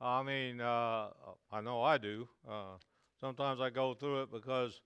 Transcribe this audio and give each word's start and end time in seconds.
I 0.00 0.22
mean, 0.22 0.60
uh, 0.60 1.08
I 1.50 1.60
know 1.60 1.82
I 1.82 1.98
do. 1.98 2.28
Uh, 2.48 2.76
sometimes 3.20 3.60
I 3.60 3.70
go 3.70 3.94
through 3.94 4.22
it 4.22 4.32
because 4.32 4.80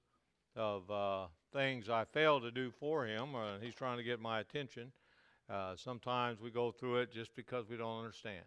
of 0.56 0.90
uh, 0.90 1.26
things 1.52 1.88
I 1.90 2.04
fail 2.04 2.40
to 2.40 2.50
do 2.50 2.70
for 2.70 3.06
him, 3.06 3.34
or 3.34 3.58
he's 3.60 3.74
trying 3.74 3.98
to 3.98 4.04
get 4.04 4.20
my 4.20 4.40
attention. 4.40 4.92
Uh, 5.50 5.76
sometimes 5.76 6.40
we 6.40 6.50
go 6.50 6.70
through 6.70 6.98
it 6.98 7.12
just 7.12 7.34
because 7.36 7.68
we 7.68 7.76
don't 7.76 7.98
understand. 7.98 8.44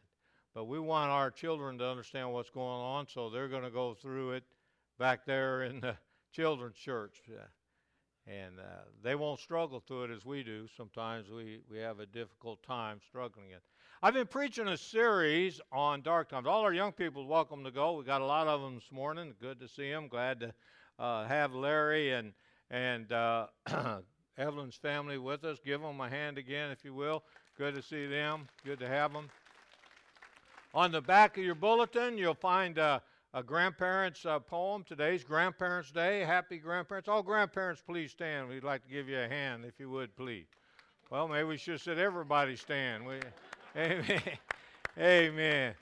But 0.53 0.65
we 0.65 0.79
want 0.79 1.11
our 1.11 1.31
children 1.31 1.77
to 1.79 1.87
understand 1.87 2.33
what's 2.33 2.49
going 2.49 2.81
on, 2.81 3.07
so 3.07 3.29
they're 3.29 3.49
going 3.49 3.63
to 3.63 3.71
go 3.71 3.93
through 3.93 4.31
it 4.33 4.43
back 4.97 5.25
there 5.25 5.63
in 5.69 5.81
the 5.81 5.97
children's 6.31 6.77
church. 6.77 7.21
And 8.27 8.59
uh, 8.59 8.85
they 9.03 9.15
won't 9.15 9.39
struggle 9.39 9.79
through 9.79 10.05
it 10.05 10.11
as 10.11 10.25
we 10.25 10.43
do. 10.43 10.67
Sometimes 10.75 11.29
we, 11.29 11.59
we 11.69 11.77
have 11.77 11.99
a 11.99 12.05
difficult 12.07 12.63
time 12.63 12.99
struggling 13.07 13.51
it. 13.51 13.61
I've 14.05 14.13
been 14.13 14.27
preaching 14.27 14.67
a 14.67 14.77
series 14.77 15.59
on 15.71 16.03
dark 16.03 16.29
times. 16.29 16.45
All 16.45 16.61
our 16.61 16.75
young 16.75 16.91
people 16.91 17.25
welcome 17.25 17.63
to 17.63 17.71
go. 17.71 17.93
We 17.93 18.03
got 18.03 18.21
a 18.21 18.25
lot 18.25 18.47
of 18.47 18.61
them 18.61 18.75
this 18.75 18.91
morning. 18.91 19.33
Good 19.41 19.59
to 19.59 19.67
see 19.67 19.89
them. 19.89 20.07
Glad 20.09 20.41
to 20.41 20.53
uh, 20.99 21.25
have 21.25 21.55
Larry 21.55 22.11
and 22.11 22.33
and 22.69 23.11
uh, 23.11 23.47
Evelyn's 24.37 24.75
family 24.75 25.17
with 25.17 25.43
us. 25.43 25.57
Give 25.65 25.81
them 25.81 25.99
a 26.01 26.07
hand 26.07 26.37
again, 26.37 26.69
if 26.69 26.85
you 26.85 26.93
will. 26.93 27.23
Good 27.57 27.73
to 27.73 27.81
see 27.81 28.05
them. 28.05 28.47
Good 28.63 28.77
to 28.81 28.87
have 28.87 29.11
them. 29.11 29.27
On 30.75 30.91
the 30.91 31.01
back 31.01 31.39
of 31.39 31.43
your 31.43 31.55
bulletin, 31.55 32.15
you'll 32.15 32.35
find 32.35 32.77
a, 32.77 33.01
a 33.33 33.41
grandparents' 33.41 34.23
uh, 34.23 34.37
poem. 34.37 34.83
Today's 34.87 35.23
Grandparents' 35.23 35.89
Day. 35.89 36.19
Happy 36.19 36.59
grandparents. 36.59 37.09
All 37.09 37.23
grandparents, 37.23 37.81
please 37.81 38.11
stand. 38.11 38.49
We'd 38.49 38.63
like 38.63 38.83
to 38.83 38.87
give 38.87 39.09
you 39.09 39.17
a 39.17 39.27
hand, 39.27 39.65
if 39.65 39.79
you 39.79 39.89
would, 39.89 40.15
please. 40.15 40.45
Well, 41.09 41.27
maybe 41.27 41.45
we 41.45 41.57
should 41.57 41.73
have 41.73 41.81
said 41.81 41.97
everybody 41.97 42.55
stand. 42.55 43.03
We, 43.03 43.19
amen. 43.77 44.21
amen. 44.97 45.73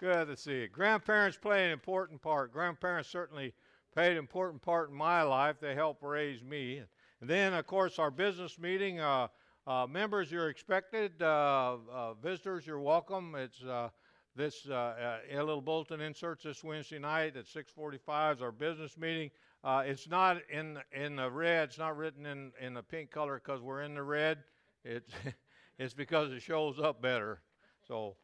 Good 0.00 0.28
to 0.28 0.36
see 0.36 0.60
you. 0.60 0.68
Grandparents 0.68 1.36
play 1.36 1.64
an 1.64 1.70
important 1.70 2.22
part. 2.22 2.52
Grandparents 2.52 3.08
certainly 3.08 3.52
played 3.92 4.12
an 4.12 4.18
important 4.18 4.62
part 4.62 4.90
in 4.90 4.96
my 4.96 5.22
life. 5.22 5.56
They 5.60 5.74
helped 5.74 6.02
raise 6.02 6.42
me. 6.42 6.82
And 7.20 7.30
then, 7.30 7.52
of 7.52 7.66
course, 7.66 7.98
our 7.98 8.10
business 8.10 8.58
meeting. 8.58 9.00
Uh, 9.00 9.28
uh, 9.66 9.86
members, 9.88 10.30
you're 10.30 10.48
expected. 10.48 11.22
Uh, 11.22 11.76
uh 11.92 12.14
visitors, 12.14 12.66
you're 12.66 12.80
welcome. 12.80 13.36
It's 13.36 13.62
uh, 13.62 13.90
this 14.34 14.68
uh, 14.68 15.18
a 15.30 15.38
little 15.38 15.60
bulletin 15.60 16.00
inserts 16.00 16.42
this 16.42 16.64
Wednesday 16.64 16.98
night 16.98 17.36
at 17.36 17.46
6:45 17.46 18.36
is 18.36 18.42
our 18.42 18.50
business 18.50 18.98
meeting. 18.98 19.30
it's 19.64 20.08
not 20.08 20.38
in 20.50 20.78
in 20.90 21.14
the 21.16 21.30
red. 21.30 21.68
It's 21.68 21.78
not 21.78 21.96
written 21.96 22.26
in 22.26 22.50
in 22.60 22.74
the 22.74 22.82
pink 22.82 23.12
color 23.12 23.40
because 23.44 23.60
we're 23.60 23.82
in 23.82 23.94
the 23.94 24.02
red. 24.02 24.38
It's 24.84 25.12
it's 25.78 25.94
because 25.94 26.32
it 26.32 26.42
shows 26.42 26.78
up 26.78 27.02
better. 27.02 27.40
So, 27.86 28.16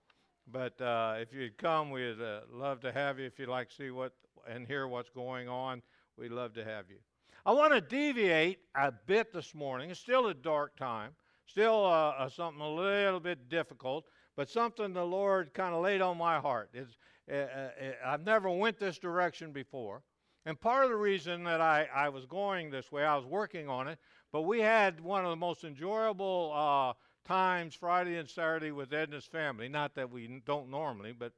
but 0.50 0.74
if 1.20 1.32
you'd 1.32 1.58
come, 1.58 1.91
we'd 1.91 2.16
love 2.52 2.80
to 2.80 2.92
have 2.92 3.18
you. 3.18 3.27
If 3.27 3.38
you'd 3.38 3.48
like 3.48 3.68
to 3.70 3.74
see 3.74 3.91
what 3.91 4.12
and 4.48 4.66
hear 4.66 4.86
what's 4.88 5.10
going 5.10 5.48
on, 5.48 5.82
we'd 6.16 6.32
love 6.32 6.54
to 6.54 6.64
have 6.64 6.86
you. 6.91 6.98
I 7.46 7.52
want 7.52 7.72
to 7.72 7.80
deviate 7.80 8.58
a 8.74 8.92
bit 9.06 9.32
this 9.32 9.54
morning. 9.54 9.91
It's 9.91 10.00
still 10.00 10.26
a 10.26 10.34
dark 10.34 10.76
time, 10.76 11.12
still 11.46 11.84
uh, 11.84 12.10
uh, 12.10 12.28
something 12.28 12.60
a 12.60 12.69
little 12.69 13.20
bit 13.20 13.48
difficult, 13.48 14.04
but 14.36 14.50
something 14.50 14.92
the 14.92 15.04
Lord 15.04 15.54
kind 15.54 15.74
of 15.74 15.82
laid 15.82 16.02
on 16.02 16.19
my 16.19 16.38
heart. 16.41 16.70
It's, 16.74 16.96
uh, 17.30 17.34
uh, 17.34 17.36
uh, 17.36 17.92
I've 18.04 18.24
never 18.24 18.50
went 18.50 18.78
this 18.78 18.98
direction 18.98 19.52
before. 19.52 20.02
And 20.46 20.60
part 20.60 20.84
of 20.84 20.91
the 20.91 20.96
reason 20.96 21.44
that 21.44 21.60
I, 21.60 21.88
I 21.94 22.08
was 22.08 22.26
going 22.26 22.70
this 22.70 22.91
way, 22.91 23.04
I 23.04 23.16
was 23.16 23.24
working 23.24 23.69
on 23.69 23.88
it, 23.88 23.98
but 24.32 24.42
we 24.42 24.60
had 24.60 25.00
one 25.00 25.24
of 25.24 25.30
the 25.30 25.36
most 25.36 25.64
enjoyable 25.64 26.52
uh, 26.54 26.92
times 27.29 27.75
Friday 27.75 28.17
and 28.17 28.27
Saturday 28.27 28.73
with 28.73 28.91
Edna's 28.91 29.27
family. 29.27 29.69
Not 29.69 29.95
that 29.97 30.11
we 30.11 30.41
don't 30.47 30.71
normally, 30.71 31.12
but 31.12 31.33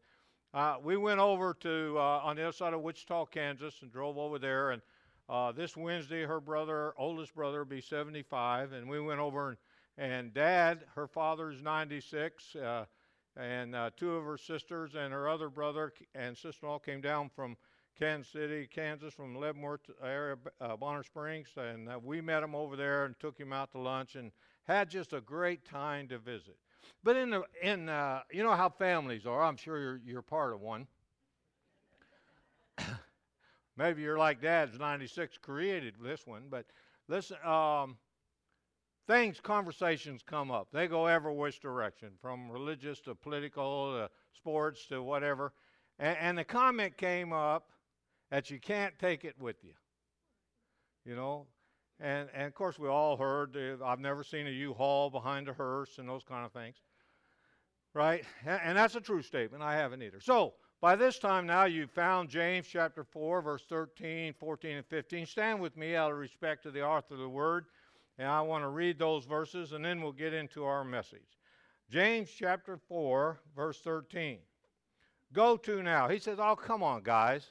uh, 0.54 0.76
we 0.80 0.96
went 0.96 1.18
over 1.18 1.52
to 1.54 1.96
uh, 1.98 2.20
on 2.22 2.36
the 2.36 2.42
other 2.44 2.52
side 2.52 2.74
of 2.74 2.80
Wichita, 2.80 3.26
Kansas, 3.26 3.74
and 3.82 3.92
drove 3.92 4.16
over 4.16 4.38
there. 4.38 4.70
And 4.70 4.82
uh, 5.28 5.50
this 5.50 5.76
Wednesday, 5.76 6.22
her 6.22 6.40
brother, 6.40 6.94
oldest 6.96 7.34
brother, 7.34 7.64
be 7.64 7.80
75, 7.80 8.70
and 8.70 8.88
we 8.88 9.00
went 9.00 9.18
over 9.18 9.48
and, 9.48 9.58
and 9.98 10.32
Dad, 10.32 10.84
her 10.94 11.08
father's 11.08 11.60
96, 11.60 12.54
uh, 12.54 12.84
and 13.36 13.74
uh, 13.74 13.90
two 13.96 14.12
of 14.14 14.24
her 14.24 14.38
sisters 14.38 14.92
and 14.96 15.12
her 15.12 15.28
other 15.28 15.48
brother 15.48 15.92
and 16.14 16.38
sister-in-law 16.38 16.78
came 16.78 17.00
down 17.00 17.28
from 17.34 17.56
Kansas 17.98 18.30
City, 18.30 18.68
Kansas, 18.72 19.12
from 19.12 19.34
Leavenworth 19.34 19.90
area, 20.04 20.36
uh, 20.60 20.76
Bonner 20.76 21.02
Springs, 21.02 21.48
and 21.56 21.88
we 22.04 22.20
met 22.20 22.44
him 22.44 22.54
over 22.54 22.76
there 22.76 23.06
and 23.06 23.18
took 23.18 23.36
him 23.36 23.52
out 23.52 23.72
to 23.72 23.78
lunch 23.78 24.14
and 24.14 24.30
had 24.66 24.90
just 24.90 25.12
a 25.12 25.20
great 25.20 25.64
time 25.64 26.08
to 26.08 26.18
visit. 26.18 26.56
But 27.02 27.16
in 27.16 27.30
the 27.30 27.42
in 27.62 27.88
uh, 27.88 28.20
you 28.30 28.42
know 28.42 28.52
how 28.52 28.68
families 28.68 29.26
are. 29.26 29.42
I'm 29.42 29.56
sure 29.56 29.78
you're 29.78 30.00
you're 30.04 30.22
part 30.22 30.52
of 30.52 30.60
one. 30.60 30.86
Maybe 33.76 34.02
you're 34.02 34.18
like 34.18 34.42
Dad's 34.42 34.78
96 34.78 35.38
created 35.38 35.94
this 36.02 36.26
one, 36.26 36.44
but 36.50 36.66
listen. 37.08 37.36
Um, 37.44 37.96
things, 39.10 39.40
conversations 39.40 40.22
come 40.24 40.50
up. 40.52 40.68
They 40.72 40.86
go 40.86 41.06
every 41.06 41.34
which 41.34 41.60
direction, 41.60 42.10
from 42.20 42.48
religious 42.50 43.00
to 43.00 43.14
political 43.14 43.94
to 43.94 44.10
sports 44.32 44.86
to 44.86 45.02
whatever. 45.02 45.52
And, 45.98 46.16
and 46.18 46.38
the 46.38 46.44
comment 46.44 46.96
came 46.96 47.32
up 47.32 47.70
that 48.30 48.50
you 48.50 48.60
can't 48.60 48.96
take 48.98 49.24
it 49.24 49.34
with 49.38 49.56
you. 49.64 49.72
You 51.04 51.16
know, 51.16 51.46
and, 52.00 52.28
and 52.34 52.46
of 52.46 52.54
course, 52.54 52.78
we 52.78 52.88
all 52.88 53.16
heard, 53.16 53.56
I've 53.84 54.00
never 54.00 54.24
seen 54.24 54.46
a 54.46 54.50
U-Haul 54.50 55.10
behind 55.10 55.48
a 55.48 55.52
hearse 55.52 55.98
and 55.98 56.08
those 56.08 56.22
kind 56.22 56.46
of 56.46 56.52
things. 56.52 56.76
Right? 57.92 58.24
And, 58.46 58.60
and 58.64 58.78
that's 58.78 58.94
a 58.94 59.00
true 59.00 59.22
statement. 59.22 59.62
I 59.62 59.74
haven't 59.74 60.02
either. 60.02 60.20
So, 60.20 60.54
by 60.80 60.96
this 60.96 61.18
time 61.18 61.46
now, 61.46 61.64
you've 61.64 61.90
found 61.90 62.30
James 62.30 62.66
chapter 62.66 63.04
4, 63.04 63.42
verse 63.42 63.64
13, 63.68 64.32
14, 64.32 64.76
and 64.78 64.86
15. 64.86 65.26
Stand 65.26 65.60
with 65.60 65.76
me 65.76 65.94
out 65.94 66.10
of 66.10 66.16
respect 66.16 66.62
to 66.62 66.70
the 66.70 66.82
author 66.82 67.14
of 67.14 67.20
the 67.20 67.28
word. 67.28 67.66
And 68.18 68.26
I 68.26 68.40
want 68.40 68.64
to 68.64 68.68
read 68.68 68.98
those 68.98 69.26
verses, 69.26 69.72
and 69.72 69.84
then 69.84 70.00
we'll 70.00 70.12
get 70.12 70.32
into 70.32 70.64
our 70.64 70.84
message. 70.84 71.38
James 71.90 72.30
chapter 72.30 72.78
4, 72.88 73.40
verse 73.54 73.80
13. 73.82 74.38
Go 75.34 75.58
to 75.58 75.82
now. 75.82 76.08
He 76.08 76.18
says, 76.18 76.38
Oh, 76.40 76.56
come 76.56 76.82
on, 76.82 77.02
guys. 77.02 77.50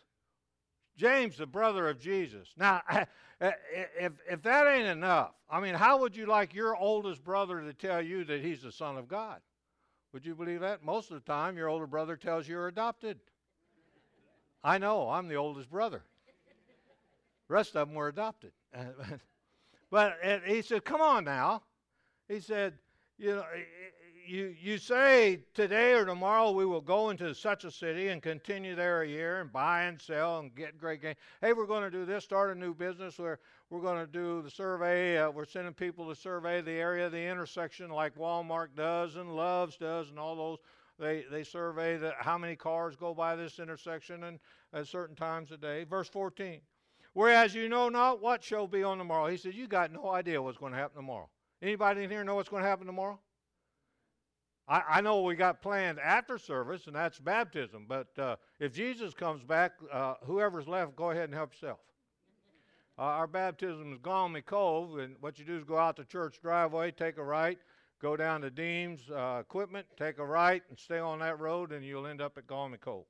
James, 1.00 1.38
the 1.38 1.48
brother 1.48 1.88
of 1.88 1.98
Jesus. 1.98 2.50
Now, 2.58 2.82
eh, 2.92 3.06
eh, 3.40 3.52
if, 3.98 4.12
if 4.30 4.42
that 4.44 4.68
ain't 4.68 4.86
enough, 4.86 5.32
I 5.50 5.62
mean, 5.62 5.74
how 5.74 5.98
would 6.00 6.14
you 6.14 6.26
like 6.26 6.54
your 6.54 6.76
oldest 6.76 7.24
brother 7.24 7.62
to 7.62 7.74
tell 7.74 8.02
you 8.02 8.26
that 8.26 8.42
he's 8.42 8.64
the 8.64 8.72
Son 8.72 8.98
of 8.98 9.08
God? 9.08 9.40
Would 10.12 10.26
you 10.26 10.36
believe 10.36 10.60
that? 10.60 10.84
Most 10.84 11.10
of 11.10 11.16
the 11.16 11.32
time, 11.32 11.56
your 11.56 11.70
older 11.70 11.88
brother 11.88 12.18
tells 12.18 12.50
you 12.50 12.56
you're 12.56 12.68
adopted. 12.68 13.18
I 14.62 14.78
know, 14.78 15.10
I'm 15.10 15.30
the 15.30 15.36
oldest 15.36 15.70
brother. 15.70 16.04
The 17.48 17.54
rest 17.54 17.78
of 17.78 17.88
them 17.88 17.96
were 17.96 18.10
adopted. 18.10 18.52
but 19.90 20.18
eh, 20.22 20.40
he 20.46 20.62
said, 20.62 20.84
Come 20.84 21.00
on 21.00 21.24
now. 21.24 21.64
He 22.28 22.42
said, 22.42 22.74
You 23.18 23.38
know, 23.38 23.46
you, 24.30 24.56
you 24.62 24.78
say 24.78 25.40
today 25.56 25.94
or 25.94 26.06
tomorrow 26.06 26.52
we 26.52 26.66
will 26.66 26.82
go 26.82 27.10
into 27.10 27.34
such 27.34 27.64
a 27.64 27.72
city 27.72 28.10
and 28.10 28.22
continue 28.22 28.76
there 28.76 29.02
a 29.02 29.08
year 29.08 29.42
and 29.42 29.52
buy 29.52 29.84
and 29.84 30.00
sell 30.00 30.40
and 30.40 30.54
get 30.56 30.78
great 30.78 31.02
gain. 31.02 31.16
Hey, 31.42 31.54
we're 31.54 31.66
going 31.66 31.84
to 31.84 31.90
do 31.90 32.06
this, 32.06 32.26
start 32.26 32.56
a 32.56 32.60
new 32.60 32.76
business 32.76 33.18
where 33.18 33.40
we're 33.70 33.82
going 33.82 34.06
to 34.06 34.12
do 34.12 34.44
the 34.44 34.50
survey. 34.50 35.18
Uh, 35.18 35.32
we're 35.32 35.46
sending 35.46 35.74
people 35.74 36.08
to 36.08 36.16
survey 36.16 36.62
the 36.62 36.72
area, 36.72 37.10
the 37.10 37.22
intersection, 37.22 37.90
like 37.90 38.16
Walmart 38.16 38.70
does 38.76 39.16
and 39.16 39.36
Love's 39.36 39.78
does 39.78 40.10
and 40.10 40.20
all 40.20 40.36
those. 40.36 40.58
They, 41.00 41.26
they 41.32 41.44
survey 41.44 41.98
the, 41.98 42.14
how 42.20 42.38
many 42.38 42.56
cars 42.56 42.96
go 42.96 43.16
by 43.16 43.36
this 43.36 43.58
intersection 43.58 44.26
and 44.26 44.40
at 44.74 44.86
certain 44.86 45.16
times 45.16 45.52
a 45.52 45.58
day. 45.58 45.86
Verse 45.86 46.08
14. 46.08 46.62
Whereas 47.14 47.56
you 47.56 47.68
know 47.68 47.90
not 47.90 48.22
what 48.22 48.44
shall 48.44 48.68
be 48.68 48.84
on 48.84 49.00
tomorrow. 49.00 49.28
He 49.28 49.38
said, 49.38 49.56
You 49.56 49.68
got 49.68 49.92
no 49.92 50.10
idea 50.10 50.42
what's 50.42 50.58
going 50.58 50.74
to 50.74 50.78
happen 50.78 50.98
tomorrow. 50.98 51.30
Anybody 51.62 52.04
in 52.04 52.12
here 52.12 52.24
know 52.24 52.36
what's 52.36 52.50
going 52.50 52.64
to 52.64 52.70
happen 52.70 52.86
tomorrow? 52.86 53.20
I, 54.70 54.84
I 54.90 55.02
know 55.02 55.24
we 55.24 55.36
got 55.36 55.62
planned 55.64 56.00
after 56.00 56.38
service, 56.38 56.86
and 56.86 56.96
that's 56.96 57.20
baptism. 57.20 57.86
But 57.90 58.08
uh, 58.20 58.36
if 58.60 58.72
Jesus 58.72 59.16
comes 59.16 59.44
back, 59.44 59.74
uh, 59.92 60.14
whoever's 60.24 60.68
left, 60.68 60.96
go 60.96 61.10
ahead 61.10 61.26
and 61.26 61.34
help 61.34 61.54
yourself. 61.54 61.80
Uh, 62.98 63.02
our 63.02 63.28
baptism 63.28 63.94
is 63.94 64.00
Galway 64.00 64.42
Cove, 64.42 65.00
and 65.00 65.16
what 65.22 65.40
you 65.40 65.46
do 65.46 65.58
is 65.58 65.64
go 65.64 65.78
out 65.78 65.96
the 65.96 66.04
church 66.04 66.40
driveway, 66.42 66.92
take 66.92 67.18
a 67.18 67.24
right, 67.24 67.58
go 68.00 68.16
down 68.16 68.42
to 68.42 68.52
Deems 68.52 69.10
uh, 69.10 69.38
Equipment, 69.40 69.88
take 69.98 70.20
a 70.20 70.26
right, 70.26 70.62
and 70.70 70.78
stay 70.78 71.00
on 71.00 71.20
that 71.20 71.40
road, 71.40 71.72
and 71.72 71.84
you'll 71.84 72.06
end 72.06 72.22
up 72.22 72.38
at 72.38 72.46
Galway 72.46 72.78
Cove. 72.78 73.06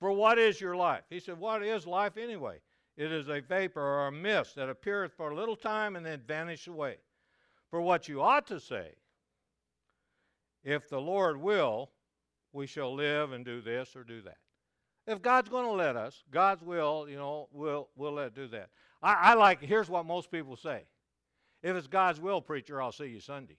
For 0.00 0.12
what 0.12 0.38
is 0.38 0.60
your 0.60 0.76
life? 0.76 1.04
He 1.08 1.20
said, 1.20 1.38
What 1.38 1.62
is 1.62 1.86
life 1.86 2.18
anyway? 2.18 2.58
It 2.98 3.10
is 3.12 3.28
a 3.28 3.40
vapor 3.40 3.80
or 3.80 4.08
a 4.08 4.12
mist 4.12 4.56
that 4.56 4.68
appeareth 4.68 5.12
for 5.16 5.30
a 5.30 5.34
little 5.34 5.56
time 5.56 5.96
and 5.96 6.04
then 6.04 6.22
vanisheth 6.26 6.68
away. 6.68 6.96
For 7.70 7.80
what 7.80 8.08
you 8.08 8.20
ought 8.20 8.46
to 8.48 8.60
say 8.60 8.92
if 10.66 10.88
the 10.90 11.00
Lord 11.00 11.40
will, 11.40 11.92
we 12.52 12.66
shall 12.66 12.92
live 12.92 13.32
and 13.32 13.44
do 13.44 13.62
this 13.62 13.94
or 13.94 14.02
do 14.02 14.20
that. 14.22 14.38
If 15.06 15.22
God's 15.22 15.48
going 15.48 15.64
to 15.64 15.70
let 15.70 15.94
us, 15.94 16.24
God's 16.32 16.64
will, 16.64 17.06
you 17.08 17.16
know, 17.16 17.48
will 17.52 17.88
will 17.94 18.14
let 18.14 18.34
do 18.34 18.48
that. 18.48 18.70
I, 19.00 19.14
I 19.14 19.34
like. 19.34 19.62
Here's 19.62 19.88
what 19.88 20.04
most 20.04 20.30
people 20.32 20.56
say: 20.56 20.82
If 21.62 21.76
it's 21.76 21.86
God's 21.86 22.20
will, 22.20 22.42
preacher, 22.42 22.82
I'll 22.82 22.90
see 22.90 23.06
you 23.06 23.20
Sunday. 23.20 23.56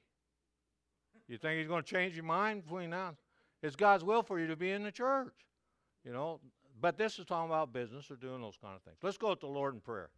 You 1.29 1.37
think 1.37 1.59
He's 1.59 1.67
going 1.69 1.83
to 1.83 1.89
change 1.89 2.15
your 2.15 2.25
mind 2.25 2.65
between 2.65 2.89
now? 2.89 3.15
It's 3.63 3.77
God's 3.77 4.03
will 4.03 4.21
for 4.21 4.39
you 4.39 4.47
to 4.47 4.57
be 4.57 4.71
in 4.71 4.83
the 4.83 4.91
church. 4.91 5.33
You 6.03 6.11
know, 6.11 6.41
but 6.81 6.97
this 6.97 7.19
is 7.19 7.25
talking 7.25 7.49
about 7.49 7.71
business 7.71 8.11
or 8.11 8.17
doing 8.17 8.41
those 8.41 8.57
kind 8.61 8.75
of 8.75 8.81
things. 8.81 8.97
Let's 9.01 9.17
go 9.17 9.33
to 9.33 9.39
the 9.39 9.47
Lord 9.47 9.73
in 9.73 9.79
prayer. 9.79 10.09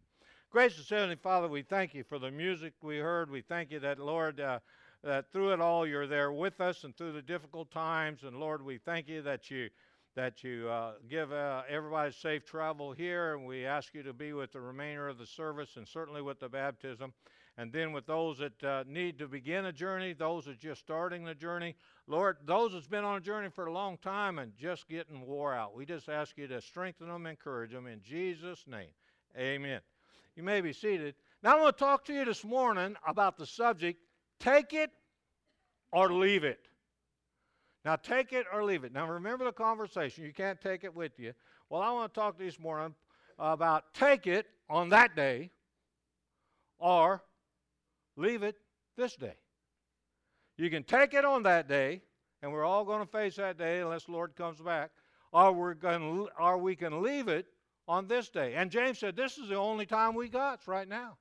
Gracious 0.51 0.89
Heavenly 0.89 1.15
Father, 1.15 1.47
we 1.47 1.61
thank 1.61 1.93
you 1.93 2.03
for 2.03 2.17
the 2.17 2.31
music 2.31 2.73
we 2.81 2.97
heard. 2.97 3.29
We 3.29 3.41
thank 3.41 3.69
you 3.69 3.79
that, 3.81 3.99
Lord, 3.99 4.39
uh, 4.39 4.59
that 5.03 5.31
through 5.31 5.53
it 5.53 5.61
all 5.61 5.87
you're 5.87 6.07
there 6.07 6.31
with 6.31 6.59
us 6.59 6.83
and 6.83 6.95
through 6.95 7.13
the 7.13 7.21
difficult 7.21 7.71
times. 7.71 8.23
And 8.23 8.39
Lord, 8.39 8.63
we 8.63 8.77
thank 8.77 9.07
you 9.07 9.21
that 9.23 9.49
you 9.49 9.69
that 10.15 10.43
you 10.43 10.67
uh, 10.67 10.93
give 11.09 11.31
uh, 11.31 11.61
everybody 11.69 12.11
safe 12.11 12.43
travel 12.43 12.91
here, 12.91 13.35
and 13.35 13.45
we 13.45 13.65
ask 13.65 13.93
you 13.93 14.03
to 14.03 14.11
be 14.11 14.33
with 14.33 14.51
the 14.51 14.59
remainder 14.59 15.07
of 15.07 15.17
the 15.17 15.25
service 15.25 15.77
and 15.77 15.87
certainly 15.87 16.21
with 16.21 16.39
the 16.39 16.49
baptism. 16.49 17.13
And 17.57 17.71
then 17.71 17.93
with 17.93 18.05
those 18.05 18.39
that 18.39 18.63
uh, 18.63 18.83
need 18.87 19.19
to 19.19 19.27
begin 19.27 19.65
a 19.65 19.71
journey, 19.71 20.13
those 20.13 20.45
that 20.45 20.59
just 20.59 20.81
starting 20.81 21.25
the 21.25 21.35
journey, 21.35 21.75
Lord, 22.07 22.37
those 22.45 22.71
that's 22.73 22.87
been 22.87 23.03
on 23.03 23.17
a 23.17 23.21
journey 23.21 23.49
for 23.49 23.67
a 23.67 23.73
long 23.73 23.97
time 23.97 24.39
and 24.39 24.55
just 24.57 24.87
getting 24.87 25.25
wore 25.25 25.53
out, 25.53 25.75
we 25.75 25.85
just 25.85 26.09
ask 26.09 26.37
you 26.37 26.47
to 26.47 26.61
strengthen 26.61 27.07
them, 27.07 27.25
encourage 27.25 27.71
them 27.71 27.85
in 27.85 28.01
Jesus' 28.01 28.63
name. 28.65 28.91
Amen. 29.37 29.81
You 30.35 30.43
may 30.43 30.61
be 30.61 30.73
seated. 30.73 31.15
Now 31.43 31.57
I 31.57 31.61
want 31.61 31.77
to 31.77 31.83
talk 31.83 32.05
to 32.05 32.13
you 32.13 32.25
this 32.25 32.43
morning 32.43 32.95
about 33.05 33.37
the 33.37 33.45
subject 33.45 34.01
take 34.39 34.73
it 34.73 34.91
or 35.91 36.11
leave 36.11 36.43
it. 36.43 36.59
Now, 37.85 37.95
take 37.95 38.33
it 38.33 38.45
or 38.53 38.63
leave 38.63 38.83
it. 38.83 38.93
Now, 38.93 39.09
remember 39.09 39.45
the 39.45 39.51
conversation. 39.51 40.25
You 40.25 40.33
can't 40.33 40.59
take 40.59 40.83
it 40.83 40.93
with 40.93 41.17
you. 41.17 41.33
Well, 41.69 41.81
I 41.81 41.91
want 41.91 42.13
to 42.13 42.19
talk 42.19 42.37
this 42.37 42.59
morning 42.59 42.93
about 43.37 43.93
take 43.93 44.27
it 44.27 44.47
on 44.69 44.89
that 44.89 45.15
day 45.15 45.51
or 46.77 47.23
leave 48.17 48.43
it 48.43 48.55
this 48.97 49.15
day. 49.15 49.35
You 50.57 50.69
can 50.69 50.83
take 50.83 51.13
it 51.13 51.23
on 51.23 51.43
that 51.43 51.69
day, 51.69 52.01
and 52.41 52.51
we're 52.51 52.65
all 52.65 52.83
going 52.83 52.99
to 52.99 53.09
face 53.09 53.37
that 53.37 53.57
day 53.57 53.79
unless 53.79 54.05
the 54.05 54.11
Lord 54.11 54.35
comes 54.35 54.59
back, 54.59 54.91
or, 55.31 55.53
we're 55.53 55.73
going 55.73 56.01
to, 56.01 56.29
or 56.37 56.57
we 56.57 56.75
can 56.75 57.01
leave 57.01 57.27
it 57.27 57.45
on 57.87 58.07
this 58.07 58.29
day. 58.29 58.55
And 58.55 58.69
James 58.69 58.99
said, 58.99 59.15
This 59.15 59.37
is 59.37 59.47
the 59.47 59.55
only 59.55 59.85
time 59.85 60.15
we 60.15 60.27
got 60.27 60.67
right 60.67 60.87
now, 60.87 61.17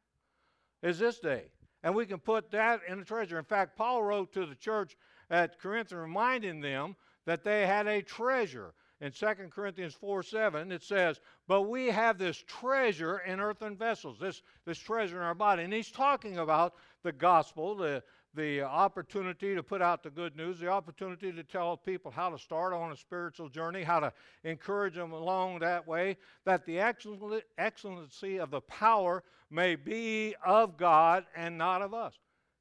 is 0.82 0.98
this 0.98 1.20
day. 1.20 1.44
And 1.82 1.94
we 1.94 2.06
can 2.06 2.18
put 2.18 2.50
that 2.50 2.80
in 2.88 2.98
the 2.98 3.04
treasure. 3.04 3.38
In 3.38 3.44
fact, 3.44 3.76
Paul 3.76 4.02
wrote 4.02 4.32
to 4.32 4.46
the 4.46 4.54
church 4.54 4.96
at 5.30 5.60
Corinth 5.60 5.92
reminding 5.92 6.60
them 6.60 6.96
that 7.26 7.44
they 7.44 7.66
had 7.66 7.86
a 7.86 8.02
treasure. 8.02 8.74
In 9.00 9.12
2 9.12 9.26
Corinthians 9.50 9.94
4 9.94 10.24
7, 10.24 10.72
it 10.72 10.82
says, 10.82 11.20
But 11.46 11.62
we 11.62 11.86
have 11.86 12.18
this 12.18 12.42
treasure 12.48 13.18
in 13.18 13.38
earthen 13.38 13.76
vessels, 13.76 14.18
this, 14.18 14.42
this 14.64 14.78
treasure 14.78 15.18
in 15.18 15.22
our 15.22 15.36
body. 15.36 15.62
And 15.62 15.72
he's 15.72 15.92
talking 15.92 16.38
about 16.38 16.74
the 17.04 17.12
gospel, 17.12 17.76
the, 17.76 18.02
the 18.34 18.62
opportunity 18.62 19.54
to 19.54 19.62
put 19.62 19.82
out 19.82 20.02
the 20.02 20.10
good 20.10 20.36
news, 20.36 20.58
the 20.58 20.68
opportunity 20.68 21.30
to 21.30 21.44
tell 21.44 21.76
people 21.76 22.10
how 22.10 22.28
to 22.28 22.38
start 22.38 22.72
on 22.72 22.90
a 22.90 22.96
spiritual 22.96 23.48
journey, 23.48 23.84
how 23.84 24.00
to 24.00 24.12
encourage 24.42 24.94
them 24.94 25.12
along 25.12 25.60
that 25.60 25.86
way, 25.86 26.16
that 26.44 26.66
the 26.66 26.80
excellency 26.80 28.38
of 28.40 28.50
the 28.50 28.60
power 28.62 29.22
may 29.50 29.76
be 29.76 30.34
of 30.44 30.76
God 30.76 31.24
and 31.34 31.56
not 31.56 31.82
of 31.82 31.94
us. 31.94 32.14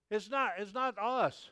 It's 0.09 0.29
not, 0.29 0.53
it's 0.57 0.73
not 0.73 0.97
us 0.97 1.49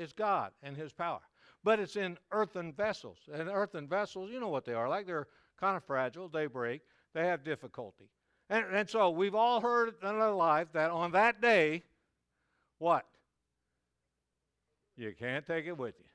it's 0.00 0.12
God 0.12 0.52
and 0.62 0.76
His 0.76 0.92
power. 0.92 1.20
But 1.62 1.78
it's 1.78 1.96
in 1.96 2.16
earthen 2.32 2.72
vessels. 2.72 3.18
And 3.32 3.48
earthen 3.48 3.86
vessels, 3.86 4.30
you 4.30 4.40
know 4.40 4.48
what 4.48 4.64
they 4.64 4.72
are 4.72 4.88
like. 4.88 5.06
They're 5.06 5.28
kind 5.58 5.76
of 5.76 5.84
fragile, 5.84 6.28
they 6.28 6.46
break, 6.46 6.80
they 7.12 7.26
have 7.26 7.44
difficulty. 7.44 8.08
And, 8.48 8.64
and 8.72 8.88
so 8.88 9.10
we've 9.10 9.34
all 9.34 9.60
heard 9.60 9.94
in 10.02 10.08
our 10.08 10.34
life 10.34 10.68
that 10.72 10.90
on 10.90 11.12
that 11.12 11.42
day, 11.42 11.82
what? 12.78 13.04
You 14.96 15.12
can't 15.18 15.46
take 15.46 15.66
it 15.66 15.76
with 15.76 15.94
you. 15.98 16.06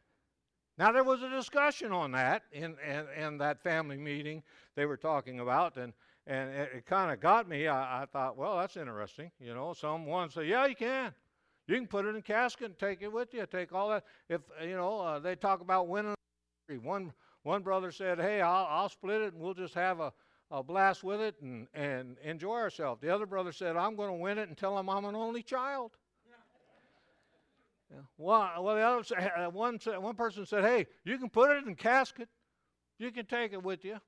Now, 0.77 0.91
there 0.91 1.03
was 1.03 1.21
a 1.21 1.29
discussion 1.29 1.91
on 1.91 2.11
that 2.13 2.43
in, 2.51 2.75
in, 2.85 3.05
in 3.17 3.37
that 3.37 3.61
family 3.61 3.97
meeting 3.97 4.43
they 4.75 4.85
were 4.85 4.97
talking 4.97 5.39
about, 5.39 5.77
and, 5.77 5.93
and 6.27 6.49
it, 6.49 6.69
it 6.77 6.85
kind 6.85 7.11
of 7.11 7.19
got 7.19 7.47
me. 7.47 7.67
I, 7.67 8.03
I, 8.03 8.05
thought, 8.05 8.37
well, 8.37 8.57
that's 8.57 8.77
interesting. 8.77 9.31
You 9.39 9.53
know, 9.53 9.73
someone 9.73 10.29
said, 10.29 10.47
yeah, 10.47 10.65
you 10.65 10.75
can. 10.75 11.13
You 11.67 11.75
can 11.75 11.87
put 11.87 12.05
it 12.05 12.09
in 12.09 12.17
a 12.17 12.21
casket 12.21 12.67
and 12.67 12.77
take 12.77 13.01
it 13.01 13.11
with 13.11 13.33
you. 13.33 13.45
Take 13.45 13.73
all 13.73 13.89
that. 13.89 14.03
If 14.29 14.41
you 14.61 14.75
know, 14.75 14.99
uh, 14.99 15.19
they 15.19 15.35
talk 15.35 15.61
about 15.61 15.87
winning. 15.87 16.13
One 16.83 17.11
one 17.43 17.63
brother 17.63 17.91
said, 17.91 18.19
"Hey, 18.19 18.41
I'll, 18.41 18.67
I'll 18.69 18.89
split 18.89 19.21
it 19.21 19.33
and 19.33 19.41
we'll 19.41 19.55
just 19.55 19.73
have 19.73 19.99
a, 19.99 20.13
a 20.51 20.61
blast 20.61 21.03
with 21.03 21.21
it 21.21 21.35
and 21.41 21.67
and 21.73 22.17
enjoy 22.23 22.57
ourselves." 22.57 23.01
The 23.01 23.09
other 23.09 23.25
brother 23.25 23.51
said, 23.51 23.75
"I'm 23.77 23.95
going 23.95 24.09
to 24.09 24.15
win 24.15 24.37
it 24.37 24.47
and 24.47 24.55
tell 24.55 24.75
them 24.75 24.89
I'm 24.89 25.05
an 25.05 25.15
only 25.15 25.43
child." 25.43 25.91
Yeah. 27.91 27.99
Well, 28.17 28.63
well, 28.63 28.75
the 28.75 28.81
other 28.81 29.37
uh, 29.37 29.49
one 29.51 29.79
one 29.99 30.15
person 30.15 30.43
said, 30.47 30.63
"Hey, 30.63 30.87
you 31.03 31.19
can 31.19 31.29
put 31.29 31.51
it 31.51 31.63
in 31.63 31.71
a 31.71 31.75
casket. 31.75 32.27
You 32.97 33.11
can 33.11 33.27
take 33.27 33.53
it 33.53 33.61
with 33.61 33.85
you." 33.85 33.99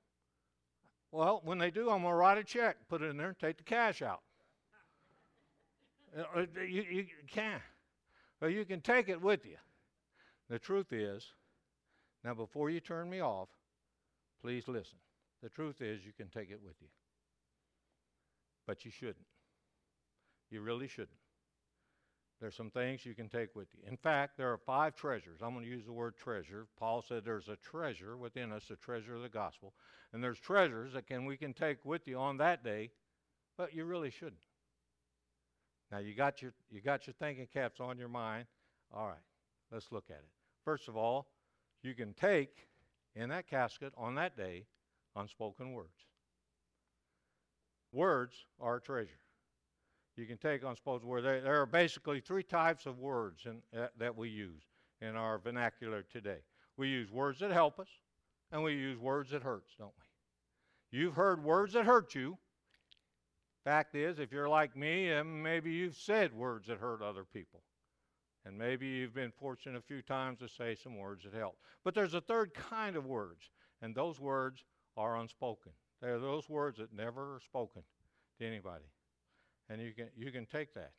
Well, 1.12 1.42
when 1.44 1.58
they 1.58 1.72
do, 1.72 1.90
I'm 1.90 2.02
going 2.02 2.14
to 2.14 2.18
write 2.18 2.38
a 2.38 2.44
check, 2.44 2.78
put 2.90 3.02
it 3.02 3.06
in 3.06 3.18
there, 3.18 3.36
take 3.40 3.58
the 3.58 3.64
cash 3.64 4.02
out. 4.02 4.22
Uh, 6.18 6.42
you, 6.68 6.84
you 6.90 7.06
can. 7.28 7.60
Well, 8.42 8.50
you 8.50 8.66
can 8.66 8.82
take 8.82 9.10
it 9.10 9.22
with 9.22 9.46
you. 9.46 9.58
The 10.50 10.60
truth 10.60 10.92
is, 10.92 11.26
now 12.24 12.34
before 12.34 12.70
you 12.70 12.80
turn 12.80 13.10
me 13.10 13.22
off, 13.22 13.50
please 14.42 14.68
listen. 14.68 14.98
The 15.44 15.50
truth 15.50 15.82
is, 15.82 16.06
you 16.06 16.14
can 16.16 16.30
take 16.30 16.50
it 16.50 16.60
with 16.64 16.76
you. 16.82 16.88
But 18.66 18.86
you 18.86 18.92
shouldn't. 18.92 19.18
You 20.50 20.62
really 20.62 20.88
shouldn't. 20.88 21.10
There's 22.40 22.56
some 22.56 22.70
things 22.70 23.06
you 23.06 23.16
can 23.16 23.30
take 23.30 23.56
with 23.56 23.68
you. 23.74 23.90
In 23.90 23.98
fact, 23.98 24.38
there 24.38 24.52
are 24.52 24.60
five 24.60 24.96
treasures. 24.96 25.40
I'm 25.42 25.54
going 25.54 25.66
to 25.66 25.72
use 25.72 25.86
the 25.86 25.94
word 25.94 26.16
treasure. 26.18 26.68
Paul 26.78 27.02
said 27.02 27.24
there's 27.26 27.48
a 27.48 27.56
treasure 27.56 28.16
within 28.16 28.52
us, 28.52 28.70
a 28.70 28.76
treasure 28.76 29.16
of 29.16 29.24
the 29.24 29.30
gospel. 29.30 29.74
And 30.14 30.24
there's 30.24 30.40
treasures 30.40 30.94
that 30.94 31.08
can 31.08 31.26
we 31.26 31.36
can 31.36 31.54
take 31.54 31.84
with 31.84 32.08
you 32.08 32.18
on 32.20 32.38
that 32.38 32.64
day, 32.64 32.92
but 33.58 33.74
you 33.74 33.86
really 33.86 34.12
shouldn't. 34.12 34.46
Now 35.92 35.98
you 35.98 36.14
got 36.14 36.42
your 36.42 36.54
you 36.70 36.82
got 36.82 37.08
your 37.08 37.14
thinking 37.14 37.48
caps 37.52 37.80
on 37.80 37.98
your 37.98 38.10
mind. 38.10 38.46
All 38.94 39.08
right, 39.08 39.18
let's 39.72 39.92
look 39.92 40.06
at 40.10 40.18
it. 40.18 40.30
First 40.64 40.88
of 40.88 40.96
all, 40.96 41.28
you 41.82 41.96
can 41.96 42.14
take 42.14 42.68
in 43.16 43.30
that 43.30 43.48
casket 43.48 43.94
on 43.98 44.16
that 44.16 44.38
day 44.38 44.66
unspoken 45.16 45.74
words. 45.74 46.06
Words 47.92 48.36
are 48.60 48.76
a 48.76 48.82
treasure. 48.82 49.20
You 50.18 50.26
can 50.26 50.38
take 50.38 50.64
unspoken 50.64 51.08
words. 51.08 51.24
There, 51.24 51.42
there 51.42 51.62
are 51.62 51.66
basically 51.66 52.20
three 52.20 52.44
types 52.44 52.86
of 52.86 53.00
words 53.00 53.46
in, 53.46 53.62
uh, 53.80 53.88
that 53.98 54.18
we 54.18 54.30
use 54.30 54.64
in 55.00 55.16
our 55.16 55.38
vernacular 55.38 56.04
today. 56.12 56.40
We 56.76 56.90
use 56.90 57.12
words 57.12 57.40
that 57.40 57.52
help 57.52 57.80
us, 57.80 57.90
and 58.52 58.64
we 58.64 58.74
use 58.74 58.98
words 58.98 59.32
that 59.32 59.44
hurts, 59.44 59.74
don't 59.78 59.94
we? 59.98 61.00
You've 61.00 61.16
heard 61.16 61.44
words 61.44 61.74
that 61.74 61.86
hurt 61.86 62.16
you, 62.16 62.38
Fact 63.68 63.96
is, 63.96 64.18
if 64.18 64.32
you're 64.32 64.48
like 64.48 64.78
me, 64.78 65.22
maybe 65.24 65.74
you've 65.74 65.98
said 65.98 66.34
words 66.34 66.70
that 66.70 66.78
hurt 66.78 67.02
other 67.02 67.26
people. 67.26 67.60
And 68.46 68.58
maybe 68.58 68.88
you've 68.88 69.14
been 69.14 69.34
fortunate 69.38 69.78
a 69.78 69.82
few 69.82 70.02
times 70.02 70.40
to 70.40 70.48
say 70.48 70.74
some 70.74 70.98
words 70.98 71.26
that 71.26 71.34
help. 71.34 71.58
But 71.84 71.94
there's 71.94 72.14
a 72.14 72.22
third 72.22 72.54
kind 72.54 72.96
of 72.96 73.06
words, 73.06 73.50
and 73.82 73.94
those 73.94 74.22
words 74.22 74.64
are 74.96 75.18
unspoken. 75.18 75.74
They're 76.02 76.18
those 76.18 76.48
words 76.48 76.78
that 76.78 76.94
never 76.94 77.36
are 77.36 77.42
spoken 77.42 77.82
to 78.40 78.48
anybody. 78.48 78.86
And 79.70 79.82
you 79.82 79.92
can, 79.92 80.08
you 80.16 80.32
can 80.32 80.46
take 80.46 80.74
that. 80.76 80.92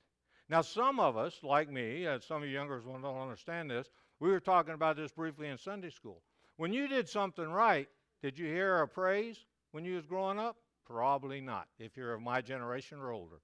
Now, 0.48 0.62
some 0.62 0.98
of 0.98 1.16
us, 1.16 1.34
like 1.42 1.70
me, 1.70 2.06
and 2.06 2.22
some 2.22 2.42
of 2.42 2.48
you 2.48 2.54
younger 2.54 2.80
ones 2.80 3.02
don't 3.02 3.20
understand 3.20 3.70
this, 3.70 3.90
we 4.20 4.30
were 4.30 4.40
talking 4.40 4.74
about 4.74 4.96
this 4.96 5.12
briefly 5.12 5.48
in 5.48 5.58
Sunday 5.58 5.90
school. 5.90 6.22
When 6.56 6.72
you 6.72 6.88
did 6.88 7.08
something 7.08 7.48
right, 7.48 7.88
did 8.22 8.38
you 8.38 8.46
hear 8.46 8.80
a 8.80 8.88
praise 8.88 9.36
when 9.72 9.84
you 9.84 9.94
was 9.94 10.06
growing 10.06 10.38
up? 10.38 10.56
Probably 10.86 11.40
not, 11.40 11.68
if 11.78 11.96
you're 11.96 12.14
of 12.14 12.22
my 12.22 12.40
generation 12.40 12.98
or 12.98 13.12
older. 13.12 13.40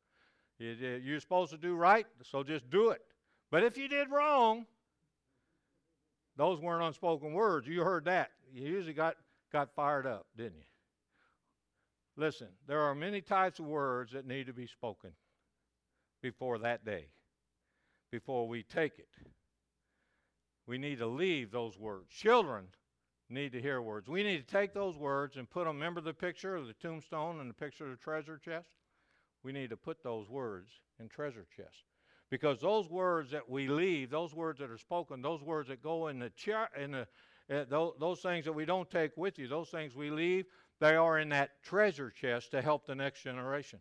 You're 0.59 1.21
supposed 1.21 1.51
to 1.53 1.59
do 1.59 1.75
right, 1.75 2.07
so 2.23 2.43
just 2.43 2.71
do 2.71 2.91
it. 2.91 3.03
But 3.51 3.65
if 3.65 3.77
you 3.77 3.87
did 3.87 4.11
wrong, 4.11 4.67
those 6.37 6.61
weren't 6.61 6.83
unspoken 6.83 7.35
words. 7.35 7.69
You 7.69 7.83
heard 7.83 8.07
that. 8.07 8.31
You 8.53 8.67
usually 8.67 8.95
got, 8.95 9.17
got 9.53 9.75
fired 9.75 10.07
up, 10.07 10.27
didn't 10.37 10.57
you? 10.57 10.65
Listen, 12.17 12.49
there 12.67 12.81
are 12.81 12.95
many 12.95 13.21
types 13.21 13.59
of 13.59 13.67
words 13.67 14.13
that 14.13 14.27
need 14.27 14.47
to 14.47 14.53
be 14.53 14.67
spoken 14.67 15.11
before 16.23 16.59
that 16.59 16.85
day, 16.85 17.07
before 18.11 18.47
we 18.47 18.63
take 18.63 18.99
it. 18.99 19.09
We 20.67 20.79
need 20.79 20.99
to 20.99 21.07
leave 21.07 21.51
those 21.51 21.77
words. 21.79 22.11
Children 22.11 22.67
need 23.29 23.53
to 23.53 23.61
hear 23.61 23.83
words. 23.83 24.09
We 24.09 24.23
need 24.23 24.47
to 24.47 24.53
take 24.53 24.73
those 24.73 24.97
words 24.97 25.37
and 25.37 25.51
put 25.51 25.65
them, 25.65 25.77
remember 25.77 26.01
the 26.01 26.15
picture 26.15 26.55
of 26.55 26.67
the 26.67 26.73
tombstone 26.75 27.41
and 27.41 27.51
the 27.51 27.55
picture 27.55 27.85
of 27.85 27.91
the 27.91 27.97
treasure 27.97 28.39
chest? 28.39 28.69
We 29.43 29.53
need 29.53 29.71
to 29.71 29.77
put 29.77 30.03
those 30.03 30.29
words 30.29 30.71
in 31.01 31.09
treasure 31.09 31.47
chests. 31.57 31.83
Because 32.31 32.61
those 32.61 32.89
words 32.89 33.31
that 33.33 33.49
we 33.49 33.69
leave, 33.69 34.11
those 34.11 34.35
words 34.35 34.59
that 34.61 34.71
are 34.71 34.79
spoken, 34.79 35.21
those 35.21 35.43
words 35.43 35.69
that 35.69 35.83
go 35.83 36.09
in 36.09 36.19
the 36.19 36.31
chair, 36.31 36.69
in 36.81 36.93
the, 36.93 37.07
uh, 37.51 37.65
those, 37.69 37.93
those 38.01 38.21
things 38.21 38.47
that 38.47 38.53
we 38.53 38.65
don't 38.65 38.91
take 38.91 39.17
with 39.17 39.39
you, 39.39 39.47
those 39.47 39.69
things 39.69 39.95
we 39.95 40.11
leave, 40.11 40.47
they 40.81 40.97
are 40.97 41.19
in 41.19 41.29
that 41.31 41.63
treasure 41.63 42.11
chest 42.11 42.51
to 42.51 42.63
help 42.63 42.87
the 42.87 42.95
next 42.95 43.23
generation, 43.23 43.81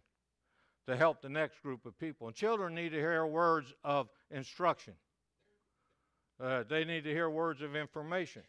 to 0.87 0.95
help 0.95 1.21
the 1.21 1.29
next 1.29 1.61
group 1.61 1.85
of 1.85 1.97
people. 1.99 2.27
And 2.27 2.35
children 2.35 2.75
need 2.75 2.89
to 2.89 2.99
hear 2.99 3.25
words 3.25 3.73
of 3.83 4.09
instruction. 4.29 4.93
Uh, 6.41 6.63
they 6.67 6.83
need 6.83 7.03
to 7.03 7.11
hear 7.11 7.29
words 7.29 7.61
of 7.61 7.75
information. 7.75 8.43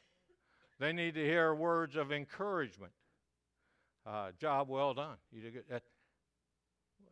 They 0.79 0.93
need 0.93 1.15
to 1.15 1.25
hear 1.25 1.55
words 1.55 1.97
of 1.97 2.13
encouragement. 2.13 2.93
Uh, 4.07 4.33
job 4.39 4.69
well 4.69 4.95
done. 4.95 5.17
You 5.33 5.43
did. 5.43 5.65
That, 5.71 5.83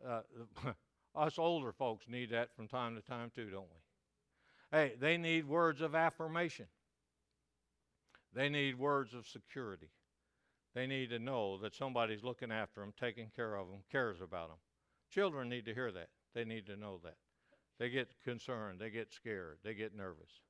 uh, 0.07 0.73
us 1.15 1.39
older 1.39 1.73
folks 1.73 2.07
need 2.09 2.31
that 2.31 2.55
from 2.55 2.69
time 2.69 2.97
to 2.97 3.03
time 3.03 3.31
too, 3.35 3.49
don't 3.51 3.63
we? 3.71 4.79
Hey, 4.79 4.95
they 4.99 5.17
need 5.17 5.47
words 5.47 5.81
of 5.81 5.95
affirmation. 5.95 6.67
They 8.35 8.49
need 8.49 8.79
words 8.79 9.15
of 9.15 9.27
security. 9.27 9.89
They 10.75 10.87
need 10.87 11.11
to 11.11 11.19
know 11.19 11.59
that 11.59 11.75
somebody's 11.75 12.25
looking 12.25 12.51
after 12.51 12.81
them, 12.81 12.95
taking 12.99 13.31
care 13.35 13.57
of 13.57 13.69
them, 13.69 13.81
cares 13.91 14.21
about 14.21 14.49
them. 14.49 14.59
Children 15.11 15.49
need 15.49 15.67
to 15.67 15.75
hear 15.75 15.93
that. 15.93 16.09
They 16.35 16.45
need 16.45 16.67
to 16.67 16.77
know 16.77 16.99
that. 17.05 17.17
They 17.79 17.91
get 17.91 18.09
concerned, 18.25 18.81
they 18.81 18.91
get 18.91 19.13
scared, 19.13 19.59
they 19.65 19.75
get 19.75 19.95
nervous. 19.95 20.41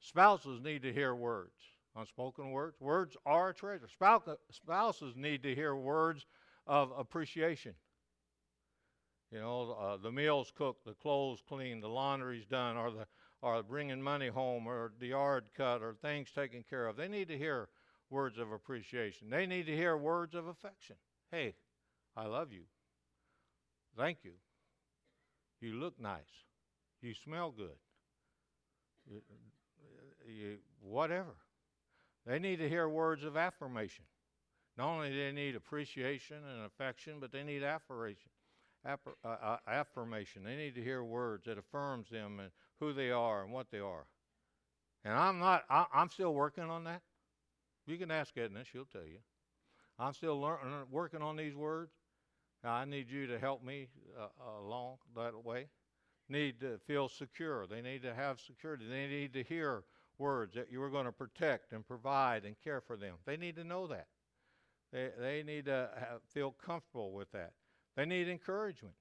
Spouses 0.00 0.60
need 0.62 0.82
to 0.82 0.92
hear 0.92 1.14
words, 1.14 1.52
unspoken 1.96 2.50
words. 2.50 2.80
Words 2.80 3.16
are 3.26 3.50
a 3.50 3.54
treasure. 3.54 3.88
Spouses 4.50 5.14
need 5.16 5.42
to 5.42 5.54
hear 5.54 5.74
words 5.76 6.26
of 6.66 6.92
appreciation. 6.96 7.74
You 9.30 9.40
know, 9.40 9.76
uh, 9.80 9.96
the 9.96 10.12
meals 10.12 10.52
cooked, 10.54 10.84
the 10.84 10.94
clothes 10.94 11.42
cleaned, 11.48 11.82
the 11.82 11.88
laundry's 11.88 12.46
done, 12.46 12.76
or 12.76 12.90
the 12.90 13.06
or 13.40 13.60
bringing 13.62 14.00
money 14.00 14.28
home, 14.28 14.68
or 14.68 14.92
the 15.00 15.08
yard 15.08 15.46
cut, 15.56 15.82
or 15.82 15.94
things 15.94 16.30
taken 16.30 16.62
care 16.68 16.86
of. 16.86 16.96
They 16.96 17.08
need 17.08 17.26
to 17.28 17.36
hear 17.36 17.68
words 18.12 18.38
of 18.38 18.52
appreciation. 18.52 19.30
They 19.30 19.46
need 19.46 19.66
to 19.66 19.76
hear 19.76 19.96
words 19.96 20.34
of 20.34 20.46
affection. 20.46 20.96
Hey, 21.30 21.54
I 22.16 22.26
love 22.26 22.52
you. 22.52 22.64
Thank 23.96 24.18
you. 24.22 24.32
You 25.60 25.74
look 25.74 25.98
nice. 25.98 26.20
You 27.00 27.14
smell 27.14 27.50
good. 27.50 27.78
You, 29.10 29.22
you, 30.28 30.56
whatever. 30.80 31.34
They 32.26 32.38
need 32.38 32.58
to 32.58 32.68
hear 32.68 32.88
words 32.88 33.24
of 33.24 33.36
affirmation. 33.36 34.04
Not 34.76 34.88
only 34.88 35.10
do 35.10 35.16
they 35.16 35.32
need 35.32 35.56
appreciation 35.56 36.36
and 36.36 36.66
affection, 36.66 37.14
but 37.20 37.32
they 37.32 37.42
need 37.42 37.62
affirmation. 37.62 38.30
Affir, 38.86 39.12
uh, 39.24 39.28
uh, 39.28 39.56
affirmation. 39.66 40.42
They 40.44 40.56
need 40.56 40.74
to 40.74 40.82
hear 40.82 41.04
words 41.04 41.44
that 41.46 41.58
affirms 41.58 42.10
them 42.10 42.40
and 42.40 42.50
who 42.80 42.92
they 42.92 43.10
are 43.10 43.42
and 43.44 43.52
what 43.52 43.70
they 43.70 43.78
are. 43.78 44.06
And 45.04 45.14
I'm 45.14 45.38
not. 45.38 45.64
I, 45.68 45.86
am 45.94 46.08
still 46.08 46.34
working 46.34 46.64
on 46.64 46.84
that. 46.84 47.02
You 47.86 47.96
can 47.98 48.10
ask 48.10 48.36
Edna; 48.36 48.64
she'll 48.64 48.84
tell 48.84 49.06
you. 49.06 49.18
I'm 49.98 50.14
still 50.14 50.40
learning, 50.40 50.72
working 50.90 51.22
on 51.22 51.36
these 51.36 51.54
words. 51.54 51.92
I 52.64 52.84
need 52.84 53.10
you 53.10 53.26
to 53.26 53.38
help 53.38 53.64
me 53.64 53.88
uh, 54.18 54.28
along 54.60 54.98
that 55.16 55.44
way. 55.44 55.66
Need 56.28 56.60
to 56.60 56.78
feel 56.86 57.08
secure. 57.08 57.66
They 57.66 57.82
need 57.82 58.02
to 58.02 58.14
have 58.14 58.40
security. 58.40 58.86
They 58.88 59.08
need 59.08 59.32
to 59.34 59.42
hear 59.42 59.82
words 60.18 60.54
that 60.54 60.70
you 60.70 60.82
are 60.82 60.90
going 60.90 61.06
to 61.06 61.12
protect 61.12 61.72
and 61.72 61.86
provide 61.86 62.44
and 62.44 62.54
care 62.62 62.80
for 62.80 62.96
them. 62.96 63.16
They 63.26 63.36
need 63.36 63.56
to 63.56 63.64
know 63.64 63.88
that. 63.88 64.06
They, 64.92 65.10
they 65.18 65.42
need 65.42 65.64
to 65.66 65.90
have, 65.98 66.22
feel 66.28 66.52
comfortable 66.52 67.12
with 67.12 67.32
that. 67.32 67.52
They 67.96 68.06
need 68.06 68.28
encouragement. 68.28 68.94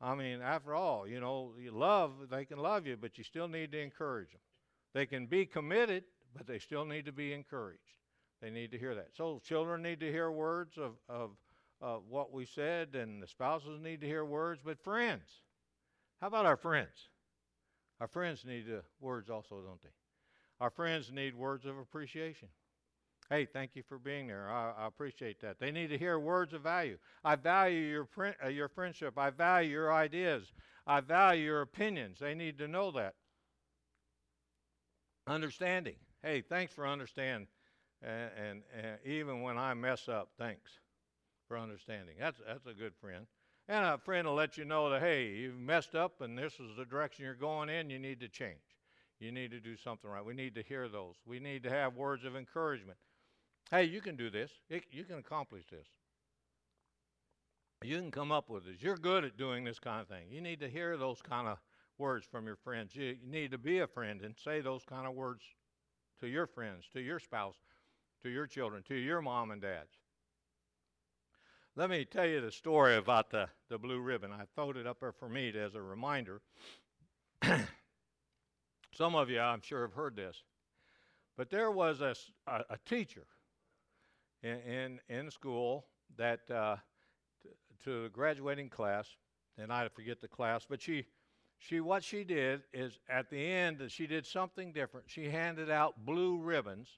I 0.00 0.14
mean, 0.14 0.40
after 0.42 0.74
all, 0.74 1.06
you 1.06 1.20
know, 1.20 1.52
you 1.60 1.70
love, 1.70 2.12
they 2.30 2.44
can 2.44 2.58
love 2.58 2.86
you, 2.86 2.96
but 2.96 3.18
you 3.18 3.24
still 3.24 3.48
need 3.48 3.72
to 3.72 3.80
encourage 3.80 4.30
them. 4.30 4.40
They 4.94 5.06
can 5.06 5.26
be 5.26 5.46
committed, 5.46 6.04
but 6.38 6.46
they 6.46 6.58
still 6.58 6.84
need 6.84 7.04
to 7.04 7.12
be 7.12 7.32
encouraged. 7.32 7.94
They 8.40 8.50
need 8.50 8.70
to 8.70 8.78
hear 8.78 8.94
that. 8.94 9.08
So 9.14 9.40
children 9.44 9.82
need 9.82 10.00
to 10.00 10.10
hear 10.10 10.30
words 10.30 10.78
of, 10.78 10.92
of, 11.08 11.30
what 12.08 12.32
we 12.32 12.46
said, 12.46 12.94
and 12.94 13.22
the 13.22 13.26
spouses 13.26 13.80
need 13.80 14.00
to 14.00 14.06
hear 14.06 14.24
words, 14.24 14.60
but 14.64 14.80
friends. 14.80 15.28
How 16.20 16.28
about 16.28 16.46
our 16.46 16.56
friends? 16.56 17.10
Our 18.00 18.08
friends 18.08 18.44
need 18.44 18.66
uh, 18.68 18.80
words 19.00 19.28
also, 19.30 19.60
don't 19.60 19.82
they? 19.82 19.88
Our 20.60 20.70
friends 20.70 21.10
need 21.12 21.34
words 21.34 21.66
of 21.66 21.78
appreciation. 21.78 22.48
Hey, 23.30 23.44
thank 23.44 23.76
you 23.76 23.82
for 23.82 23.98
being 23.98 24.26
there. 24.26 24.48
I, 24.50 24.72
I, 24.78 24.86
appreciate 24.86 25.40
that. 25.42 25.60
They 25.60 25.70
need 25.70 25.88
to 25.88 25.98
hear 25.98 26.18
words 26.18 26.54
of 26.54 26.62
value. 26.62 26.96
I 27.22 27.36
value 27.36 27.80
your, 27.80 28.08
uh, 28.42 28.48
your 28.48 28.68
friendship. 28.68 29.18
I 29.18 29.30
value 29.30 29.70
your 29.70 29.92
ideas. 29.92 30.52
I 30.86 31.00
value 31.00 31.44
your 31.44 31.60
opinions. 31.60 32.18
They 32.18 32.34
need 32.34 32.58
to 32.58 32.68
know 32.68 32.90
that. 32.92 33.14
Understanding. 35.26 35.96
Hey, 36.22 36.40
thanks 36.40 36.72
for 36.72 36.86
understanding. 36.86 37.48
And, 38.02 38.62
and, 38.76 38.98
even 39.04 39.42
when 39.42 39.58
I 39.58 39.74
mess 39.74 40.08
up, 40.08 40.30
thanks 40.38 40.70
for 41.46 41.58
understanding. 41.58 42.14
That's, 42.18 42.40
that's 42.46 42.66
a 42.66 42.74
good 42.74 42.94
friend. 43.00 43.26
And 43.68 43.84
a 43.84 43.98
friend 43.98 44.26
will 44.26 44.34
let 44.34 44.56
you 44.56 44.64
know 44.64 44.90
that, 44.90 45.00
hey, 45.00 45.28
you've 45.28 45.58
messed 45.58 45.94
up 45.94 46.20
and 46.20 46.38
this 46.38 46.54
is 46.54 46.76
the 46.76 46.84
direction 46.84 47.24
you're 47.24 47.34
going 47.34 47.68
in, 47.68 47.90
you 47.90 47.98
need 47.98 48.20
to 48.20 48.28
change. 48.28 48.56
You 49.20 49.32
need 49.32 49.50
to 49.50 49.60
do 49.60 49.76
something 49.76 50.08
right. 50.08 50.24
We 50.24 50.34
need 50.34 50.54
to 50.54 50.62
hear 50.62 50.88
those. 50.88 51.16
We 51.26 51.40
need 51.40 51.64
to 51.64 51.70
have 51.70 51.96
words 51.96 52.24
of 52.24 52.36
encouragement. 52.36 52.98
Hey, 53.70 53.84
you 53.84 54.00
can 54.00 54.16
do 54.16 54.30
this. 54.30 54.50
You 54.68 55.04
can 55.04 55.18
accomplish 55.18 55.64
this. 55.70 55.86
You 57.82 57.96
can 57.98 58.10
come 58.10 58.32
up 58.32 58.48
with 58.48 58.64
this. 58.64 58.76
You're 58.80 58.96
good 58.96 59.24
at 59.24 59.36
doing 59.36 59.64
this 59.64 59.78
kind 59.78 60.00
of 60.00 60.08
thing. 60.08 60.26
You 60.30 60.40
need 60.40 60.60
to 60.60 60.68
hear 60.68 60.96
those 60.96 61.20
kind 61.20 61.46
of 61.46 61.58
words 61.98 62.26
from 62.30 62.46
your 62.46 62.56
friends. 62.56 62.94
You, 62.94 63.16
you 63.22 63.28
need 63.28 63.50
to 63.50 63.58
be 63.58 63.80
a 63.80 63.86
friend 63.86 64.22
and 64.22 64.34
say 64.36 64.60
those 64.60 64.84
kind 64.84 65.06
of 65.06 65.14
words 65.14 65.42
to 66.20 66.28
your 66.28 66.46
friends, 66.46 66.84
to 66.92 67.00
your 67.00 67.18
spouse, 67.18 67.56
to 68.22 68.28
your 68.28 68.46
children, 68.46 68.82
to 68.88 68.94
your 68.94 69.22
mom 69.22 69.50
and 69.50 69.62
dads. 69.62 69.98
Let 71.76 71.90
me 71.90 72.04
tell 72.04 72.26
you 72.26 72.40
the 72.40 72.50
story 72.50 72.96
about 72.96 73.30
the, 73.30 73.48
the 73.68 73.78
blue 73.78 74.00
ribbon. 74.00 74.32
I 74.32 74.44
throwed 74.54 74.76
it 74.76 74.86
up 74.86 74.98
there 75.00 75.12
for 75.12 75.28
me 75.28 75.52
as 75.56 75.76
a 75.76 75.80
reminder. 75.80 76.40
Some 78.92 79.14
of 79.14 79.30
you, 79.30 79.38
I'm 79.38 79.60
sure, 79.60 79.82
have 79.82 79.92
heard 79.92 80.16
this. 80.16 80.42
But 81.36 81.50
there 81.50 81.70
was 81.70 82.00
a, 82.00 82.16
a, 82.48 82.64
a 82.70 82.78
teacher 82.84 83.26
in, 84.42 84.58
in, 84.58 85.00
in 85.08 85.30
school 85.30 85.86
that 86.16 86.50
uh, 86.50 86.76
t- 87.42 87.50
to 87.84 88.02
the 88.02 88.08
graduating 88.08 88.70
class, 88.70 89.06
and 89.56 89.72
I 89.72 89.86
forget 89.88 90.20
the 90.20 90.26
class, 90.26 90.66
but 90.68 90.82
she, 90.82 91.04
she 91.58 91.80
what 91.80 92.04
she 92.04 92.24
did 92.24 92.62
is 92.72 92.98
at 93.08 93.30
the 93.30 93.44
end 93.44 93.82
she 93.90 94.06
did 94.06 94.26
something 94.26 94.72
different. 94.72 95.06
She 95.10 95.28
handed 95.28 95.70
out 95.70 96.04
blue 96.04 96.38
ribbons 96.38 96.88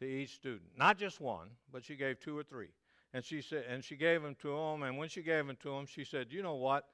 to 0.00 0.06
each 0.06 0.34
student, 0.34 0.70
not 0.76 0.98
just 0.98 1.20
one, 1.20 1.48
but 1.70 1.84
she 1.84 1.94
gave 1.94 2.18
two 2.18 2.36
or 2.36 2.42
three. 2.42 2.70
And 3.14 3.22
she 3.22 3.42
said, 3.42 3.64
and 3.68 3.84
she 3.84 3.96
gave 3.96 4.22
them 4.22 4.34
to 4.40 4.48
them. 4.48 4.82
And 4.84 4.96
when 4.96 5.08
she 5.08 5.22
gave 5.22 5.46
them 5.46 5.56
to 5.62 5.70
them, 5.70 5.86
she 5.86 6.02
said, 6.02 6.32
"You 6.32 6.42
know 6.42 6.54
what? 6.54 6.86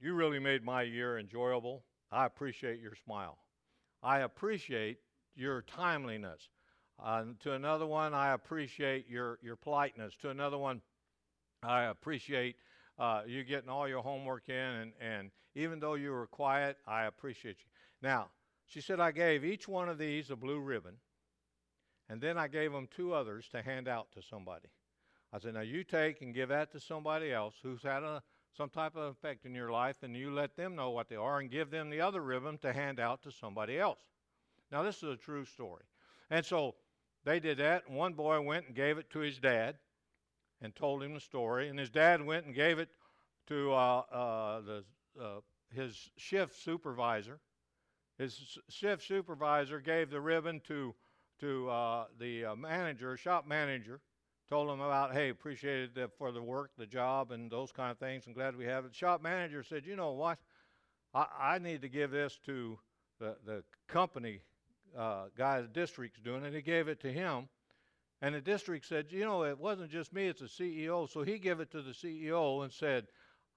You 0.00 0.14
really 0.14 0.38
made 0.38 0.62
my 0.62 0.82
year 0.82 1.18
enjoyable. 1.18 1.82
I 2.12 2.24
appreciate 2.26 2.80
your 2.80 2.94
smile. 2.94 3.38
I 4.02 4.20
appreciate 4.20 4.98
your 5.34 5.62
timeliness. 5.62 6.48
Uh, 7.02 7.24
to 7.40 7.52
another 7.52 7.86
one, 7.86 8.14
I 8.14 8.32
appreciate 8.32 9.08
your, 9.08 9.38
your 9.42 9.56
politeness. 9.56 10.14
To 10.22 10.30
another 10.30 10.58
one, 10.58 10.80
I 11.62 11.84
appreciate 11.84 12.56
uh, 12.98 13.22
you 13.26 13.44
getting 13.44 13.68
all 13.68 13.88
your 13.88 14.02
homework 14.02 14.48
in, 14.48 14.54
and, 14.54 14.92
and 15.00 15.30
even 15.54 15.80
though 15.80 15.94
you 15.94 16.10
were 16.10 16.26
quiet, 16.26 16.76
I 16.86 17.04
appreciate 17.04 17.56
you. 17.60 17.70
Now, 18.02 18.28
she 18.66 18.80
said, 18.80 19.00
I 19.00 19.12
gave 19.12 19.44
each 19.44 19.66
one 19.66 19.88
of 19.88 19.98
these 19.98 20.30
a 20.30 20.36
blue 20.36 20.60
ribbon, 20.60 20.94
and 22.08 22.20
then 22.20 22.36
I 22.36 22.48
gave 22.48 22.72
them 22.72 22.88
two 22.94 23.14
others 23.14 23.48
to 23.52 23.62
hand 23.62 23.88
out 23.88 24.08
to 24.12 24.22
somebody. 24.22 24.68
I 25.32 25.38
said, 25.38 25.54
now 25.54 25.60
you 25.60 25.84
take 25.84 26.22
and 26.22 26.34
give 26.34 26.48
that 26.48 26.72
to 26.72 26.80
somebody 26.80 27.32
else 27.32 27.54
who's 27.62 27.82
had 27.82 28.02
a, 28.02 28.22
some 28.56 28.70
type 28.70 28.96
of 28.96 29.04
effect 29.04 29.44
in 29.44 29.54
your 29.54 29.70
life, 29.70 30.02
and 30.02 30.16
you 30.16 30.32
let 30.32 30.56
them 30.56 30.74
know 30.74 30.90
what 30.90 31.08
they 31.08 31.16
are 31.16 31.40
and 31.40 31.50
give 31.50 31.70
them 31.70 31.90
the 31.90 32.00
other 32.00 32.22
ribbon 32.22 32.58
to 32.58 32.72
hand 32.72 32.98
out 32.98 33.22
to 33.22 33.30
somebody 33.30 33.78
else. 33.78 34.00
Now, 34.72 34.82
this 34.82 34.98
is 34.98 35.10
a 35.10 35.16
true 35.16 35.44
story. 35.44 35.84
And 36.30 36.44
so 36.44 36.74
they 37.24 37.40
did 37.40 37.58
that, 37.58 37.88
one 37.90 38.14
boy 38.14 38.40
went 38.40 38.66
and 38.66 38.74
gave 38.74 38.98
it 38.98 39.10
to 39.10 39.20
his 39.20 39.38
dad 39.38 39.76
and 40.60 40.74
told 40.74 41.02
him 41.02 41.14
the 41.14 41.20
story, 41.20 41.68
and 41.68 41.78
his 41.78 41.90
dad 41.90 42.24
went 42.24 42.46
and 42.46 42.54
gave 42.54 42.78
it 42.78 42.88
to 43.46 43.72
uh, 43.72 44.02
uh, 44.12 44.60
the, 44.60 44.84
uh, 45.20 45.40
his 45.72 46.10
shift 46.16 46.60
supervisor. 46.62 47.40
His 48.18 48.58
shift 48.68 49.06
supervisor 49.06 49.80
gave 49.80 50.10
the 50.10 50.20
ribbon 50.20 50.60
to, 50.66 50.94
to 51.40 51.70
uh, 51.70 52.04
the 52.18 52.46
uh, 52.46 52.56
manager, 52.56 53.16
shop 53.16 53.46
manager, 53.46 54.00
told 54.50 54.68
him 54.68 54.80
about, 54.80 55.12
hey, 55.12 55.28
appreciated 55.28 55.94
the, 55.94 56.10
for 56.18 56.32
the 56.32 56.42
work, 56.42 56.72
the 56.76 56.86
job, 56.86 57.30
and 57.30 57.50
those 57.50 57.70
kind 57.70 57.90
of 57.90 57.98
things. 57.98 58.24
I'm 58.26 58.32
glad 58.32 58.56
we 58.56 58.64
have 58.64 58.84
it. 58.84 58.94
Shop 58.94 59.22
manager 59.22 59.62
said, 59.62 59.86
you 59.86 59.94
know 59.94 60.12
what? 60.12 60.38
I, 61.14 61.26
I 61.40 61.58
need 61.58 61.82
to 61.82 61.88
give 61.88 62.10
this 62.10 62.38
to 62.46 62.78
the, 63.20 63.36
the 63.44 63.62
company 63.86 64.40
uh, 64.96 65.24
guy 65.36 65.60
the 65.60 65.68
district's 65.68 66.20
doing 66.20 66.42
it. 66.42 66.46
And 66.46 66.56
he 66.56 66.62
gave 66.62 66.88
it 66.88 67.00
to 67.00 67.12
him. 67.12 67.48
And 68.20 68.34
the 68.34 68.40
district 68.40 68.86
said, 68.86 69.06
you 69.10 69.24
know, 69.24 69.44
it 69.44 69.58
wasn't 69.58 69.90
just 69.90 70.12
me, 70.12 70.26
it's 70.26 70.40
the 70.40 70.46
CEO. 70.46 71.08
So 71.08 71.22
he 71.22 71.38
gave 71.38 71.60
it 71.60 71.70
to 71.70 71.82
the 71.82 71.92
CEO 71.92 72.64
and 72.64 72.72
said, 72.72 73.06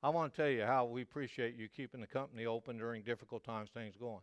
I 0.03 0.10
want 0.10 0.34
to 0.34 0.41
tell 0.41 0.50
you 0.50 0.63
how 0.63 0.86
we 0.86 1.01
appreciate 1.01 1.56
you 1.56 1.68
keeping 1.68 2.01
the 2.01 2.08
company 2.08 2.46
open 2.46 2.77
during 2.77 3.03
difficult 3.03 3.44
times, 3.44 3.70
things 3.74 3.96
going. 3.98 4.22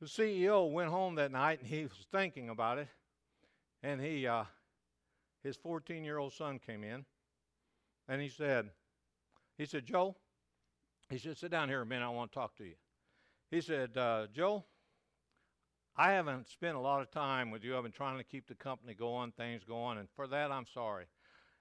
The 0.00 0.06
CEO 0.06 0.70
went 0.70 0.90
home 0.90 1.16
that 1.16 1.32
night 1.32 1.60
and 1.60 1.68
he 1.68 1.82
was 1.82 2.06
thinking 2.12 2.48
about 2.48 2.78
it. 2.78 2.88
And 3.82 4.00
he, 4.00 4.26
uh, 4.26 4.44
his 5.42 5.56
14 5.56 6.04
year 6.04 6.18
old 6.18 6.32
son 6.32 6.58
came 6.58 6.84
in 6.84 7.04
and 8.08 8.20
he 8.20 8.28
said, 8.28 8.70
he 9.56 9.66
said, 9.66 9.86
Joe, 9.86 10.16
he 11.08 11.18
said, 11.18 11.36
sit 11.36 11.50
down 11.50 11.68
here 11.68 11.82
a 11.82 11.86
minute, 11.86 12.04
I 12.04 12.08
want 12.08 12.32
to 12.32 12.34
talk 12.34 12.56
to 12.56 12.64
you. 12.64 12.74
He 13.50 13.60
said, 13.60 13.96
uh, 13.96 14.26
Joe, 14.32 14.64
I 15.96 16.12
haven't 16.12 16.48
spent 16.48 16.76
a 16.76 16.80
lot 16.80 17.02
of 17.02 17.10
time 17.12 17.52
with 17.52 17.62
you. 17.62 17.76
I've 17.76 17.84
been 17.84 17.92
trying 17.92 18.18
to 18.18 18.24
keep 18.24 18.48
the 18.48 18.54
company 18.56 18.94
going, 18.94 19.30
things 19.32 19.62
going, 19.62 19.98
and 19.98 20.08
for 20.16 20.26
that 20.26 20.50
I'm 20.50 20.66
sorry. 20.72 21.04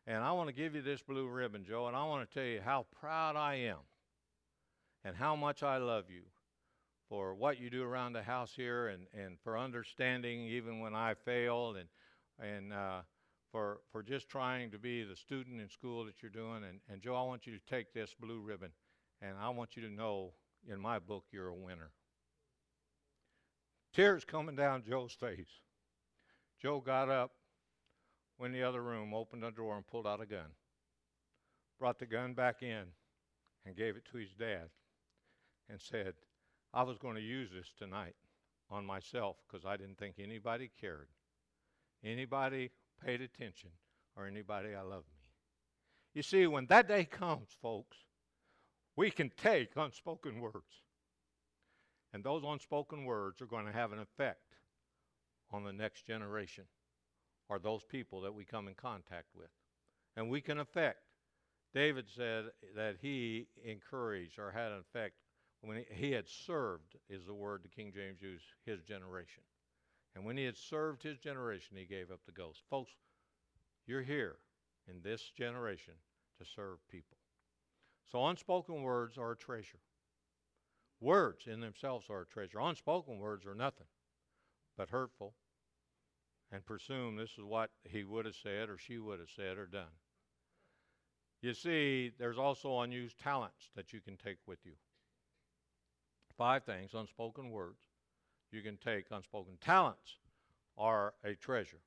And 0.07 0.23
I 0.23 0.31
want 0.31 0.49
to 0.49 0.55
give 0.55 0.73
you 0.73 0.81
this 0.81 1.03
blue 1.03 1.27
ribbon, 1.27 1.63
Joe, 1.63 1.87
and 1.87 1.95
I 1.95 2.03
want 2.05 2.27
to 2.27 2.33
tell 2.33 2.43
you 2.43 2.59
how 2.59 2.87
proud 2.99 3.35
I 3.35 3.55
am 3.55 3.77
and 5.05 5.15
how 5.15 5.35
much 5.35 5.61
I 5.61 5.77
love 5.77 6.05
you 6.09 6.23
for 7.09 7.35
what 7.35 7.59
you 7.59 7.69
do 7.69 7.83
around 7.83 8.13
the 8.13 8.23
house 8.23 8.53
here 8.55 8.87
and, 8.87 9.03
and 9.13 9.37
for 9.43 9.55
understanding 9.55 10.47
even 10.47 10.79
when 10.79 10.95
I 10.95 11.13
fail 11.13 11.75
and, 11.77 11.87
and 12.39 12.73
uh, 12.73 13.01
for, 13.51 13.81
for 13.91 14.01
just 14.01 14.29
trying 14.29 14.71
to 14.71 14.79
be 14.79 15.03
the 15.03 15.15
student 15.15 15.61
in 15.61 15.69
school 15.69 16.05
that 16.05 16.23
you're 16.23 16.31
doing. 16.31 16.63
And, 16.67 16.79
and 16.89 17.01
Joe, 17.03 17.15
I 17.15 17.23
want 17.23 17.45
you 17.45 17.53
to 17.53 17.65
take 17.69 17.93
this 17.93 18.15
blue 18.19 18.39
ribbon 18.39 18.71
and 19.21 19.37
I 19.39 19.49
want 19.49 19.77
you 19.77 19.83
to 19.83 19.93
know 19.93 20.31
in 20.67 20.79
my 20.79 20.97
book 20.97 21.25
you're 21.31 21.49
a 21.49 21.55
winner. 21.55 21.91
Tears 23.93 24.25
coming 24.25 24.55
down 24.55 24.83
Joe's 24.83 25.13
face. 25.13 25.61
Joe 26.59 26.79
got 26.79 27.09
up, 27.09 27.31
went 28.39 28.55
in 28.55 28.59
the 28.59 28.67
other 28.67 28.81
room, 28.81 29.13
opened 29.13 29.43
a 29.43 29.51
drawer, 29.51 29.75
and 29.75 29.85
pulled 29.85 30.07
out 30.07 30.21
a 30.21 30.25
gun. 30.25 30.49
Brought 31.79 31.99
the 31.99 32.05
gun 32.07 32.33
back 32.33 32.63
in 32.63 32.85
and 33.65 33.75
gave 33.75 33.95
it 33.95 34.05
to 34.11 34.17
his 34.17 34.31
dad 34.31 34.69
and 35.69 35.79
said, 35.79 36.13
I 36.73 36.83
was 36.83 36.97
going 36.97 37.15
to 37.15 37.21
use 37.21 37.49
this 37.53 37.71
tonight 37.77 38.15
on 38.71 38.85
myself 38.85 39.37
because 39.47 39.65
I 39.65 39.77
didn't 39.77 39.99
think 39.99 40.15
anybody 40.17 40.71
cared. 40.81 41.07
Anybody 42.03 42.71
paid 43.05 43.21
attention 43.21 43.69
or 44.15 44.25
anybody 44.25 44.73
I 44.73 44.81
love 44.81 45.03
me. 45.03 45.19
You 46.15 46.23
see, 46.23 46.47
when 46.47 46.65
that 46.67 46.87
day 46.87 47.05
comes, 47.05 47.49
folks, 47.61 47.97
we 48.95 49.11
can 49.11 49.31
take 49.41 49.71
unspoken 49.75 50.39
words 50.39 50.82
and 52.13 52.23
those 52.23 52.43
unspoken 52.45 53.05
words 53.05 53.41
are 53.41 53.47
going 53.47 53.65
to 53.65 53.71
have 53.71 53.91
an 53.91 53.99
effect 53.99 54.55
on 55.51 55.63
the 55.63 55.73
next 55.73 56.05
generation 56.05 56.65
or 57.49 57.59
those 57.59 57.83
people 57.83 58.21
that 58.21 58.33
we 58.33 58.45
come 58.45 58.67
in 58.67 58.75
contact 58.75 59.27
with. 59.35 59.49
And 60.15 60.29
we 60.29 60.41
can 60.41 60.59
affect. 60.59 60.99
David 61.73 62.05
said 62.15 62.45
that 62.75 62.97
he 63.01 63.47
encouraged 63.65 64.37
or 64.37 64.51
had 64.51 64.71
an 64.71 64.79
effect 64.79 65.15
when 65.61 65.77
he, 65.77 66.07
he 66.07 66.11
had 66.11 66.27
served, 66.27 66.97
is 67.09 67.25
the 67.25 67.33
word 67.33 67.61
the 67.63 67.69
King 67.69 67.91
James 67.95 68.21
used, 68.21 68.45
his 68.65 68.81
generation. 68.81 69.43
And 70.15 70.25
when 70.25 70.37
he 70.37 70.45
had 70.45 70.57
served 70.57 71.01
his 71.01 71.17
generation, 71.17 71.77
he 71.77 71.85
gave 71.85 72.11
up 72.11 72.19
the 72.25 72.31
ghost. 72.31 72.61
Folks, 72.69 72.91
you're 73.87 74.03
here 74.03 74.35
in 74.87 75.01
this 75.01 75.31
generation 75.35 75.93
to 76.37 76.45
serve 76.45 76.77
people. 76.89 77.17
So 78.11 78.27
unspoken 78.27 78.83
words 78.83 79.17
are 79.17 79.31
a 79.31 79.37
treasure. 79.37 79.79
Words 81.03 81.47
in 81.47 81.59
themselves 81.59 82.05
are 82.09 82.21
a 82.21 82.25
treasure. 82.25 82.61
Unspoken 82.61 83.19
words 83.19 83.45
are 83.45 83.53
nothing 83.53 83.87
but 84.77 84.89
hurtful 84.89 85.33
and 86.49 86.65
presume 86.65 87.17
this 87.17 87.31
is 87.31 87.43
what 87.43 87.71
he 87.83 88.05
would 88.05 88.25
have 88.25 88.37
said 88.41 88.69
or 88.69 88.77
she 88.77 88.99
would 88.99 89.19
have 89.19 89.27
said 89.35 89.57
or 89.57 89.65
done. 89.65 89.91
You 91.41 91.53
see, 91.53 92.13
there's 92.17 92.37
also 92.37 92.79
unused 92.79 93.19
talents 93.19 93.69
that 93.75 93.91
you 93.91 93.99
can 93.99 94.15
take 94.15 94.37
with 94.47 94.59
you. 94.63 94.75
Five 96.37 96.63
things 96.63 96.93
unspoken 96.93 97.51
words 97.51 97.81
you 98.53 98.61
can 98.61 98.77
take 98.77 99.07
unspoken 99.11 99.57
talents 99.59 100.19
are 100.77 101.15
a 101.25 101.33
treasure. 101.33 101.81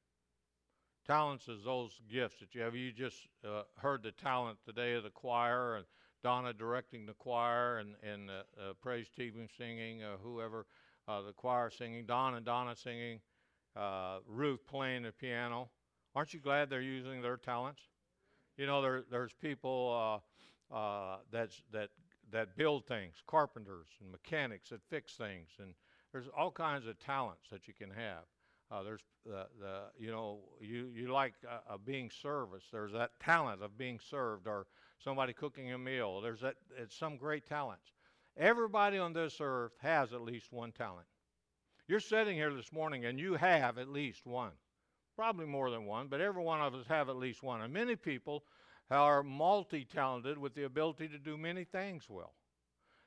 Talents 1.07 1.49
is 1.49 1.65
those 1.65 1.99
gifts 2.13 2.41
that 2.41 2.55
you 2.55 2.61
have. 2.61 2.77
You 2.77 2.93
just 2.93 3.29
uh, 3.49 3.63
heard 3.79 4.03
the 4.03 4.13
talent 4.13 4.59
today 4.67 4.93
of 4.93 5.05
the 5.05 5.11
choir 5.11 5.77
and 5.77 5.87
Donna 6.27 6.53
directing 6.53 7.07
the 7.07 7.13
choir 7.13 7.79
and, 7.79 7.95
and 8.03 8.29
uh, 8.29 8.33
uh, 8.61 8.73
praise 8.83 9.07
team 9.17 9.47
singing, 9.57 10.03
uh, 10.03 10.17
whoever, 10.21 10.67
uh, 11.07 11.23
the 11.23 11.33
choir 11.33 11.71
singing, 11.71 12.05
Don 12.05 12.35
and 12.35 12.45
Donna 12.45 12.75
singing, 12.75 13.21
uh, 13.77 14.19
Ruth 14.27 14.67
playing 14.67 15.05
the 15.05 15.13
piano. 15.13 15.69
Aren't 16.17 16.35
you 16.35 16.41
glad 16.41 16.69
they're 16.69 16.81
using 16.81 17.23
their 17.23 17.37
talents? 17.37 17.81
You 18.57 18.67
know, 18.67 18.83
there, 18.83 19.05
there's 19.09 19.35
people 19.35 20.21
uh, 20.75 21.19
that's, 21.31 21.63
that, 21.73 21.91
that 22.33 22.57
build 22.57 22.89
things, 22.89 23.15
carpenters 23.29 23.87
and 24.01 24.11
mechanics 24.11 24.71
that 24.71 24.81
fix 24.91 25.13
things, 25.15 25.51
and 25.61 25.75
there's 26.11 26.27
all 26.37 26.51
kinds 26.51 26.89
of 26.89 26.99
talents 26.99 27.45
that 27.53 27.69
you 27.69 27.75
can 27.75 27.91
have. 27.91 28.25
Uh, 28.73 28.83
there's 28.83 29.03
the, 29.25 29.47
the 29.61 29.83
you 29.97 30.11
know 30.11 30.41
you 30.61 30.91
you 30.93 31.13
like 31.13 31.35
uh, 31.49 31.75
uh, 31.75 31.77
being 31.85 32.11
serviced. 32.11 32.73
There's 32.73 32.93
that 32.95 33.13
talent 33.21 33.63
of 33.63 33.79
being 33.79 34.01
served, 34.01 34.49
or 34.49 34.67
somebody 35.03 35.33
cooking 35.33 35.73
a 35.73 35.79
meal. 35.79 36.21
There's 36.21 36.41
that, 36.41 36.57
some 36.91 37.17
great 37.17 37.47
talents. 37.47 37.93
Everybody 38.37 38.99
on 38.99 39.13
this 39.13 39.39
earth 39.41 39.73
has 39.81 40.13
at 40.13 40.21
least 40.21 40.53
one 40.53 40.73
talent. 40.73 41.07
You're 41.89 42.01
sitting 42.01 42.37
here 42.37 42.53
this 42.53 42.73
morning 42.73 43.05
and 43.05 43.19
you 43.19 43.35
have 43.35 43.79
at 43.79 43.89
least 43.89 44.27
one. 44.27 44.53
Probably 45.15 45.47
more 45.47 45.71
than 45.71 45.87
one, 45.87 46.09
but 46.09 46.21
every 46.21 46.43
one 46.43 46.61
of 46.61 46.75
us 46.75 46.87
have 46.89 47.09
at 47.09 47.17
least 47.17 47.43
one. 47.43 47.63
And 47.63 47.73
many 47.73 47.97
people 47.97 48.45
are 48.91 49.23
multi-talented 49.23 50.37
with 50.37 50.55
the 50.55 50.65
ability 50.65 51.09
to 51.09 51.19
do 51.19 51.39
many 51.39 51.65
things 51.65 52.05
well. 52.09 52.35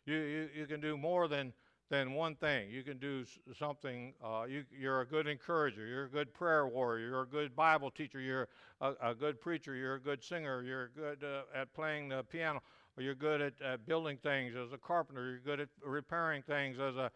You, 0.06 0.16
you, 0.16 0.50
you 0.56 0.66
can 0.66 0.82
do 0.82 0.98
more 0.98 1.28
than 1.28 1.54
than 1.90 2.14
one 2.14 2.36
thing. 2.36 2.70
You 2.70 2.84
can 2.84 2.98
do 2.98 3.26
something, 3.58 4.14
uh, 4.24 4.46
you, 4.48 4.90
are 4.90 5.02
a 5.02 5.06
good 5.06 5.28
encourager, 5.28 5.86
you're 5.86 6.06
a 6.06 6.10
good 6.10 6.34
prayer 6.34 6.68
warrior, 6.68 7.08
you're 7.08 7.22
a 7.24 7.28
good 7.28 7.56
Bible 7.56 7.90
teacher, 7.90 8.20
you're 8.20 8.48
a, 8.80 8.94
a 9.02 9.16
good 9.16 9.42
preacher, 9.42 9.76
you're 9.76 9.96
a 9.96 10.00
good 10.00 10.24
singer, 10.24 10.62
you're 10.62 10.90
good 10.90 11.24
uh, 11.24 11.60
at 11.60 11.74
playing 11.74 12.10
the 12.10 12.24
piano, 12.24 12.62
or 12.96 13.04
you're 13.04 13.16
good 13.16 13.42
at 13.42 13.54
uh, 13.66 13.78
building 13.88 14.18
things 14.18 14.56
as 14.56 14.72
a 14.72 14.78
carpenter, 14.78 15.32
you're 15.32 15.40
good 15.40 15.60
at 15.60 15.70
repairing 15.84 16.44
things 16.44 16.80
as 16.80 16.96
a, 16.96 17.12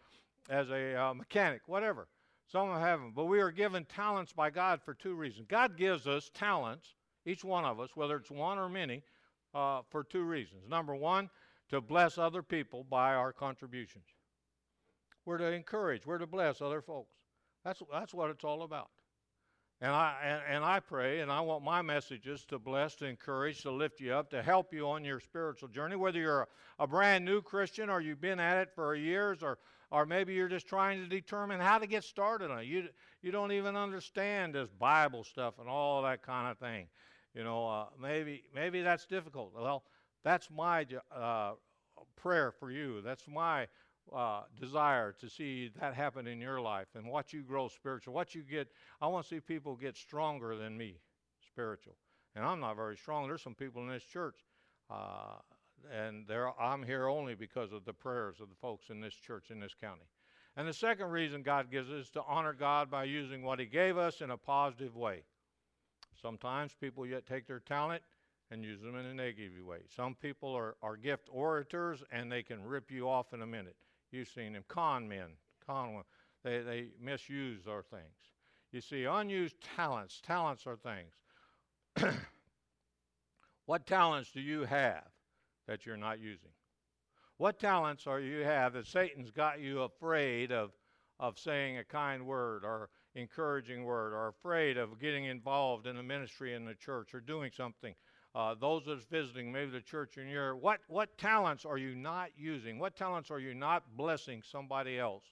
as 0.50 0.68
a 0.70 1.00
uh, 1.00 1.14
mechanic, 1.14 1.62
whatever. 1.66 2.08
Some 2.50 2.68
have 2.68 3.00
them. 3.00 3.12
But 3.14 3.24
we 3.24 3.40
are 3.40 3.50
given 3.50 3.84
talents 3.84 4.32
by 4.32 4.50
God 4.50 4.80
for 4.84 4.94
two 4.94 5.14
reasons. 5.14 5.46
God 5.48 5.76
gives 5.76 6.06
us 6.06 6.30
talents, 6.34 6.94
each 7.24 7.44
one 7.44 7.64
of 7.64 7.80
us, 7.80 7.90
whether 7.94 8.16
it's 8.16 8.30
one 8.30 8.58
or 8.58 8.68
many, 8.68 9.02
uh, 9.54 9.82
for 9.88 10.04
two 10.04 10.24
reasons. 10.24 10.68
Number 10.68 10.94
one, 10.94 11.30
to 11.70 11.80
bless 11.80 12.18
other 12.18 12.42
people 12.42 12.84
by 12.84 13.14
our 13.14 13.32
contributions. 13.32 14.04
We're 15.24 15.38
to 15.38 15.52
encourage. 15.52 16.06
We're 16.06 16.18
to 16.18 16.26
bless 16.26 16.60
other 16.60 16.82
folks. 16.82 17.14
That's, 17.64 17.82
that's 17.90 18.12
what 18.12 18.30
it's 18.30 18.44
all 18.44 18.62
about. 18.62 18.88
And 19.80 19.90
I, 19.90 20.14
and, 20.22 20.42
and, 20.48 20.64
I 20.64 20.80
pray, 20.80 21.20
and 21.20 21.32
I 21.32 21.40
want 21.40 21.64
my 21.64 21.82
messages 21.82 22.44
to 22.46 22.58
bless, 22.58 22.94
to 22.96 23.06
encourage, 23.06 23.62
to 23.62 23.70
lift 23.70 24.00
you 24.00 24.12
up, 24.12 24.30
to 24.30 24.42
help 24.42 24.72
you 24.72 24.88
on 24.88 25.04
your 25.04 25.20
spiritual 25.20 25.68
journey, 25.68 25.96
whether 25.96 26.18
you're 26.18 26.42
a, 26.42 26.84
a 26.84 26.86
brand 26.86 27.24
new 27.24 27.42
Christian 27.42 27.90
or 27.90 28.00
you've 28.00 28.20
been 28.20 28.38
at 28.38 28.56
it 28.58 28.70
for 28.74 28.94
years, 28.94 29.42
or, 29.42 29.58
or 29.90 30.06
maybe 30.06 30.32
you're 30.32 30.48
just 30.48 30.68
trying 30.68 31.02
to 31.02 31.08
determine 31.08 31.60
how 31.60 31.78
to 31.78 31.86
get 31.86 32.04
started 32.04 32.50
on 32.50 32.60
it. 32.60 32.66
You, 32.66 32.88
you 33.20 33.32
don't 33.32 33.52
even 33.52 33.76
understand 33.76 34.54
this 34.54 34.68
Bible 34.70 35.24
stuff 35.24 35.54
and 35.58 35.68
all 35.68 36.02
that 36.02 36.22
kind 36.22 36.50
of 36.50 36.58
thing. 36.58 36.86
You 37.34 37.42
know, 37.42 37.66
uh, 37.66 37.86
maybe, 38.00 38.44
maybe 38.54 38.82
that's 38.82 39.06
difficult. 39.06 39.52
Well, 39.54 39.82
that's 40.22 40.48
my 40.50 40.86
uh, 41.14 41.54
prayer 42.16 42.52
for 42.52 42.70
you. 42.70 43.02
That's 43.02 43.26
my 43.28 43.66
uh, 44.12 44.42
desire 44.60 45.12
to 45.20 45.28
see 45.28 45.70
that 45.80 45.94
happen 45.94 46.26
in 46.26 46.40
your 46.40 46.60
life 46.60 46.88
and 46.94 47.06
watch 47.06 47.32
you 47.32 47.42
grow 47.42 47.68
spiritual. 47.68 48.14
What 48.14 48.34
you 48.34 48.42
get, 48.42 48.68
I 49.00 49.06
want 49.06 49.26
to 49.26 49.34
see 49.34 49.40
people 49.40 49.76
get 49.76 49.96
stronger 49.96 50.56
than 50.56 50.76
me, 50.76 50.96
spiritual. 51.46 51.94
And 52.36 52.44
I'm 52.44 52.60
not 52.60 52.76
very 52.76 52.96
strong. 52.96 53.26
There's 53.26 53.42
some 53.42 53.54
people 53.54 53.82
in 53.82 53.88
this 53.88 54.04
church, 54.04 54.36
uh, 54.90 55.36
and 55.92 56.26
I'm 56.58 56.82
here 56.82 57.08
only 57.08 57.34
because 57.34 57.72
of 57.72 57.84
the 57.84 57.92
prayers 57.92 58.40
of 58.40 58.48
the 58.48 58.56
folks 58.56 58.90
in 58.90 59.00
this 59.00 59.14
church 59.14 59.50
in 59.50 59.60
this 59.60 59.74
county. 59.80 60.06
And 60.56 60.68
the 60.68 60.72
second 60.72 61.10
reason 61.10 61.42
God 61.42 61.70
gives 61.70 61.90
us 61.90 62.06
is 62.06 62.10
to 62.10 62.22
honor 62.26 62.52
God 62.52 62.90
by 62.90 63.04
using 63.04 63.42
what 63.42 63.58
He 63.58 63.66
gave 63.66 63.96
us 63.96 64.20
in 64.20 64.30
a 64.30 64.36
positive 64.36 64.96
way. 64.96 65.22
Sometimes 66.20 66.74
people 66.80 67.06
yet 67.06 67.26
take 67.26 67.46
their 67.46 67.60
talent 67.60 68.02
and 68.50 68.64
use 68.64 68.80
them 68.80 68.96
in 68.96 69.06
a 69.06 69.14
negative 69.14 69.64
way. 69.64 69.78
Some 69.94 70.14
people 70.14 70.54
are, 70.54 70.76
are 70.82 70.96
gift 70.96 71.28
orators 71.30 72.02
and 72.12 72.30
they 72.30 72.42
can 72.42 72.64
rip 72.64 72.90
you 72.90 73.08
off 73.08 73.32
in 73.32 73.42
a 73.42 73.46
minute. 73.46 73.76
You've 74.14 74.28
seen 74.28 74.52
them. 74.52 74.64
Con 74.68 75.08
men, 75.08 75.30
con 75.66 76.02
they, 76.44 76.60
they 76.60 76.88
misuse 77.00 77.66
our 77.66 77.82
things. 77.82 78.02
You 78.70 78.80
see, 78.80 79.04
unused 79.04 79.56
talents, 79.76 80.20
talents 80.24 80.66
are 80.66 80.76
things. 80.76 81.14
what 83.66 83.86
talents 83.86 84.30
do 84.30 84.40
you 84.40 84.62
have 84.64 85.04
that 85.66 85.84
you're 85.84 85.96
not 85.96 86.20
using? 86.20 86.50
What 87.38 87.58
talents 87.58 88.06
are 88.06 88.20
you 88.20 88.44
have 88.44 88.74
that 88.74 88.86
Satan's 88.86 89.30
got 89.30 89.60
you 89.60 89.82
afraid 89.82 90.52
of, 90.52 90.70
of 91.18 91.38
saying 91.38 91.78
a 91.78 91.84
kind 91.84 92.24
word 92.26 92.64
or 92.64 92.90
encouraging 93.16 93.84
word 93.84 94.12
or 94.12 94.28
afraid 94.28 94.76
of 94.76 95.00
getting 95.00 95.24
involved 95.24 95.86
in 95.86 95.96
the 95.96 96.02
ministry 96.02 96.54
in 96.54 96.64
the 96.64 96.74
church 96.74 97.14
or 97.14 97.20
doing 97.20 97.50
something 97.52 97.94
uh, 98.34 98.54
those 98.60 98.82
that's 98.86 99.04
visiting 99.04 99.52
maybe 99.52 99.70
the 99.70 99.80
church 99.80 100.18
in 100.18 100.28
your 100.28 100.56
what 100.56 100.80
what 100.88 101.16
talents 101.18 101.64
are 101.64 101.78
you 101.78 101.94
not 101.94 102.30
using? 102.36 102.78
What 102.78 102.96
talents 102.96 103.30
are 103.30 103.38
you 103.38 103.54
not 103.54 103.96
blessing 103.96 104.42
somebody 104.42 104.98
else 104.98 105.24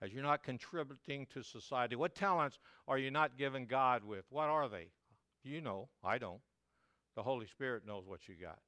as 0.00 0.12
you're 0.12 0.22
not 0.22 0.42
contributing 0.42 1.26
to 1.34 1.42
society? 1.42 1.96
What 1.96 2.14
talents 2.14 2.58
are 2.88 2.98
you 2.98 3.10
not 3.10 3.36
giving 3.36 3.66
god 3.66 4.02
with? 4.04 4.24
What 4.30 4.48
are 4.48 4.68
they? 4.68 4.88
You 5.42 5.60
know 5.60 5.88
i 6.02 6.18
don't. 6.18 6.40
The 7.16 7.22
holy 7.22 7.46
spirit 7.46 7.86
knows 7.86 8.04
what 8.06 8.28
you 8.28 8.34
got. 8.40 8.58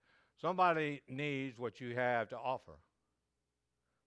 Somebody 0.40 1.00
needs 1.08 1.58
what 1.58 1.80
you 1.80 1.94
have 1.94 2.28
to 2.30 2.36
offer. 2.36 2.78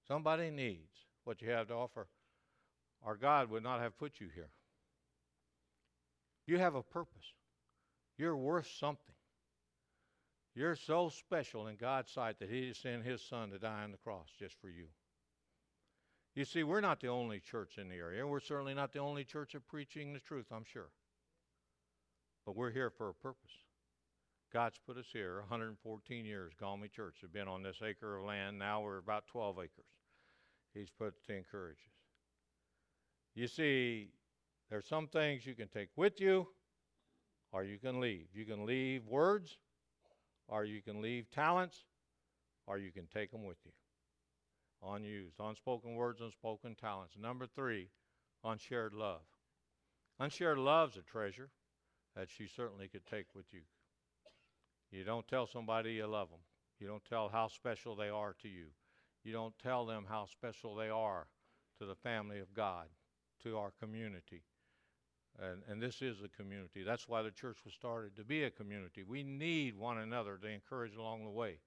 Somebody 0.08 0.52
needs 0.52 0.92
what 1.24 1.42
you 1.42 1.50
have 1.50 1.68
to 1.68 1.74
offer. 1.74 2.08
Our 3.04 3.16
God 3.16 3.50
would 3.50 3.64
not 3.64 3.82
have 3.82 3.98
put 3.98 4.20
you 4.20 4.28
here. 4.34 4.50
You 6.46 6.60
have 6.60 6.76
a 6.76 6.84
purpose. 6.84 7.34
You're 8.18 8.38
worth 8.38 8.68
something. 8.80 9.15
You're 10.56 10.78
so 10.78 11.10
special 11.10 11.68
in 11.68 11.76
God's 11.76 12.12
sight 12.12 12.40
that 12.40 12.50
He 12.50 12.74
sent 12.74 13.04
His 13.04 13.22
Son 13.22 13.50
to 13.52 13.60
die 13.60 13.84
on 13.84 13.92
the 13.92 13.98
cross 13.98 14.30
just 14.40 14.56
for 14.62 14.70
you. 14.70 14.86
You 16.34 16.46
see, 16.46 16.64
we're 16.64 16.82
not 16.82 17.02
the 17.02 17.08
only 17.08 17.40
church 17.40 17.78
in 17.78 17.90
the 17.90 17.96
area. 17.96 18.26
We're 18.26 18.40
certainly 18.40 18.74
not 18.74 18.94
the 18.94 19.00
only 19.00 19.24
church 19.24 19.54
of 19.54 19.68
preaching 19.68 20.14
the 20.14 20.20
truth, 20.20 20.48
I'm 20.52 20.66
sure. 20.66 20.90
But 22.46 22.56
we're 22.56 22.72
here 22.72 22.90
for 22.90 23.10
a 23.10 23.14
purpose. 23.14 23.52
God's 24.54 24.80
put 24.86 24.98
us 24.98 25.08
here 25.12 25.40
114 25.40 26.26
years. 26.26 26.54
Galway 26.58 26.88
Church 26.88 27.18
have 27.22 27.34
been 27.34 27.48
on 27.48 27.64
this 27.64 27.82
acre 27.84 28.18
of 28.18 28.26
land. 28.26 28.58
Now 28.58 28.82
we're 28.82 28.98
about 28.98 29.28
12 29.28 29.58
acres. 29.60 29.86
He's 30.74 30.90
put 30.90 31.14
to 31.28 31.34
encourage 31.34 31.78
us. 31.78 31.96
You 33.34 33.48
see, 33.48 34.12
there's 34.70 34.88
some 34.88 35.08
things 35.08 35.46
you 35.46 35.56
can 35.56 35.68
take 35.68 35.90
with 35.98 36.22
you 36.22 36.48
or 37.52 37.64
you 37.64 37.78
can 37.78 38.00
leave. 38.00 38.28
You 38.34 38.46
can 38.46 38.66
leave 38.66 39.06
words 39.08 39.58
or 40.48 40.66
you 40.66 40.82
can 40.82 41.02
leave 41.02 41.30
talents 41.30 41.86
or 42.68 42.78
you 42.78 42.92
can 42.92 43.08
take 43.08 43.32
them 43.32 43.46
with 43.46 43.58
you. 43.66 43.72
Unused, 44.88 45.36
unspoken 45.40 45.96
words, 45.96 46.22
unspoken 46.22 46.76
talents. 46.76 47.16
Number 47.20 47.48
three, 47.48 47.90
unshared 48.44 48.94
love. 48.94 49.22
Unshared 50.20 50.58
love's 50.58 50.98
a 50.98 51.02
treasure 51.02 51.50
that 52.16 52.30
she 52.30 52.48
certainly 52.48 52.88
could 52.88 53.06
take 53.06 53.28
with 53.36 53.46
you. 53.52 53.62
You 54.92 55.04
don't 55.04 55.28
tell 55.28 55.48
somebody 55.48 55.94
you 55.94 56.08
love 56.08 56.30
them. 56.30 56.40
You 56.80 56.88
don't 56.88 57.04
tell 57.06 57.30
how 57.30 57.48
special 57.48 57.96
they 57.96 58.10
are 58.10 58.36
to 58.42 58.48
you. 58.48 58.68
You 59.24 59.34
don't 59.34 59.58
tell 59.60 59.86
them 59.86 60.06
how 60.08 60.26
special 60.26 60.76
they 60.76 60.90
are 60.90 61.28
to 61.80 61.86
the 61.86 61.96
family 61.96 62.40
of 62.40 62.54
God, 62.54 62.88
to 63.44 63.58
our 63.58 63.72
community. 63.80 64.44
And, 65.42 65.62
and 65.68 65.82
this 65.82 66.02
is 66.02 66.18
a 66.22 66.30
community. 66.30 66.84
That's 66.84 67.10
why 67.10 67.22
the 67.22 67.32
church 67.32 67.58
was 67.66 67.74
started, 67.74 68.16
to 68.16 68.24
be 68.24 68.44
a 68.44 68.50
community. 68.50 69.04
We 69.04 69.24
need 69.24 69.78
one 69.78 69.98
another 69.98 70.38
to 70.38 70.48
encourage 70.48 70.96
along 70.96 71.26
the 71.26 71.30
way. 71.30 71.60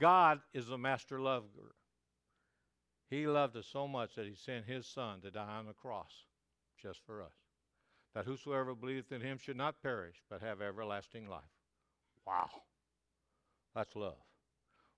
God 0.00 0.40
is 0.52 0.70
a 0.70 0.78
master 0.78 1.20
lover. 1.20 1.76
He 3.08 3.26
loved 3.26 3.56
us 3.56 3.68
so 3.70 3.86
much 3.86 4.14
that 4.16 4.26
he 4.26 4.34
sent 4.34 4.64
his 4.66 4.86
son 4.86 5.20
to 5.20 5.30
die 5.30 5.58
on 5.58 5.66
the 5.66 5.72
cross 5.72 6.24
just 6.82 7.00
for 7.06 7.22
us. 7.22 7.34
That 8.14 8.24
whosoever 8.24 8.74
believeth 8.74 9.12
in 9.12 9.20
him 9.20 9.38
should 9.38 9.56
not 9.56 9.82
perish, 9.82 10.16
but 10.28 10.40
have 10.40 10.60
everlasting 10.60 11.28
life. 11.28 11.42
Wow. 12.26 12.48
That's 13.74 13.94
love. 13.94 14.16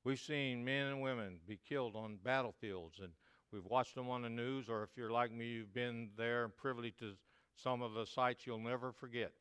We've 0.05 0.19
seen 0.19 0.65
men 0.65 0.87
and 0.87 1.03
women 1.03 1.39
be 1.47 1.59
killed 1.69 1.97
on 1.97 2.19
battlefields, 2.25 2.99
and 3.03 3.13
we've 3.53 3.65
watched 3.65 3.95
them 3.95 4.09
on 4.09 4.23
the 4.23 4.29
news, 4.29 4.69
or 4.69 4.83
if 4.83 4.91
you're 4.97 5.11
like 5.11 5.33
me, 5.33 5.47
you've 5.47 5.75
been 5.75 6.11
there 6.17 6.45
and 6.45 6.57
privy 6.57 6.93
to 6.99 7.13
some 7.63 7.83
of 7.83 7.95
the 7.95 8.07
sights 8.07 8.47
you'll 8.47 8.59
never 8.59 8.93
forget 8.93 9.33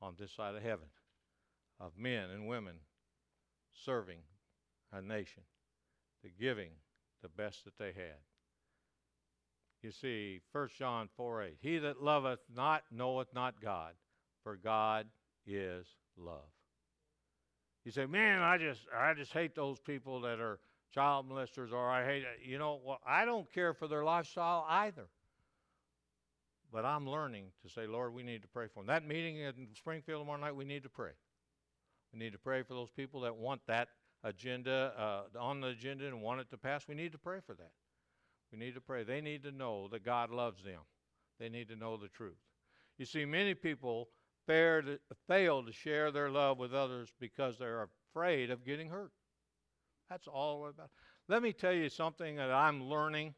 on 0.00 0.14
this 0.18 0.32
side 0.32 0.54
of 0.54 0.62
heaven 0.62 0.88
of 1.80 1.92
men 1.98 2.30
and 2.30 2.46
women 2.46 2.74
serving 3.72 4.18
a 4.92 5.02
nation, 5.02 5.42
the 6.22 6.30
giving 6.30 6.70
the 7.22 7.28
best 7.28 7.64
that 7.64 7.78
they 7.78 7.86
had. 7.86 8.20
You 9.82 9.90
see, 9.90 10.40
1 10.52 10.68
John 10.78 11.08
4 11.16 11.42
8, 11.42 11.56
He 11.60 11.78
that 11.78 12.02
loveth 12.02 12.40
not 12.54 12.84
knoweth 12.90 13.34
not 13.34 13.60
God, 13.60 13.92
for 14.42 14.56
God 14.56 15.06
is 15.46 15.86
love. 16.16 16.48
You 17.84 17.92
say, 17.92 18.06
man, 18.06 18.40
I 18.40 18.56
just 18.56 18.80
I 18.96 19.12
just 19.12 19.32
hate 19.32 19.54
those 19.54 19.78
people 19.78 20.22
that 20.22 20.40
are 20.40 20.58
child 20.94 21.28
molesters, 21.28 21.72
or 21.72 21.90
I 21.90 22.04
hate 22.04 22.24
you 22.42 22.58
know. 22.58 22.80
Well, 22.82 23.00
I 23.06 23.26
don't 23.26 23.52
care 23.52 23.74
for 23.74 23.88
their 23.88 24.04
lifestyle 24.04 24.64
either. 24.68 25.06
But 26.74 26.84
I'm 26.84 27.08
learning 27.08 27.52
to 27.62 27.68
say, 27.68 27.86
Lord, 27.86 28.12
we 28.12 28.24
need 28.24 28.42
to 28.42 28.48
pray 28.48 28.66
for 28.66 28.80
them. 28.80 28.88
That 28.88 29.06
meeting 29.06 29.36
in 29.36 29.68
Springfield 29.74 30.22
tomorrow 30.22 30.40
night, 30.40 30.56
we 30.56 30.64
need 30.64 30.82
to 30.82 30.88
pray. 30.88 31.12
We 32.12 32.18
need 32.18 32.32
to 32.32 32.38
pray 32.38 32.64
for 32.64 32.74
those 32.74 32.90
people 32.90 33.20
that 33.20 33.36
want 33.36 33.60
that 33.68 33.90
agenda 34.24 34.92
uh, 34.98 35.38
on 35.38 35.60
the 35.60 35.68
agenda 35.68 36.08
and 36.08 36.20
want 36.20 36.40
it 36.40 36.50
to 36.50 36.58
pass. 36.58 36.88
We 36.88 36.96
need 36.96 37.12
to 37.12 37.18
pray 37.18 37.38
for 37.46 37.54
that. 37.54 37.70
We 38.50 38.58
need 38.58 38.74
to 38.74 38.80
pray. 38.80 39.04
They 39.04 39.20
need 39.20 39.44
to 39.44 39.52
know 39.52 39.86
that 39.92 40.04
God 40.04 40.30
loves 40.30 40.64
them. 40.64 40.80
They 41.38 41.48
need 41.48 41.68
to 41.68 41.76
know 41.76 41.96
the 41.96 42.08
truth. 42.08 42.38
You 42.98 43.06
see, 43.06 43.24
many 43.24 43.54
people 43.54 44.08
to, 44.48 44.98
fail 45.28 45.62
to 45.62 45.72
share 45.72 46.10
their 46.10 46.28
love 46.28 46.58
with 46.58 46.74
others 46.74 47.12
because 47.20 47.56
they're 47.56 47.88
afraid 48.10 48.50
of 48.50 48.64
getting 48.64 48.88
hurt. 48.88 49.12
That's 50.10 50.26
all 50.26 50.66
about. 50.66 50.90
Let 51.28 51.40
me 51.40 51.52
tell 51.52 51.72
you 51.72 51.88
something 51.88 52.34
that 52.34 52.50
I'm 52.50 52.82
learning. 52.82 53.34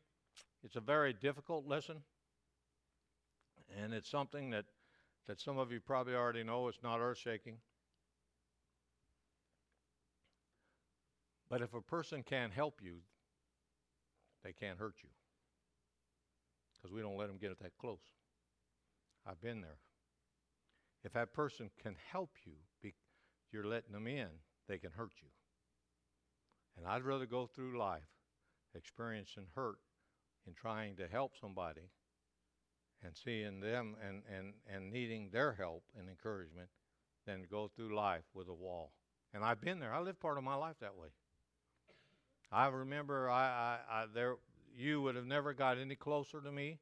It's 0.64 0.77
a 0.77 0.81
very 0.81 1.12
difficult 1.12 1.66
lesson, 1.66 1.96
and 3.83 3.92
it's 3.92 4.11
something 4.11 4.50
that, 4.50 4.64
that 5.26 5.40
some 5.40 5.59
of 5.59 5.72
you 5.72 5.81
probably 5.81 6.14
already 6.14 6.44
know. 6.44 6.68
It's 6.68 6.83
not 6.83 7.00
earth 7.00 7.18
shaking. 7.18 7.57
But 11.48 11.62
if 11.62 11.74
a 11.74 11.81
person 11.81 12.22
can't 12.22 12.52
help 12.52 12.81
you, 12.83 12.98
they 14.44 14.52
can't 14.52 14.79
hurt 14.79 14.96
you. 15.02 15.11
Because 16.76 16.92
we 16.92 17.00
don't 17.00 17.16
let 17.16 17.29
them 17.29 17.38
get 17.40 17.50
it 17.50 17.59
that 17.61 17.79
close. 17.79 17.98
I've 19.26 19.40
been 19.40 19.61
there. 19.61 19.79
If 21.05 21.12
that 21.12 21.33
person 21.33 21.70
can 21.83 21.96
help 22.11 22.31
you, 22.44 22.55
be, 22.83 22.94
you're 23.52 23.66
letting 23.66 23.92
them 23.92 24.07
in, 24.07 24.29
they 24.68 24.79
can 24.79 24.90
hurt 24.90 25.12
you. 25.22 25.29
And 26.76 26.87
I'd 26.87 27.05
rather 27.05 27.26
go 27.26 27.46
through 27.46 27.79
life 27.79 28.02
experiencing 28.74 29.46
hurt 29.55 29.79
in 30.46 30.52
trying 30.52 30.96
to 30.96 31.09
help 31.09 31.33
somebody 31.40 31.90
and 33.07 33.16
seeing 33.16 33.61
them 33.61 33.97
and, 34.07 34.23
and, 34.35 34.55
and 34.73 34.92
needing 34.92 35.31
their 35.33 35.53
help 35.53 35.85
and 35.99 36.09
encouragement 36.09 36.69
than 37.27 37.42
to 37.42 37.47
go 37.47 37.71
through 37.75 37.95
life 37.95 38.25
with 38.35 38.49
a 38.49 38.55
wall. 38.55 38.92
And 39.33 39.45
I've 39.45 39.61
been 39.61 39.81
there. 39.81 39.95
I 39.95 40.01
lived 40.01 40.21
part 40.21 40.38
of 40.38 40.45
my 40.45 40.55
life 40.55 40.77
that 40.81 40.97
way. 40.97 41.09
I 42.51 42.69
remember 42.69 43.31
I, 43.31 43.79
I, 43.90 44.03
I 44.03 44.05
there 44.12 44.37
you 44.77 45.03
would 45.03 45.16
have 45.16 45.27
never 45.27 45.55
got 45.55 45.79
any 45.79 45.97
closer 45.97 46.40
to 46.40 46.53
me 46.53 46.79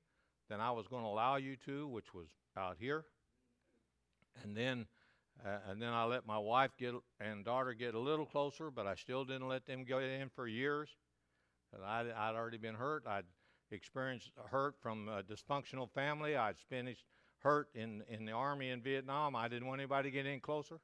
than 0.48 0.60
I 0.60 0.70
was 0.72 0.86
going 0.88 1.02
to 1.02 1.08
allow 1.08 1.36
you 1.36 1.56
to, 1.66 1.86
which 1.88 2.12
was 2.12 2.26
out 2.56 2.76
here 2.78 3.04
and 4.42 4.56
then 4.56 4.86
uh, 5.44 5.58
and 5.68 5.82
then 5.82 5.88
I 5.88 6.04
let 6.04 6.26
my 6.26 6.38
wife 6.38 6.70
get 6.78 6.94
and 7.20 7.44
daughter 7.44 7.74
get 7.74 7.94
a 7.94 7.98
little 7.98 8.24
closer, 8.24 8.70
but 8.70 8.86
I 8.86 8.94
still 8.94 9.24
didn't 9.24 9.48
let 9.48 9.66
them 9.66 9.84
get 9.84 10.00
in 10.02 10.28
for 10.28 10.46
years. 10.46 10.88
I'd, 11.84 12.06
I'd 12.16 12.36
already 12.36 12.56
been 12.56 12.76
hurt. 12.76 13.02
I'd 13.04 13.24
experienced 13.70 14.30
hurt 14.50 14.76
from 14.80 15.08
a 15.08 15.22
dysfunctional 15.22 15.90
family. 15.90 16.36
I'd 16.36 16.58
finished 16.68 17.04
hurt 17.38 17.68
in, 17.74 18.02
in 18.08 18.24
the 18.24 18.32
army 18.32 18.70
in 18.70 18.80
Vietnam. 18.80 19.36
I 19.36 19.48
didn't 19.48 19.68
want 19.68 19.80
anybody 19.80 20.10
to 20.10 20.14
get 20.14 20.26
in 20.26 20.40
closer. 20.40 20.80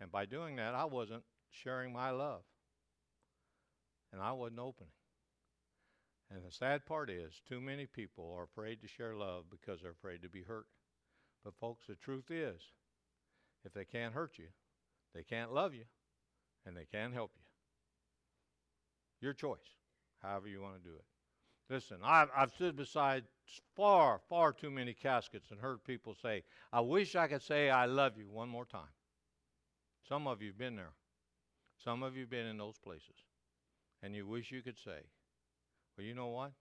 And 0.00 0.10
by 0.10 0.26
doing 0.26 0.56
that, 0.56 0.74
I 0.74 0.84
wasn't 0.84 1.22
sharing 1.50 1.92
my 1.92 2.10
love. 2.10 2.42
And 4.12 4.20
I 4.20 4.32
wasn't 4.32 4.60
opening. 4.60 4.92
And 6.30 6.44
the 6.44 6.50
sad 6.52 6.86
part 6.86 7.10
is, 7.10 7.40
too 7.46 7.60
many 7.60 7.86
people 7.86 8.34
are 8.36 8.44
afraid 8.44 8.80
to 8.80 8.88
share 8.88 9.14
love 9.14 9.44
because 9.50 9.80
they're 9.80 9.90
afraid 9.90 10.22
to 10.22 10.28
be 10.28 10.42
hurt. 10.42 10.66
But, 11.44 11.54
folks, 11.60 11.86
the 11.86 11.94
truth 11.94 12.30
is, 12.30 12.60
if 13.64 13.72
they 13.72 13.84
can't 13.84 14.14
hurt 14.14 14.38
you, 14.38 14.48
they 15.14 15.22
can't 15.22 15.52
love 15.52 15.74
you, 15.74 15.84
and 16.64 16.76
they 16.76 16.86
can't 16.90 17.12
help 17.12 17.32
you. 17.36 17.42
Your 19.20 19.34
choice, 19.34 19.76
however 20.22 20.48
you 20.48 20.60
want 20.60 20.82
to 20.82 20.88
do 20.88 20.94
it. 20.94 21.04
Listen, 21.70 21.98
I've, 22.04 22.28
I've 22.36 22.52
stood 22.52 22.76
beside 22.76 23.24
far, 23.76 24.20
far 24.28 24.52
too 24.52 24.70
many 24.70 24.92
caskets 24.92 25.50
and 25.50 25.60
heard 25.60 25.84
people 25.84 26.14
say, 26.20 26.42
I 26.72 26.80
wish 26.80 27.16
I 27.16 27.28
could 27.28 27.42
say 27.42 27.70
I 27.70 27.86
love 27.86 28.18
you 28.18 28.28
one 28.28 28.48
more 28.48 28.66
time. 28.66 28.92
Some 30.08 30.26
of 30.26 30.42
you 30.42 30.48
have 30.48 30.58
been 30.58 30.76
there. 30.76 30.92
Some 31.82 32.02
of 32.02 32.14
you 32.14 32.22
have 32.22 32.30
been 32.30 32.46
in 32.46 32.58
those 32.58 32.78
places. 32.78 33.24
And 34.02 34.14
you 34.14 34.26
wish 34.26 34.50
you 34.50 34.62
could 34.62 34.78
say, 34.78 35.00
well, 35.96 36.06
you 36.06 36.14
know 36.14 36.28
what? 36.28 36.52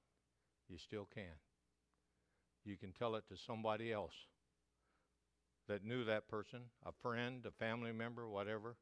You 0.69 0.77
still 0.77 1.07
can. 1.13 1.33
You 2.63 2.77
can 2.77 2.91
tell 2.91 3.15
it 3.15 3.27
to 3.29 3.35
somebody 3.35 3.91
else 3.91 4.13
that 5.67 5.83
knew 5.83 6.05
that 6.05 6.27
person, 6.27 6.61
a 6.85 6.91
friend, 7.01 7.45
a 7.45 7.51
family 7.51 7.91
member, 7.91 8.27
whatever, 8.27 8.75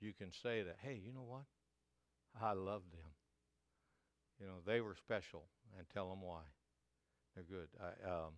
you 0.00 0.12
can 0.12 0.32
say 0.32 0.62
that, 0.62 0.76
hey, 0.82 1.00
you 1.04 1.12
know 1.12 1.26
what? 1.26 1.44
I 2.40 2.52
love 2.52 2.82
them. 2.92 3.11
You 4.42 4.48
know, 4.48 4.54
they 4.66 4.80
were 4.80 4.96
special 4.96 5.44
and 5.78 5.86
tell 5.94 6.10
them 6.10 6.20
why. 6.20 6.40
They're 7.34 7.44
good. 7.44 7.68
I, 7.80 8.10
um, 8.10 8.32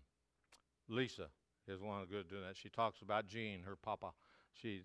Lisa 0.89 1.29
is 1.67 1.81
one 1.81 2.03
of 2.03 2.09
the 2.09 2.15
good 2.15 2.29
doing 2.29 2.43
that. 2.43 2.59
She 2.59 2.69
talks 2.69 3.01
about 3.01 3.27
Gene, 3.27 3.63
her 3.65 3.75
papa. 3.75 4.13
She, 4.53 4.83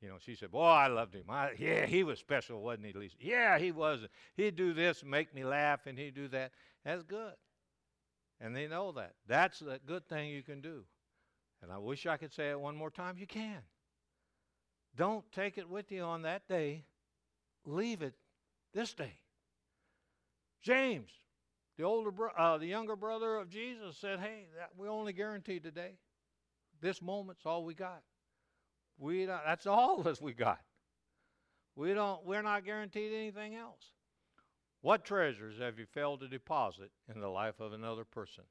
you 0.00 0.08
know, 0.08 0.16
she 0.18 0.34
said, 0.34 0.50
boy, 0.50 0.64
I 0.64 0.86
loved 0.86 1.14
him. 1.14 1.24
I, 1.28 1.50
yeah, 1.58 1.84
he 1.84 2.04
was 2.04 2.18
special, 2.18 2.62
wasn't 2.62 2.86
he, 2.86 2.92
Lisa? 2.94 3.16
Yeah, 3.20 3.58
he 3.58 3.70
was. 3.70 4.00
He'd 4.34 4.56
do 4.56 4.72
this 4.72 5.04
make 5.04 5.34
me 5.34 5.44
laugh, 5.44 5.86
and 5.86 5.98
he'd 5.98 6.14
do 6.14 6.26
that. 6.28 6.52
That's 6.86 7.02
good. 7.02 7.34
And 8.40 8.56
they 8.56 8.66
know 8.66 8.92
that. 8.92 9.12
That's 9.28 9.60
a 9.60 9.78
good 9.86 10.08
thing 10.08 10.30
you 10.30 10.42
can 10.42 10.62
do. 10.62 10.84
And 11.62 11.70
I 11.70 11.76
wish 11.76 12.06
I 12.06 12.16
could 12.16 12.32
say 12.32 12.48
it 12.48 12.58
one 12.58 12.76
more 12.76 12.90
time. 12.90 13.16
You 13.18 13.26
can. 13.26 13.58
Don't 14.96 15.30
take 15.32 15.58
it 15.58 15.68
with 15.68 15.92
you 15.92 16.02
on 16.02 16.22
that 16.22 16.48
day. 16.48 16.84
Leave 17.66 18.00
it 18.00 18.14
this 18.72 18.94
day. 18.94 19.12
James, 20.62 21.10
The 21.76 21.84
older, 21.84 22.10
bro- 22.10 22.30
uh, 22.36 22.58
the 22.58 22.66
younger 22.66 22.94
brother 22.94 23.36
of 23.36 23.48
Jesus 23.48 23.96
said, 23.96 24.20
"Hey, 24.20 24.46
that, 24.56 24.70
we 24.76 24.88
only 24.88 25.12
guaranteed 25.12 25.64
today. 25.64 25.98
This 26.80 27.02
moment's 27.02 27.44
all 27.46 27.64
we 27.64 27.74
got. 27.74 28.02
We 28.98 29.26
don't, 29.26 29.40
that's 29.44 29.66
all 29.66 30.06
as 30.08 30.20
we 30.20 30.32
got. 30.32 30.60
We 31.74 31.94
don't. 31.94 32.24
We're 32.24 32.42
not 32.42 32.64
guaranteed 32.64 33.12
anything 33.12 33.56
else. 33.56 33.92
What 34.82 35.04
treasures 35.04 35.58
have 35.58 35.78
you 35.78 35.86
failed 35.86 36.20
to 36.20 36.28
deposit 36.28 36.90
in 37.12 37.20
the 37.20 37.28
life 37.28 37.60
of 37.60 37.72
another 37.72 38.04
person? 38.04 38.44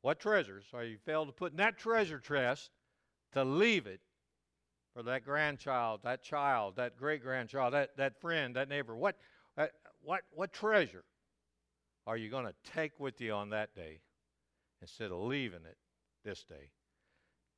What 0.00 0.18
treasures 0.18 0.64
are 0.74 0.84
you 0.84 0.98
failed 0.98 1.28
to 1.28 1.32
put 1.32 1.52
in 1.52 1.58
that 1.58 1.78
treasure 1.78 2.18
chest 2.18 2.70
to 3.32 3.44
leave 3.44 3.86
it 3.86 4.00
for 4.94 5.02
that 5.04 5.24
grandchild, 5.24 6.00
that 6.04 6.22
child, 6.22 6.76
that 6.76 6.96
great 6.96 7.22
grandchild, 7.22 7.74
that, 7.74 7.96
that 7.98 8.20
friend, 8.20 8.56
that 8.56 8.68
neighbor? 8.68 8.96
What, 8.96 9.16
uh, 9.56 9.66
what, 10.02 10.22
what 10.32 10.52
treasure 10.52 11.04
are 12.06 12.16
you 12.16 12.30
going 12.30 12.46
to 12.46 12.54
take 12.72 12.98
with 12.98 13.20
you 13.20 13.32
on 13.32 13.50
that 13.50 13.74
day 13.74 14.00
instead 14.80 15.10
of 15.10 15.18
leaving 15.18 15.64
it 15.64 15.76
this 16.24 16.44
day? 16.44 16.70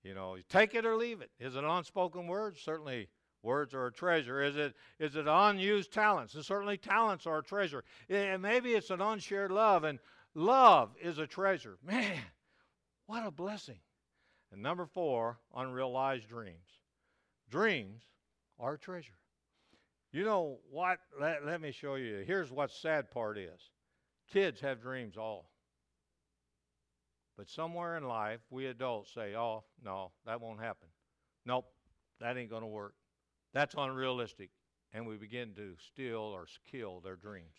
You 0.02 0.14
know, 0.14 0.36
take 0.48 0.74
it 0.74 0.84
or 0.84 0.96
leave 0.96 1.20
it. 1.20 1.30
Is 1.40 1.56
it 1.56 1.64
unspoken 1.64 2.26
word? 2.26 2.58
Certainly 2.58 3.08
Words 3.44 3.74
are 3.74 3.86
a 3.86 3.92
treasure. 3.92 4.42
Is 4.42 4.56
it, 4.56 4.74
is 4.98 5.16
it 5.16 5.26
unused 5.28 5.92
talents? 5.92 6.34
And 6.34 6.42
certainly 6.42 6.78
talents 6.78 7.26
are 7.26 7.38
a 7.38 7.42
treasure. 7.42 7.84
And 8.08 8.40
maybe 8.40 8.70
it's 8.70 8.88
an 8.88 9.02
unshared 9.02 9.52
love, 9.52 9.84
and 9.84 9.98
love 10.34 10.96
is 11.00 11.18
a 11.18 11.26
treasure. 11.26 11.76
Man, 11.84 12.18
what 13.06 13.24
a 13.26 13.30
blessing. 13.30 13.80
And 14.50 14.62
number 14.62 14.86
four, 14.86 15.38
unrealized 15.54 16.26
dreams. 16.26 16.80
Dreams 17.50 18.02
are 18.58 18.74
a 18.74 18.78
treasure. 18.78 19.18
You 20.10 20.24
know 20.24 20.60
what? 20.70 21.00
Let, 21.20 21.44
let 21.44 21.60
me 21.60 21.70
show 21.70 21.96
you. 21.96 22.24
Here's 22.26 22.50
what 22.50 22.70
sad 22.70 23.10
part 23.10 23.36
is. 23.36 23.60
Kids 24.32 24.60
have 24.60 24.80
dreams 24.80 25.16
all. 25.16 25.50
But 27.36 27.50
somewhere 27.50 27.96
in 27.96 28.04
life, 28.04 28.40
we 28.50 28.66
adults 28.66 29.12
say, 29.12 29.34
oh, 29.34 29.64
no, 29.84 30.12
that 30.24 30.40
won't 30.40 30.60
happen. 30.60 30.88
Nope, 31.44 31.66
that 32.20 32.36
ain't 32.36 32.50
going 32.50 32.62
to 32.62 32.68
work. 32.68 32.94
That's 33.52 33.74
unrealistic. 33.76 34.50
And 34.92 35.06
we 35.06 35.16
begin 35.16 35.52
to 35.56 35.74
steal 35.92 36.20
or 36.20 36.46
kill 36.70 37.00
their 37.00 37.16
dreams. 37.16 37.56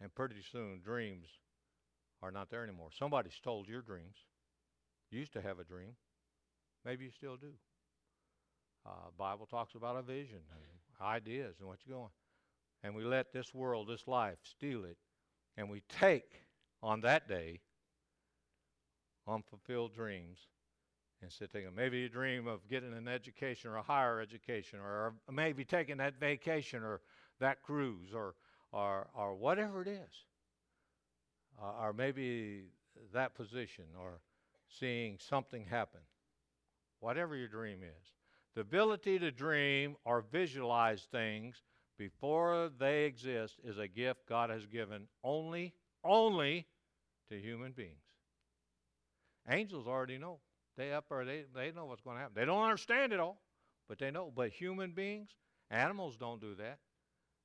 And 0.00 0.12
pretty 0.14 0.42
soon, 0.50 0.80
dreams 0.84 1.26
are 2.22 2.32
not 2.32 2.50
there 2.50 2.64
anymore. 2.64 2.88
Somebody 2.98 3.30
stole 3.30 3.64
your 3.68 3.82
dreams. 3.82 4.16
You 5.10 5.20
used 5.20 5.32
to 5.34 5.42
have 5.42 5.60
a 5.60 5.64
dream. 5.64 5.94
Maybe 6.84 7.04
you 7.04 7.10
still 7.10 7.36
do. 7.36 7.52
Uh, 8.84 9.10
Bible 9.16 9.46
talks 9.46 9.74
about 9.74 9.96
a 9.96 10.02
vision 10.02 10.40
and 10.50 11.06
ideas 11.06 11.56
and 11.60 11.68
what 11.68 11.78
you're 11.86 11.96
going. 11.96 12.10
And 12.82 12.94
we 12.94 13.04
let 13.04 13.32
this 13.32 13.54
world, 13.54 13.88
this 13.88 14.06
life, 14.06 14.38
steal 14.44 14.84
it. 14.84 14.96
And 15.56 15.70
we 15.70 15.82
take 15.88 16.42
on 16.82 17.00
that 17.00 17.28
day 17.28 17.60
unfulfilled 19.28 19.94
dreams 19.94 20.38
and 21.22 21.32
sit 21.32 21.50
thinking 21.50 21.74
maybe 21.74 21.98
you 21.98 22.08
dream 22.08 22.46
of 22.46 22.68
getting 22.68 22.92
an 22.92 23.08
education 23.08 23.70
or 23.70 23.76
a 23.76 23.82
higher 23.82 24.20
education 24.20 24.78
or 24.78 25.14
maybe 25.32 25.64
taking 25.64 25.96
that 25.96 26.20
vacation 26.20 26.82
or 26.82 27.00
that 27.40 27.62
cruise 27.62 28.12
or 28.14 28.34
or 28.72 29.08
or 29.16 29.34
whatever 29.34 29.82
it 29.82 29.88
is. 29.88 30.24
Uh, 31.60 31.84
or 31.86 31.92
maybe 31.94 32.64
that 33.14 33.34
position 33.34 33.84
or 33.98 34.20
seeing 34.68 35.18
something 35.18 35.64
happen. 35.64 36.00
Whatever 37.00 37.34
your 37.34 37.48
dream 37.48 37.82
is. 37.82 38.12
The 38.54 38.60
ability 38.60 39.18
to 39.18 39.30
dream 39.30 39.96
or 40.04 40.20
visualize 40.32 41.06
things 41.10 41.62
before 41.98 42.70
they 42.78 43.04
exist 43.04 43.56
is 43.64 43.78
a 43.78 43.88
gift 43.88 44.28
God 44.28 44.50
has 44.50 44.66
given 44.66 45.08
only 45.24 45.74
only 46.04 46.66
to 47.28 47.40
human 47.40 47.72
beings 47.72 48.06
angels 49.48 49.86
already 49.86 50.18
know 50.18 50.38
they 50.76 50.92
up 50.92 51.06
or 51.10 51.24
they, 51.24 51.44
they 51.54 51.72
know 51.72 51.86
what's 51.86 52.02
going 52.02 52.16
to 52.16 52.20
happen. 52.20 52.34
They 52.36 52.44
don't 52.44 52.62
understand 52.62 53.12
it 53.12 53.20
all, 53.20 53.40
but 53.88 53.98
they 53.98 54.10
know. 54.10 54.32
But 54.34 54.50
human 54.50 54.92
beings, 54.92 55.30
animals 55.70 56.16
don't 56.16 56.40
do 56.40 56.54
that. 56.56 56.78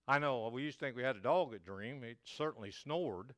I 0.07 0.19
know 0.19 0.45
uh, 0.45 0.49
we 0.49 0.63
used 0.63 0.79
to 0.79 0.85
think 0.85 0.97
we 0.97 1.03
had 1.03 1.15
a 1.15 1.21
dog 1.21 1.51
that 1.51 1.63
dreamed. 1.63 2.03
It 2.03 2.17
certainly 2.25 2.71
snored. 2.71 3.33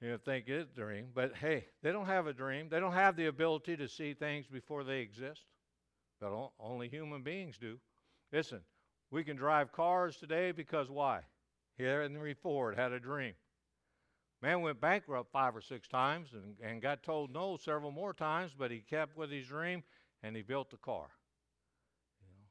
You 0.00 0.10
know, 0.10 0.16
think 0.16 0.48
it's 0.48 0.70
a 0.72 0.80
dream. 0.80 1.08
But 1.14 1.34
hey, 1.36 1.66
they 1.82 1.92
don't 1.92 2.06
have 2.06 2.26
a 2.26 2.32
dream. 2.32 2.68
They 2.70 2.80
don't 2.80 2.92
have 2.92 3.16
the 3.16 3.26
ability 3.26 3.76
to 3.78 3.88
see 3.88 4.14
things 4.14 4.46
before 4.46 4.84
they 4.84 5.00
exist. 5.00 5.42
But 6.20 6.32
only 6.58 6.88
human 6.88 7.22
beings 7.22 7.58
do. 7.58 7.78
Listen, 8.32 8.60
we 9.10 9.24
can 9.24 9.36
drive 9.36 9.72
cars 9.72 10.16
today 10.16 10.52
because 10.52 10.90
why? 10.90 11.20
Henry 11.78 12.34
Ford 12.34 12.76
had 12.76 12.92
a 12.92 13.00
dream. 13.00 13.34
Man 14.42 14.60
went 14.60 14.80
bankrupt 14.80 15.32
five 15.32 15.56
or 15.56 15.60
six 15.60 15.88
times 15.88 16.30
and, 16.32 16.56
and 16.62 16.82
got 16.82 17.02
told 17.02 17.32
no 17.32 17.56
several 17.56 17.90
more 17.90 18.12
times, 18.12 18.52
but 18.56 18.70
he 18.70 18.78
kept 18.78 19.16
with 19.16 19.30
his 19.30 19.46
dream 19.46 19.82
and 20.22 20.36
he 20.36 20.42
built 20.42 20.70
the 20.70 20.76
car. 20.76 21.08
You 22.20 22.28
know. 22.28 22.44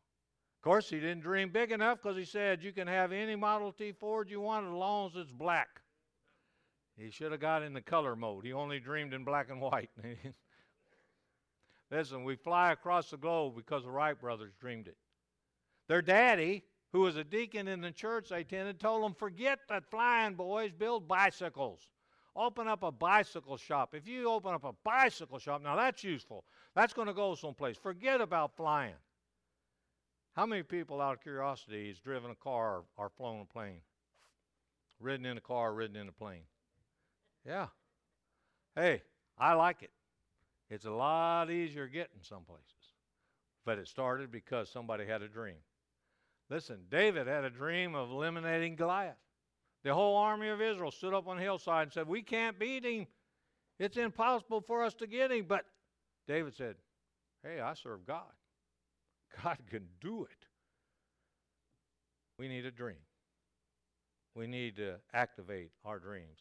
Of 0.58 0.62
course, 0.64 0.90
he 0.90 1.00
didn't 1.00 1.22
dream 1.22 1.50
big 1.50 1.72
enough 1.72 2.02
because 2.02 2.18
he 2.18 2.26
said 2.26 2.64
you 2.64 2.74
can 2.74 2.88
have 2.88 3.12
any 3.12 3.36
Model 3.36 3.72
T 3.72 3.94
Ford 3.94 4.30
you 4.30 4.42
want 4.42 4.66
as 4.66 4.74
long 4.74 5.08
as 5.08 5.16
it's 5.16 5.32
black. 5.32 5.82
He 6.98 7.12
should 7.12 7.32
have 7.32 7.42
got 7.42 7.62
in 7.62 7.74
the 7.74 7.82
color 7.82 8.16
mode. 8.16 8.44
He 8.44 8.54
only 8.54 8.80
dreamed 8.80 9.14
in 9.14 9.24
black 9.24 9.50
and 9.50 9.62
white. 9.62 9.92
Listen, 11.92 12.24
we 12.24 12.36
fly 12.36 12.72
across 12.72 13.12
the 13.12 13.18
globe 13.18 13.56
because 13.56 13.84
the 13.84 13.92
Wright 13.92 14.20
brothers 14.20 14.52
dreamed 14.60 14.88
it. 14.88 14.98
Their 15.88 16.02
daddy 16.02 16.64
who 16.94 17.02
was 17.02 17.18
a 17.18 17.24
deacon 17.24 17.68
in 17.68 17.82
the 17.82 17.92
church 17.92 18.30
they 18.30 18.42
attended, 18.42 18.80
told 18.80 19.04
them, 19.04 19.14
forget 19.14 19.60
that 19.70 19.90
flying, 19.90 20.36
boys, 20.36 20.72
build 20.72 21.08
bicycles. 21.08 21.82
Open 22.36 22.68
up 22.68 22.84
a 22.84 22.92
bicycle 22.92 23.58
shop. 23.58 23.96
If 23.96 24.08
you 24.08 24.30
open 24.30 24.54
up 24.54 24.64
a 24.64 24.74
bicycle 24.84 25.40
shop, 25.40 25.62
now 25.64 25.76
that's 25.76 26.04
useful. 26.04 26.46
That's 26.76 26.94
going 26.94 27.08
to 27.08 27.14
go 27.14 27.36
someplace. 27.36 27.78
Forget 27.78 28.22
about 28.22 28.56
flying. 28.56 28.94
How 30.34 30.46
many 30.46 30.62
people, 30.62 31.02
out 31.02 31.14
of 31.14 31.22
curiosity, 31.22 31.88
has 31.88 32.00
driven 32.00 32.30
a 32.30 32.36
car 32.36 32.84
or 32.96 33.10
flown 33.10 33.42
a 33.42 33.46
plane? 33.46 33.82
Ridden 35.00 35.26
in 35.26 35.38
a 35.38 35.42
car, 35.42 35.74
ridden 35.74 35.96
in 35.96 36.08
a 36.08 36.12
plane? 36.12 36.44
Yeah. 37.46 37.68
Hey, 38.76 39.02
I 39.38 39.54
like 39.54 39.82
it. 39.82 39.92
It's 40.70 40.86
a 40.86 40.92
lot 40.92 41.50
easier 41.50 41.88
getting 41.88 42.22
some 42.22 42.44
places. 42.44 42.94
But 43.66 43.80
it 43.80 43.88
started 43.88 44.32
because 44.32 44.70
somebody 44.70 45.06
had 45.06 45.24
a 45.24 45.28
dream. 45.28 45.58
Listen, 46.50 46.86
David 46.90 47.28
had 47.28 47.44
a 47.44 47.50
dream 47.50 47.94
of 47.96 48.10
eliminating 48.10 48.76
Goliath. 48.76 49.18
The 49.84 49.94
whole 49.94 50.18
army 50.18 50.50
of 50.50 50.62
Israel 50.62 50.92
stood 50.92 51.14
up 51.14 51.28
on 51.28 51.38
a 51.38 51.42
hillside 51.42 51.84
and 51.84 51.94
said, 51.94 52.08
We 52.08 52.22
can't 52.22 52.58
beat 52.58 52.86
him. 52.86 53.08
It's 53.80 53.98
impossible 53.98 54.62
for 54.62 54.84
us 54.84 54.94
to 54.96 55.08
get 55.08 55.32
him. 55.32 55.46
But 55.48 55.66
David 56.28 56.56
said, 56.56 56.76
Hey, 57.44 57.60
I 57.60 57.74
serve 57.74 58.06
God. 58.06 58.32
God 59.44 59.58
can 59.70 59.88
do 60.02 60.24
it. 60.24 60.46
We 62.40 62.48
need 62.48 62.66
a 62.66 62.72
dream. 62.72 62.98
We 64.36 64.48
need 64.48 64.76
to 64.78 64.96
activate 65.14 65.72
our 65.84 66.00
dreams. 66.00 66.40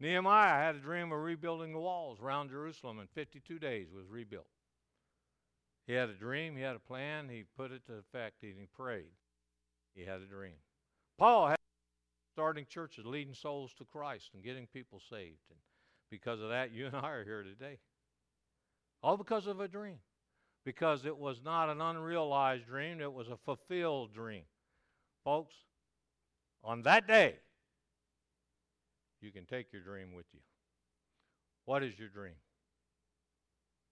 Nehemiah 0.00 0.54
had 0.54 0.76
a 0.76 0.80
dream 0.80 1.10
of 1.12 1.20
rebuilding 1.20 1.72
the 1.72 1.78
walls 1.78 2.20
around 2.20 2.50
Jerusalem 2.50 3.00
in 3.00 3.06
52 3.14 3.58
days 3.58 3.88
was 3.92 4.06
rebuilt. 4.08 4.46
He 5.86 5.94
had 5.94 6.10
a 6.10 6.14
dream, 6.14 6.54
he 6.54 6.62
had 6.62 6.76
a 6.76 6.80
plan, 6.80 7.28
he 7.28 7.44
put 7.56 7.72
it 7.72 7.86
to 7.86 7.94
effect, 7.94 8.36
he 8.40 8.52
prayed. 8.76 9.10
He 9.98 10.04
had 10.04 10.20
a 10.20 10.26
dream. 10.26 10.54
Paul 11.18 11.48
had 11.48 11.56
starting 12.32 12.66
churches, 12.70 13.04
leading 13.04 13.34
souls 13.34 13.74
to 13.78 13.84
Christ 13.84 14.30
and 14.32 14.44
getting 14.44 14.68
people 14.68 15.00
saved. 15.10 15.42
And 15.50 15.58
because 16.08 16.40
of 16.40 16.50
that, 16.50 16.70
you 16.72 16.86
and 16.86 16.94
I 16.94 17.10
are 17.10 17.24
here 17.24 17.42
today. 17.42 17.78
All 19.02 19.16
because 19.16 19.48
of 19.48 19.58
a 19.60 19.66
dream. 19.66 19.98
Because 20.64 21.04
it 21.04 21.16
was 21.16 21.40
not 21.44 21.68
an 21.68 21.80
unrealized 21.80 22.66
dream, 22.66 23.00
it 23.00 23.12
was 23.12 23.26
a 23.28 23.36
fulfilled 23.44 24.14
dream. 24.14 24.42
Folks, 25.24 25.54
on 26.62 26.82
that 26.82 27.08
day, 27.08 27.36
you 29.20 29.32
can 29.32 29.46
take 29.46 29.72
your 29.72 29.82
dream 29.82 30.12
with 30.14 30.26
you. 30.32 30.40
What 31.64 31.82
is 31.82 31.98
your 31.98 32.08
dream? 32.08 32.34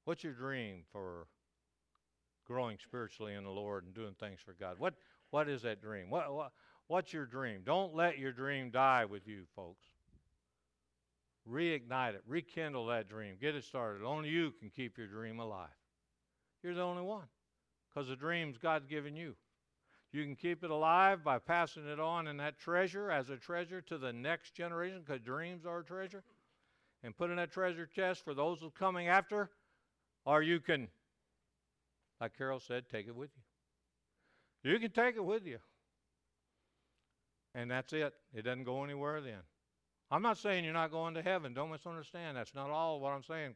What's 0.04 0.22
your 0.22 0.34
dream 0.34 0.82
for 0.92 1.26
growing 2.46 2.78
spiritually 2.80 3.34
in 3.34 3.42
the 3.42 3.50
Lord 3.50 3.84
and 3.84 3.94
doing 3.94 4.14
things 4.20 4.38
for 4.44 4.54
God? 4.58 4.76
What, 4.78 4.94
what 5.36 5.50
is 5.50 5.60
that 5.60 5.82
dream? 5.82 6.08
What, 6.08 6.32
what, 6.32 6.52
what's 6.86 7.12
your 7.12 7.26
dream? 7.26 7.60
Don't 7.62 7.94
let 7.94 8.16
your 8.16 8.32
dream 8.32 8.70
die 8.70 9.04
with 9.04 9.28
you, 9.28 9.42
folks. 9.54 9.84
Reignite 11.46 12.14
it, 12.14 12.22
rekindle 12.26 12.86
that 12.86 13.06
dream, 13.06 13.34
get 13.38 13.54
it 13.54 13.62
started. 13.62 14.02
Only 14.02 14.30
you 14.30 14.54
can 14.58 14.70
keep 14.70 14.96
your 14.96 15.08
dream 15.08 15.38
alive. 15.38 15.68
You're 16.62 16.72
the 16.72 16.80
only 16.80 17.02
one 17.02 17.26
because 17.86 18.08
the 18.08 18.16
dream's 18.16 18.56
God's 18.56 18.86
given 18.86 19.14
you. 19.14 19.36
You 20.10 20.24
can 20.24 20.36
keep 20.36 20.64
it 20.64 20.70
alive 20.70 21.22
by 21.22 21.38
passing 21.38 21.86
it 21.86 22.00
on 22.00 22.28
in 22.28 22.38
that 22.38 22.58
treasure 22.58 23.10
as 23.10 23.28
a 23.28 23.36
treasure 23.36 23.82
to 23.82 23.98
the 23.98 24.14
next 24.14 24.54
generation 24.54 25.02
because 25.04 25.20
dreams 25.20 25.66
are 25.66 25.80
a 25.80 25.84
treasure 25.84 26.24
and 27.02 27.14
put 27.14 27.28
in 27.28 27.36
that 27.36 27.52
treasure 27.52 27.84
chest 27.84 28.24
for 28.24 28.32
those 28.32 28.60
who 28.60 28.70
coming 28.70 29.08
after, 29.08 29.50
or 30.24 30.40
you 30.40 30.60
can, 30.60 30.88
like 32.22 32.38
Carol 32.38 32.58
said, 32.58 32.84
take 32.90 33.06
it 33.06 33.14
with 33.14 33.28
you. 33.36 33.45
You 34.66 34.80
can 34.80 34.90
take 34.90 35.14
it 35.14 35.24
with 35.24 35.46
you. 35.46 35.58
And 37.54 37.70
that's 37.70 37.92
it. 37.92 38.12
It 38.34 38.42
doesn't 38.42 38.64
go 38.64 38.82
anywhere 38.82 39.20
then. 39.20 39.38
I'm 40.10 40.22
not 40.22 40.38
saying 40.38 40.64
you're 40.64 40.74
not 40.74 40.90
going 40.90 41.14
to 41.14 41.22
heaven. 41.22 41.54
Don't 41.54 41.70
misunderstand. 41.70 42.36
That's 42.36 42.52
not 42.52 42.70
all 42.70 42.98
what 42.98 43.12
I'm 43.12 43.22
saying. 43.22 43.54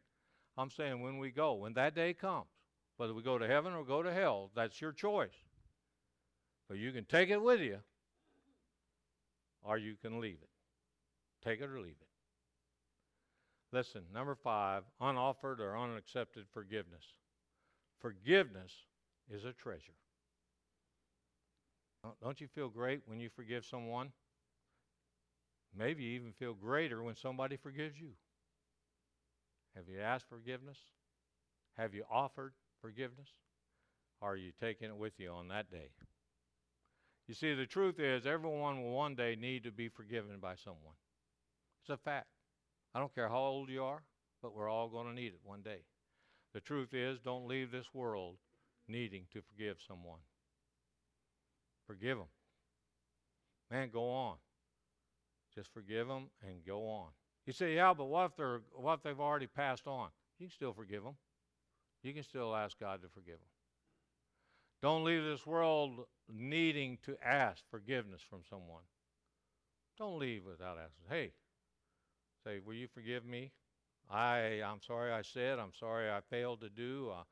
I'm 0.57 0.71
saying 0.71 1.03
when 1.03 1.19
we 1.19 1.31
go, 1.31 1.55
when 1.55 1.73
that 1.73 1.97
day 1.97 2.15
comes, 2.15 2.47
whether 2.97 3.13
we 3.13 3.23
go 3.23 3.39
to 3.39 3.49
heaven 3.49 3.73
or 3.73 3.85
go 3.85 4.05
to 4.05 4.13
hell, 4.13 4.53
that's 4.55 4.81
your 4.81 4.93
choice. 4.93 5.35
But 6.69 6.79
you 6.79 6.93
can 6.93 7.05
take 7.05 7.29
it 7.29 7.43
with 7.43 7.61
you, 7.61 7.79
or 9.65 9.79
you 9.79 9.97
can 10.01 10.21
leave 10.21 10.39
it. 10.41 10.49
Take 11.45 11.61
it 11.61 11.69
or 11.69 11.81
leave 11.81 11.97
it. 12.01 12.09
Listen, 13.73 14.03
number 14.15 14.37
five, 14.37 14.85
unoffered 15.01 15.59
or 15.59 15.77
unaccepted 15.77 16.45
forgiveness. 16.53 17.15
Forgiveness 17.99 18.73
is 19.29 19.45
a 19.45 19.53
treasure. 19.53 19.95
Don't 22.23 22.41
you 22.41 22.49
feel 22.49 22.69
great 22.69 23.03
when 23.07 23.21
you 23.21 23.29
forgive 23.29 23.65
someone? 23.65 24.13
Maybe 25.77 26.03
you 26.03 26.19
even 26.19 26.33
feel 26.33 26.55
greater 26.55 27.03
when 27.03 27.17
somebody 27.17 27.57
forgives 27.57 28.01
you. 28.01 28.11
Have 29.77 29.89
you 29.89 30.01
asked 30.01 30.29
forgiveness? 30.29 30.79
Have 31.77 31.95
you 31.95 32.05
offered 32.11 32.55
forgiveness? 32.81 33.29
Or 34.21 34.33
are 34.33 34.37
you 34.37 34.53
taking 34.61 34.89
it 34.89 34.97
with 34.97 35.13
you 35.19 35.31
on 35.31 35.49
that 35.49 35.71
day? 35.71 35.91
You 37.29 37.35
see, 37.35 37.55
the 37.55 37.67
truth 37.67 38.01
is, 38.01 38.27
everyone 38.27 38.83
will 38.83 38.91
one 38.93 39.15
day 39.15 39.37
need 39.37 39.63
to 39.65 39.71
be 39.71 39.89
forgiven 39.89 40.39
by 40.41 40.57
someone. 40.57 40.97
It's 41.83 41.91
a 41.91 41.97
fact. 41.97 42.27
I 42.95 42.99
don't 42.99 43.15
care 43.15 43.29
how 43.29 43.39
old 43.39 43.69
you 43.69 43.85
are, 43.85 44.03
but 44.43 44.55
we're 44.55 44.69
all 44.69 44.89
going 44.89 45.07
to 45.07 45.15
need 45.15 45.33
it 45.35 45.41
one 45.45 45.63
day. 45.63 45.85
The 46.53 46.61
truth 46.61 46.93
is, 46.93 47.21
don't 47.21 47.47
leave 47.47 47.71
this 47.71 47.95
world 47.95 48.37
needing 48.89 49.27
to 49.33 49.41
forgive 49.43 49.77
someone. 49.87 50.19
Forgive 51.91 52.19
them. 52.19 52.29
Man, 53.69 53.91
go 53.93 54.09
on. 54.11 54.37
Just 55.53 55.75
forgive 55.75 56.07
them 56.07 56.31
and 56.47 56.65
go 56.65 56.89
on. 56.89 57.09
You 57.47 57.53
say, 57.53 57.75
yeah, 57.75 57.93
but 57.93 58.05
what 58.05 58.27
if 58.27 58.37
they're 58.37 58.61
what 58.77 58.95
if 58.95 59.03
they've 59.03 59.19
already 59.19 59.49
passed 59.49 59.89
on? 59.89 60.11
You 60.39 60.47
can 60.47 60.55
still 60.55 60.73
forgive 60.73 61.03
them. 61.03 61.17
You 62.05 62.15
can 62.15 62.23
still 62.23 62.55
ask 62.55 62.79
God 62.79 63.03
to 63.03 63.09
forgive 63.09 63.41
them. 63.41 63.49
Don't 64.81 65.03
leave 65.03 65.25
this 65.25 65.45
world 65.45 66.07
needing 66.33 66.97
to 67.07 67.17
ask 67.27 67.65
forgiveness 67.73 68.21
from 68.23 68.43
someone. 68.49 68.85
Don't 69.99 70.21
leave 70.21 70.45
without 70.47 70.79
asking. 70.79 71.07
Hey, 71.09 71.33
say, 72.45 72.61
will 72.65 72.75
you 72.75 72.87
forgive 72.87 73.25
me? 73.25 73.51
I 74.09 74.63
I'm 74.65 74.81
sorry 74.81 75.11
I 75.11 75.23
said. 75.23 75.59
I'm 75.59 75.75
sorry 75.75 76.09
I 76.09 76.21
failed 76.31 76.61
to 76.61 76.69
do. 76.69 77.11
Uh, 77.13 77.25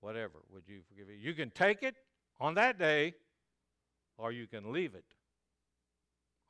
whatever. 0.00 0.40
Would 0.52 0.64
you 0.66 0.80
forgive 0.88 1.06
me? 1.06 1.14
You 1.16 1.32
can 1.32 1.50
take 1.50 1.84
it 1.84 1.94
on 2.40 2.54
that 2.54 2.76
day, 2.76 3.14
or 4.20 4.32
you 4.32 4.46
can 4.46 4.72
leave 4.72 4.94
it 4.94 5.04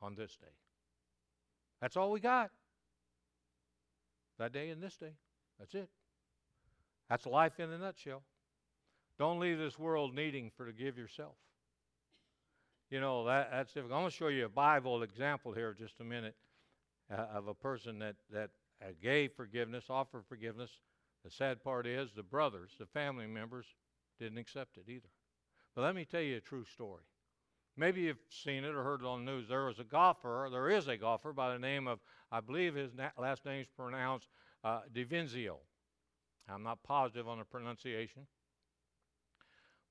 on 0.01 0.15
this 0.15 0.35
day. 0.35 0.53
That's 1.81 1.97
all 1.97 2.11
we 2.11 2.19
got. 2.19 2.51
That 4.37 4.53
day 4.53 4.69
and 4.69 4.81
this 4.81 4.97
day. 4.97 5.13
That's 5.59 5.73
it. 5.75 5.89
That's 7.09 7.25
life 7.25 7.59
in 7.59 7.71
a 7.71 7.77
nutshell. 7.77 8.23
Don't 9.17 9.39
leave 9.39 9.57
this 9.57 9.77
world 9.77 10.15
needing 10.15 10.51
for 10.55 10.65
to 10.65 10.73
give 10.73 10.97
yourself. 10.97 11.35
You 12.89 12.99
know, 12.99 13.25
that, 13.25 13.49
that's 13.51 13.73
difficult. 13.73 13.93
I'm 13.93 14.01
going 14.01 14.11
to 14.11 14.17
show 14.17 14.27
you 14.27 14.45
a 14.45 14.49
Bible 14.49 15.03
example 15.03 15.53
here 15.53 15.69
in 15.69 15.77
just 15.77 15.99
a 15.99 16.03
minute 16.03 16.35
uh, 17.11 17.25
of 17.33 17.47
a 17.47 17.53
person 17.53 17.99
that, 17.99 18.15
that 18.31 18.49
uh, 18.81 18.87
gave 19.01 19.33
forgiveness, 19.33 19.85
offered 19.89 20.23
forgiveness. 20.27 20.71
The 21.23 21.31
sad 21.31 21.63
part 21.63 21.85
is 21.85 22.09
the 22.15 22.23
brothers, 22.23 22.71
the 22.79 22.85
family 22.87 23.27
members, 23.27 23.65
didn't 24.19 24.39
accept 24.39 24.77
it 24.77 24.89
either. 24.89 25.09
But 25.75 25.83
let 25.83 25.95
me 25.95 26.03
tell 26.03 26.21
you 26.21 26.37
a 26.37 26.41
true 26.41 26.65
story. 26.65 27.03
Maybe 27.81 28.01
you've 28.01 28.17
seen 28.29 28.63
it 28.63 28.75
or 28.75 28.83
heard 28.83 29.01
it 29.01 29.07
on 29.07 29.25
the 29.25 29.31
news. 29.31 29.47
There 29.49 29.65
was 29.65 29.79
a 29.79 29.83
golfer, 29.83 30.47
there 30.51 30.69
is 30.69 30.87
a 30.87 30.95
golfer 30.95 31.33
by 31.33 31.51
the 31.51 31.57
name 31.57 31.87
of, 31.87 31.97
I 32.31 32.39
believe 32.39 32.75
his 32.75 32.93
na- 32.93 33.09
last 33.17 33.43
name 33.43 33.61
is 33.61 33.67
pronounced 33.75 34.27
uh, 34.63 34.81
Divenzio. 34.93 35.55
I'm 36.47 36.61
not 36.61 36.83
positive 36.83 37.27
on 37.27 37.39
the 37.39 37.43
pronunciation. 37.43 38.27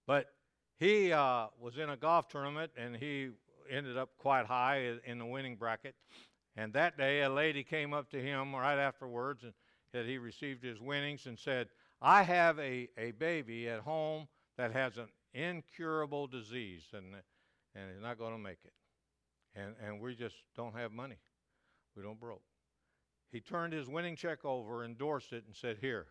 But 0.06 0.26
he 0.78 1.12
uh, 1.12 1.46
was 1.60 1.78
in 1.78 1.90
a 1.90 1.96
golf 1.96 2.28
tournament 2.28 2.70
and 2.76 2.94
he 2.94 3.30
ended 3.68 3.98
up 3.98 4.10
quite 4.18 4.46
high 4.46 4.92
in 5.04 5.18
the 5.18 5.26
winning 5.26 5.56
bracket. 5.56 5.96
And 6.56 6.72
that 6.74 6.96
day, 6.96 7.22
a 7.22 7.28
lady 7.28 7.64
came 7.64 7.92
up 7.92 8.08
to 8.10 8.22
him 8.22 8.54
right 8.54 8.78
afterwards 8.78 9.42
and 9.42 9.52
that 9.92 10.06
he 10.06 10.16
received 10.16 10.62
his 10.62 10.80
winnings 10.80 11.26
and 11.26 11.36
said, 11.36 11.66
I 12.00 12.22
have 12.22 12.56
a, 12.60 12.88
a 12.96 13.10
baby 13.10 13.68
at 13.68 13.80
home 13.80 14.28
that 14.56 14.70
has 14.70 14.96
an 14.96 15.08
incurable 15.34 16.28
disease. 16.28 16.84
And 16.92 17.16
and 17.74 17.90
he's 17.92 18.02
not 18.02 18.18
going 18.18 18.32
to 18.32 18.38
make 18.38 18.58
it. 18.64 18.72
And, 19.54 19.74
and 19.84 20.00
we 20.00 20.14
just 20.14 20.36
don't 20.56 20.74
have 20.74 20.92
money. 20.92 21.18
We 21.96 22.02
don't 22.02 22.20
broke. 22.20 22.42
He 23.32 23.40
turned 23.40 23.72
his 23.72 23.88
winning 23.88 24.16
check 24.16 24.44
over, 24.44 24.84
endorsed 24.84 25.32
it, 25.32 25.44
and 25.46 25.54
said, 25.54 25.78
Here, 25.80 26.06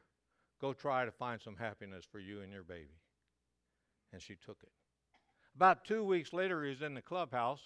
go 0.61 0.73
try 0.73 1.05
to 1.05 1.11
find 1.11 1.41
some 1.41 1.55
happiness 1.55 2.05
for 2.09 2.19
you 2.19 2.41
and 2.41 2.51
your 2.51 2.63
baby. 2.63 2.97
And 4.11 4.21
she 4.21 4.35
took 4.35 4.57
it. 4.63 4.71
About 5.55 5.83
two 5.83 6.03
weeks 6.03 6.31
later, 6.33 6.63
he 6.63 6.69
was 6.69 6.81
in 6.81 6.93
the 6.93 7.01
clubhouse, 7.01 7.61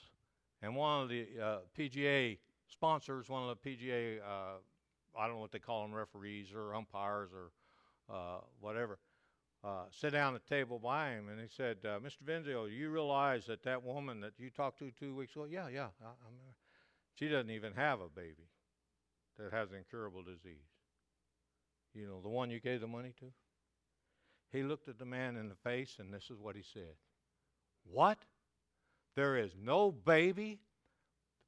and 0.62 0.75
one 0.75 1.03
of 1.03 1.10
the 1.10 1.27
uh, 1.41 1.58
PGA 1.77 2.38
sponsors, 2.67 3.29
one 3.29 3.47
of 3.47 3.58
the 3.62 3.69
PGA, 3.69 4.19
uh, 4.19 4.58
I 5.17 5.27
don't 5.27 5.36
know 5.36 5.41
what 5.41 5.51
they 5.51 5.60
call 5.60 5.84
them, 5.84 5.93
referees 5.93 6.47
or 6.53 6.73
umpires 6.73 7.29
or 7.34 7.51
uh, 8.13 8.39
whatever, 8.60 8.97
uh, 9.63 9.86
sit 9.91 10.12
down 10.12 10.36
at 10.36 10.45
the 10.45 10.56
table 10.56 10.78
by 10.78 11.12
him, 11.12 11.30
and 11.30 11.39
he 11.39 11.47
said, 11.47 11.78
uh, 11.86 11.99
"Mr. 11.99 12.21
Venzio, 12.26 12.65
you 12.65 12.89
realize 12.89 13.45
that 13.45 13.63
that 13.63 13.82
woman 13.82 14.19
that 14.19 14.34
you 14.38 14.49
talked 14.49 14.80
to 14.80 14.91
two 14.91 15.15
weeks 15.15 15.36
ago, 15.36 15.45
yeah, 15.49 15.69
yeah, 15.69 15.88
I, 16.04 16.08
I'm, 16.08 16.34
she 17.15 17.30
doesn't 17.30 17.49
even 17.49 17.73
have 17.73 18.02
a 18.02 18.10
baby 18.10 18.49
that 19.38 19.54
has 19.54 19.69
incurable 19.71 20.21
disease. 20.21 20.67
You 21.93 22.08
know, 22.08 22.21
the 22.21 22.30
one 22.30 22.49
you 22.49 22.60
gave 22.60 22.82
the 22.82 22.88
money 22.88 23.13
to." 23.19 23.32
He 24.52 24.63
looked 24.63 24.88
at 24.88 24.99
the 24.99 25.06
man 25.06 25.36
in 25.38 25.49
the 25.49 25.56
face, 25.56 25.95
and 25.97 26.13
this 26.13 26.30
is 26.30 26.39
what 26.39 26.56
he 26.56 26.63
said: 26.73 26.95
"What? 27.84 28.19
There 29.15 29.38
is 29.38 29.52
no 29.62 29.91
baby 29.91 30.60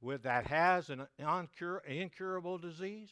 with 0.00 0.22
that 0.22 0.46
has 0.46 0.88
an 0.88 1.06
uncur- 1.20 1.84
incurable 1.84 2.56
disease?" 2.56 3.10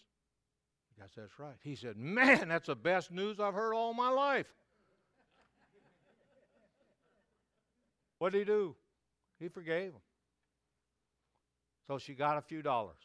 Yes, 0.98 1.10
that's 1.16 1.38
right. 1.38 1.56
He 1.62 1.74
said, 1.74 1.96
"Man, 1.98 2.48
that's 2.48 2.68
the 2.68 2.76
best 2.76 3.10
news 3.10 3.38
I've 3.38 3.54
heard 3.54 3.74
all 3.74 3.92
my 3.92 4.08
life." 4.08 4.54
What 8.24 8.32
did 8.32 8.38
he 8.38 8.44
do? 8.46 8.74
He 9.38 9.48
forgave 9.48 9.88
him. 9.88 10.00
So 11.86 11.98
she 11.98 12.14
got 12.14 12.38
a 12.38 12.40
few 12.40 12.62
dollars. 12.62 12.96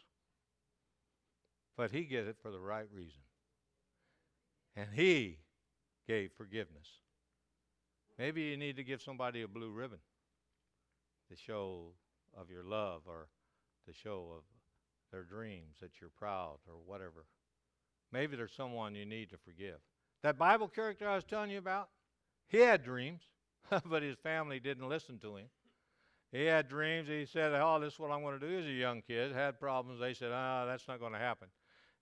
But 1.76 1.92
he 1.92 2.06
get 2.06 2.26
it 2.26 2.38
for 2.42 2.52
the 2.52 2.60
right 2.60 2.86
reason. 2.96 3.20
And 4.78 4.88
he 4.94 5.40
gave 6.08 6.32
forgiveness. 6.38 6.88
Maybe 8.18 8.44
you 8.44 8.56
need 8.56 8.78
to 8.78 8.84
give 8.86 9.02
somebody 9.02 9.42
a 9.42 9.48
blue 9.50 9.72
ribbon 9.72 10.00
to 11.30 11.36
show 11.36 11.88
of 12.34 12.50
your 12.50 12.64
love 12.64 13.02
or 13.06 13.28
to 13.88 13.94
show 13.94 14.28
of 14.38 14.44
their 15.12 15.24
dreams 15.24 15.80
that 15.82 16.00
you're 16.00 16.12
proud 16.18 16.60
or 16.66 16.76
whatever. 16.86 17.26
Maybe 18.14 18.38
there's 18.38 18.56
someone 18.56 18.96
you 18.96 19.06
need 19.06 19.32
to 19.32 19.38
forgive. 19.38 19.80
That 20.24 20.38
Bible 20.38 20.70
character 20.70 21.10
I 21.10 21.16
was 21.16 21.26
telling 21.26 21.50
you 21.50 21.58
about, 21.58 21.90
he 22.48 22.60
had 22.60 22.86
dreams. 22.86 23.24
but 23.86 24.04
his 24.04 24.18
family 24.18 24.60
didn't 24.60 24.88
listen 24.88 25.20
to 25.20 25.36
him. 25.38 25.48
He 26.32 26.46
had 26.46 26.70
dreams. 26.70 27.08
He 27.08 27.26
said, 27.26 27.54
Oh, 27.54 27.80
this 27.80 27.94
is 27.94 28.00
what 28.00 28.12
I'm 28.12 28.22
going 28.22 28.40
to 28.40 28.48
do. 28.48 28.58
He's 28.58 28.68
a 28.68 28.72
young 28.72 29.02
kid, 29.02 29.34
had 29.34 29.60
problems. 29.60 30.00
They 30.00 30.14
said, 30.14 30.32
Ah, 30.34 30.66
that's 30.66 30.88
not 30.88 31.00
going 31.00 31.14
to 31.14 31.20
happen. 31.20 31.48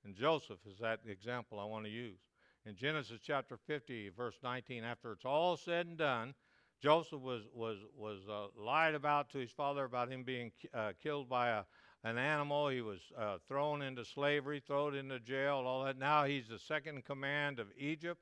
And 0.04 0.16
Joseph 0.16 0.60
is 0.70 0.80
that 0.80 1.00
example 1.08 1.60
I 1.60 1.66
want 1.66 1.86
to 1.86 1.92
use. 1.92 2.20
In 2.66 2.76
Genesis 2.76 3.20
chapter 3.24 3.58
50, 3.68 4.10
verse 4.10 4.36
19, 4.44 4.84
after 4.84 5.14
it's 5.14 5.26
all 5.26 5.56
said 5.56 5.88
and 5.88 5.98
done, 5.98 6.34
Joseph 6.82 7.22
was, 7.22 7.44
was, 7.54 7.78
was 7.98 8.20
uh, 8.30 8.48
lied 8.62 8.94
about 8.94 9.30
to 9.32 9.40
his 9.40 9.52
father 9.52 9.86
about 9.86 10.12
him 10.12 10.24
being 10.24 10.52
uh, 10.74 10.92
killed 11.02 11.30
by 11.30 11.50
a, 11.50 11.64
an 12.04 12.18
animal. 12.18 12.68
He 12.68 12.82
was 12.82 13.00
uh, 13.18 13.38
thrown 13.48 13.82
into 13.82 14.06
slavery, 14.06 14.60
thrown 14.60 14.96
into 14.96 15.20
jail, 15.20 15.64
all 15.66 15.86
that. 15.86 15.98
Now 15.98 16.26
he's 16.26 16.48
the 16.50 16.60
second 16.60 17.06
command 17.06 17.60
of 17.60 17.68
Egypt. 17.78 18.22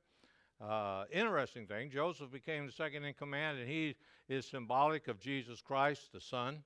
Uh, 0.62 1.03
interesting 1.12 1.68
thing, 1.68 1.89
Joseph 1.89 2.32
became 2.32 2.66
the 2.66 2.72
second 2.72 3.03
in 3.03 3.14
command, 3.14 3.60
and 3.60 3.70
he 3.70 3.95
is 4.30 4.45
symbolic 4.45 5.08
of 5.08 5.20
Jesus 5.20 5.62
Christ, 5.62 6.12
the 6.14 6.22
Son. 6.22 6.64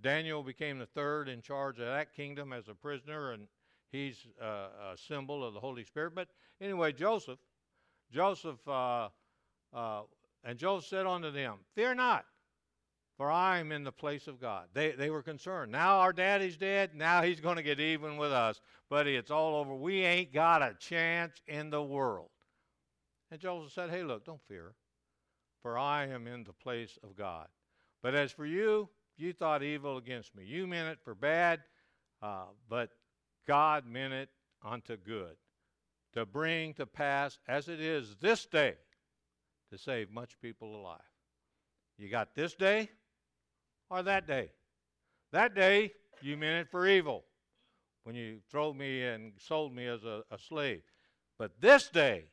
Daniel 0.00 0.42
became 0.42 0.78
the 0.78 0.86
third 0.86 1.28
in 1.28 1.40
charge 1.40 1.78
of 1.78 1.86
that 1.86 2.14
kingdom 2.14 2.52
as 2.52 2.68
a 2.68 2.74
prisoner, 2.74 3.32
and 3.32 3.46
he's 3.92 4.26
uh, 4.42 4.68
a 4.92 4.96
symbol 4.96 5.44
of 5.44 5.54
the 5.54 5.60
Holy 5.60 5.84
Spirit. 5.84 6.14
But 6.14 6.28
anyway, 6.60 6.92
Joseph, 6.92 7.38
Joseph, 8.10 8.66
uh, 8.66 9.08
uh 9.72 10.02
and 10.42 10.58
Joseph 10.58 10.88
said 10.88 11.06
unto 11.06 11.30
them, 11.30 11.58
Fear 11.74 11.96
not, 11.96 12.24
for 13.18 13.30
I 13.30 13.58
am 13.58 13.72
in 13.72 13.84
the 13.84 13.92
place 13.92 14.26
of 14.26 14.40
God. 14.40 14.68
They, 14.72 14.92
they 14.92 15.10
were 15.10 15.22
concerned. 15.22 15.70
Now 15.70 15.98
our 15.98 16.12
daddy's 16.12 16.56
dead. 16.56 16.94
Now 16.94 17.22
he's 17.22 17.40
going 17.40 17.56
to 17.56 17.62
get 17.62 17.78
even 17.78 18.16
with 18.16 18.32
us. 18.32 18.62
Buddy, 18.88 19.16
it's 19.16 19.30
all 19.30 19.56
over. 19.56 19.74
We 19.74 20.02
ain't 20.02 20.32
got 20.32 20.62
a 20.62 20.74
chance 20.80 21.42
in 21.46 21.68
the 21.68 21.82
world. 21.82 22.30
And 23.30 23.40
Joseph 23.40 23.72
said, 23.72 23.90
Hey, 23.90 24.02
look, 24.02 24.24
don't 24.24 24.42
fear, 24.48 24.74
for 25.62 25.78
I 25.78 26.06
am 26.06 26.26
in 26.26 26.44
the 26.44 26.52
place 26.52 26.98
of 27.02 27.16
God. 27.16 27.46
But 28.02 28.14
as 28.14 28.32
for 28.32 28.46
you, 28.46 28.88
you 29.16 29.32
thought 29.32 29.62
evil 29.62 29.98
against 29.98 30.34
me. 30.34 30.44
You 30.44 30.66
meant 30.66 30.88
it 30.88 30.98
for 31.04 31.14
bad. 31.14 31.60
Uh, 32.22 32.44
but 32.68 32.90
God 33.46 33.86
meant 33.86 34.12
it 34.12 34.28
unto 34.64 34.96
good, 34.96 35.36
to 36.14 36.26
bring 36.26 36.74
to 36.74 36.86
pass 36.86 37.38
as 37.48 37.68
it 37.68 37.80
is 37.80 38.16
this 38.20 38.46
day, 38.46 38.74
to 39.70 39.78
save 39.78 40.10
much 40.10 40.40
people 40.40 40.76
alive. 40.76 41.00
You 41.98 42.10
got 42.10 42.34
this 42.34 42.54
day 42.54 42.90
or 43.88 44.02
that 44.02 44.26
day? 44.26 44.50
That 45.32 45.54
day, 45.54 45.92
you 46.22 46.36
meant 46.36 46.66
it 46.66 46.70
for 46.70 46.86
evil 46.86 47.24
when 48.04 48.14
you 48.14 48.38
throw 48.50 48.72
me 48.72 49.02
and 49.04 49.32
sold 49.38 49.74
me 49.74 49.86
as 49.86 50.04
a, 50.04 50.22
a 50.30 50.38
slave. 50.38 50.82
But 51.38 51.60
this 51.60 51.88
day, 51.88 52.24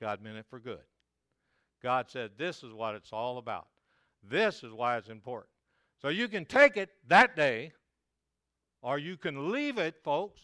God 0.00 0.22
meant 0.22 0.36
it 0.36 0.46
for 0.48 0.58
good. 0.58 0.82
God 1.82 2.06
said, 2.08 2.32
This 2.36 2.62
is 2.62 2.72
what 2.72 2.94
it's 2.94 3.12
all 3.12 3.38
about. 3.38 3.68
This 4.22 4.62
is 4.62 4.72
why 4.72 4.96
it's 4.96 5.08
important. 5.08 5.50
So 6.00 6.08
you 6.08 6.28
can 6.28 6.44
take 6.44 6.76
it 6.76 6.90
that 7.08 7.36
day, 7.36 7.72
or 8.82 8.98
you 8.98 9.16
can 9.16 9.52
leave 9.52 9.78
it, 9.78 9.96
folks, 10.02 10.42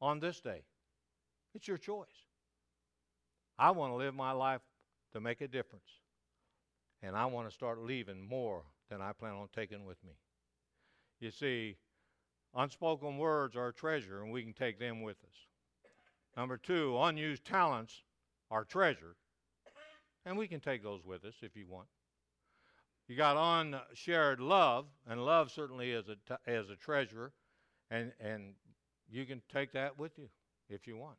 on 0.00 0.20
this 0.20 0.40
day. 0.40 0.62
It's 1.54 1.66
your 1.66 1.78
choice. 1.78 2.06
I 3.58 3.70
want 3.70 3.92
to 3.92 3.96
live 3.96 4.14
my 4.14 4.32
life 4.32 4.60
to 5.12 5.20
make 5.20 5.40
a 5.40 5.48
difference. 5.48 5.88
And 7.02 7.16
I 7.16 7.26
want 7.26 7.48
to 7.48 7.54
start 7.54 7.78
leaving 7.80 8.26
more 8.26 8.62
than 8.90 9.00
I 9.00 9.12
plan 9.12 9.34
on 9.34 9.48
taking 9.54 9.86
with 9.86 10.02
me. 10.04 10.12
You 11.18 11.30
see, 11.30 11.76
unspoken 12.54 13.18
words 13.18 13.56
are 13.56 13.68
a 13.68 13.72
treasure, 13.72 14.22
and 14.22 14.32
we 14.32 14.42
can 14.42 14.52
take 14.52 14.78
them 14.78 15.02
with 15.02 15.16
us. 15.24 15.36
Number 16.36 16.56
two, 16.56 16.96
unused 17.00 17.44
talents 17.44 18.02
are 18.50 18.64
treasure, 18.64 19.16
and 20.24 20.36
we 20.36 20.48
can 20.48 20.60
take 20.60 20.82
those 20.82 21.04
with 21.04 21.24
us 21.24 21.34
if 21.42 21.56
you 21.56 21.66
want. 21.68 21.88
You 23.08 23.16
got 23.16 23.36
unshared 23.36 24.40
love, 24.40 24.86
and 25.08 25.24
love 25.24 25.50
certainly 25.50 25.90
is 25.90 26.08
a, 26.08 26.14
t- 26.14 26.50
is 26.52 26.70
a 26.70 26.76
treasure, 26.76 27.32
and, 27.90 28.12
and 28.20 28.54
you 29.10 29.26
can 29.26 29.42
take 29.52 29.72
that 29.72 29.98
with 29.98 30.18
you 30.18 30.28
if 30.68 30.86
you 30.86 30.96
want. 30.96 31.16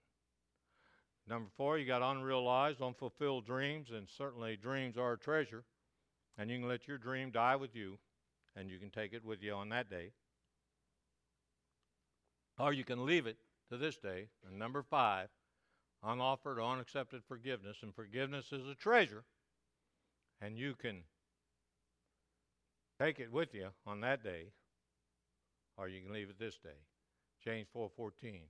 Number 1.28 1.50
four, 1.56 1.78
you 1.78 1.86
got 1.86 2.02
unrealized, 2.02 2.82
unfulfilled 2.82 3.46
dreams, 3.46 3.90
and 3.92 4.08
certainly 4.10 4.56
dreams 4.56 4.98
are 4.98 5.14
a 5.14 5.18
treasure, 5.18 5.64
and 6.38 6.50
you 6.50 6.60
can 6.60 6.68
let 6.68 6.88
your 6.88 6.98
dream 6.98 7.32
die 7.32 7.56
with 7.56 7.76
you, 7.76 7.98
and 8.56 8.70
you 8.70 8.78
can 8.80 8.90
take 8.90 9.14
it 9.14 9.24
with 9.24 9.42
you 9.42 9.54
on 9.54 9.70
that 9.70 9.90
day. 9.90 10.12
Or 12.58 12.74
you 12.74 12.84
can 12.84 13.06
leave 13.06 13.28
it 13.28 13.38
to 13.70 13.78
this 13.78 13.98
day. 13.98 14.28
And 14.48 14.58
number 14.58 14.82
five, 14.82 15.30
unoffered 16.04 16.60
unaccepted 16.60 17.24
forgiveness. 17.28 17.78
And 17.82 17.93
forgiveness 17.93 18.52
is 18.52 18.68
a 18.68 18.76
treasure, 18.76 19.24
and 20.41 20.58
you 20.58 20.76
can 20.76 21.04
take 22.99 23.20
it 23.20 23.32
with 23.32 23.54
you 23.54 23.70
on 23.86 24.02
that 24.02 24.24
day, 24.24 24.52
or 25.78 25.88
you 25.88 26.02
can 26.02 26.14
leave 26.14 26.30
it 26.30 26.39
this 26.39 26.58
day. 26.58 26.86
James 27.43 27.68
4:14. 27.76 28.49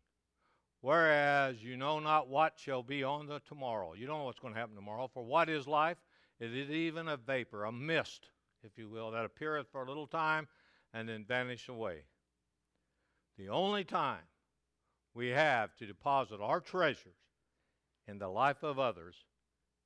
Whereas 0.82 1.64
you 1.64 1.78
know 1.78 2.00
not 2.00 2.28
what 2.28 2.60
shall 2.60 2.82
be 2.82 3.04
on 3.04 3.28
the 3.28 3.40
tomorrow. 3.42 3.94
You 3.94 4.08
don't 4.08 4.18
know 4.18 4.26
what's 4.26 4.40
going 4.40 4.54
to 4.54 4.60
happen 4.60 4.76
tomorrow. 4.76 5.08
For 5.08 5.24
what 5.24 5.48
is 5.48 5.68
life? 5.68 5.98
It 6.40 6.56
is 6.56 6.72
even 6.72 7.08
a 7.08 7.18
vapor, 7.18 7.66
a 7.66 7.72
mist, 7.72 8.32
if 8.64 8.78
you 8.78 8.90
will, 8.90 9.12
that 9.12 9.26
appeareth 9.26 9.68
for 9.72 9.84
a 9.84 9.88
little 9.88 10.08
time 10.08 10.48
and 10.92 11.08
then 11.08 11.24
vanish 11.24 11.70
away. 11.70 12.06
The 13.38 13.50
only 13.50 13.84
time 13.84 14.24
we 15.14 15.28
have 15.30 15.76
to 15.78 15.86
deposit 15.86 16.42
our 16.42 16.60
treasures 16.60 17.21
in 18.08 18.18
the 18.18 18.28
life 18.28 18.64
of 18.64 18.80
others 18.80 19.16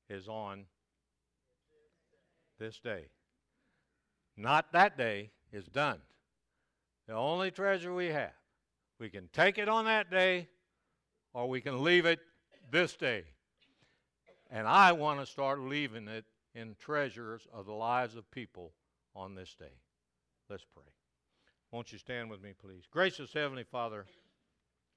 is 0.10 0.28
on 0.28 0.66
this 2.60 2.80
day. 2.80 3.06
Not 4.38 4.72
that 4.74 4.98
day 4.98 5.32
is 5.52 5.66
done. 5.66 6.00
The 7.08 7.14
only 7.14 7.52
treasure 7.52 7.94
we 7.94 8.08
have, 8.08 8.34
we 9.00 9.10
can 9.10 9.30
take 9.32 9.58
it 9.58 9.70
on 9.70 9.86
that 9.86 10.10
day 10.10 10.50
or 11.34 11.48
we 11.48 11.62
can 11.62 11.84
leave 11.84 12.06
it 12.06 12.20
this 12.72 12.96
day. 12.96 13.24
And 14.50 14.68
I 14.68 14.92
want 14.92 15.20
to 15.20 15.26
start 15.26 15.60
leaving 15.60 16.08
it 16.08 16.26
in 16.54 16.76
treasures 16.80 17.48
of 17.54 17.66
the 17.66 17.74
lives 17.74 18.16
of 18.16 18.30
people 18.32 18.74
on 19.16 19.36
this 19.36 19.56
day. 19.60 19.82
Let's 20.50 20.66
pray. 20.74 20.84
Won't 21.72 21.92
you 21.92 21.98
stand 21.98 22.30
with 22.30 22.42
me, 22.42 22.54
please? 22.60 22.84
Gracious 22.90 23.34
Heavenly 23.34 23.64
Father, 23.64 24.06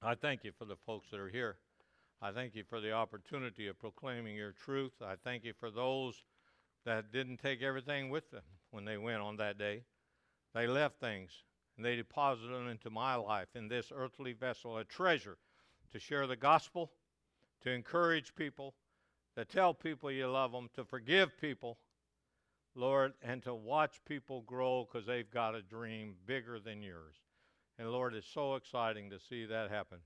I 0.01 0.15
thank 0.15 0.45
you 0.45 0.53
for 0.57 0.65
the 0.65 0.77
folks 0.87 1.09
that 1.11 1.19
are 1.19 1.29
here. 1.29 1.57
I 2.21 2.33
thank 2.33 2.55
you 2.57 2.65
for 2.65 2.81
the 2.81 2.93
opportunity 2.93 3.69
of 3.69 3.79
proclaiming 3.79 4.35
your 4.35 4.53
truth. 4.53 4.93
I 5.01 5.15
thank 5.23 5.45
you 5.45 5.53
for 5.53 5.71
those 5.71 6.25
that 6.85 7.13
didn't 7.13 7.39
take 7.39 7.63
everything 7.63 8.11
with 8.11 8.31
them 8.31 8.43
when 8.71 8.85
they 8.85 8.97
went 8.97 9.21
on 9.21 9.37
that 9.37 9.57
day. 9.57 9.83
They 10.55 10.67
left 10.67 10.99
things 10.99 11.31
and 11.77 11.87
they 11.87 11.95
deposited 11.95 12.53
them 12.53 12.69
into 12.69 12.91
my 12.91 13.15
life 13.15 13.49
in 13.55 13.69
this 13.69 13.93
earthly 13.95 14.33
vessel, 14.33 14.79
a 14.79 14.85
treasure 14.85 15.39
to 15.93 16.01
share 16.01 16.27
the 16.27 16.37
gospel, 16.37 16.91
to 17.63 17.71
encourage 17.71 18.35
people, 18.35 18.75
to 19.37 19.45
tell 19.45 19.73
people 19.73 20.11
you 20.11 20.27
love 20.27 20.51
them, 20.51 20.69
to 20.75 20.85
forgive 20.85 21.41
people, 21.41 21.79
Lord, 22.75 23.13
and 23.23 23.43
to 23.45 23.55
watch 23.55 24.01
people 24.05 24.43
grow 24.43 24.85
because 24.91 25.07
they've 25.07 25.31
got 25.31 25.55
a 25.55 25.63
dream 25.63 26.17
bigger 26.27 26.59
than 26.59 26.83
yours. 26.83 27.15
And 27.79 27.93
Lord, 27.93 28.15
it's 28.15 28.27
so 28.27 28.57
exciting 28.57 29.11
to 29.11 29.21
see 29.21 29.45
that 29.45 29.71
happen. 29.71 29.99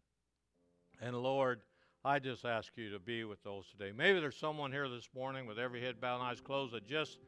And 1.00 1.16
Lord, 1.16 1.62
I 2.04 2.18
just 2.18 2.44
ask 2.44 2.72
you 2.74 2.90
to 2.90 2.98
be 2.98 3.22
with 3.22 3.42
those 3.44 3.64
today. 3.68 3.92
Maybe 3.96 4.18
there's 4.18 4.36
someone 4.36 4.72
here 4.72 4.88
this 4.88 5.08
morning 5.14 5.46
with 5.46 5.56
every 5.56 5.80
head 5.80 6.00
bowed 6.00 6.16
and 6.16 6.24
eyes 6.24 6.40
closed 6.40 6.74
that 6.74 6.84
just, 6.84 7.18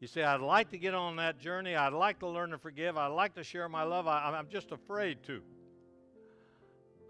you 0.00 0.08
say, 0.08 0.24
I'd 0.24 0.40
like 0.40 0.70
to 0.70 0.78
get 0.78 0.92
on 0.92 1.14
that 1.16 1.38
journey. 1.38 1.76
I'd 1.76 1.92
like 1.92 2.18
to 2.20 2.28
learn 2.28 2.50
to 2.50 2.58
forgive. 2.58 2.96
I'd 2.96 3.08
like 3.08 3.36
to 3.36 3.44
share 3.44 3.68
my 3.68 3.84
love. 3.84 4.08
I, 4.08 4.34
I'm 4.36 4.48
just 4.48 4.72
afraid 4.72 5.22
to. 5.24 5.40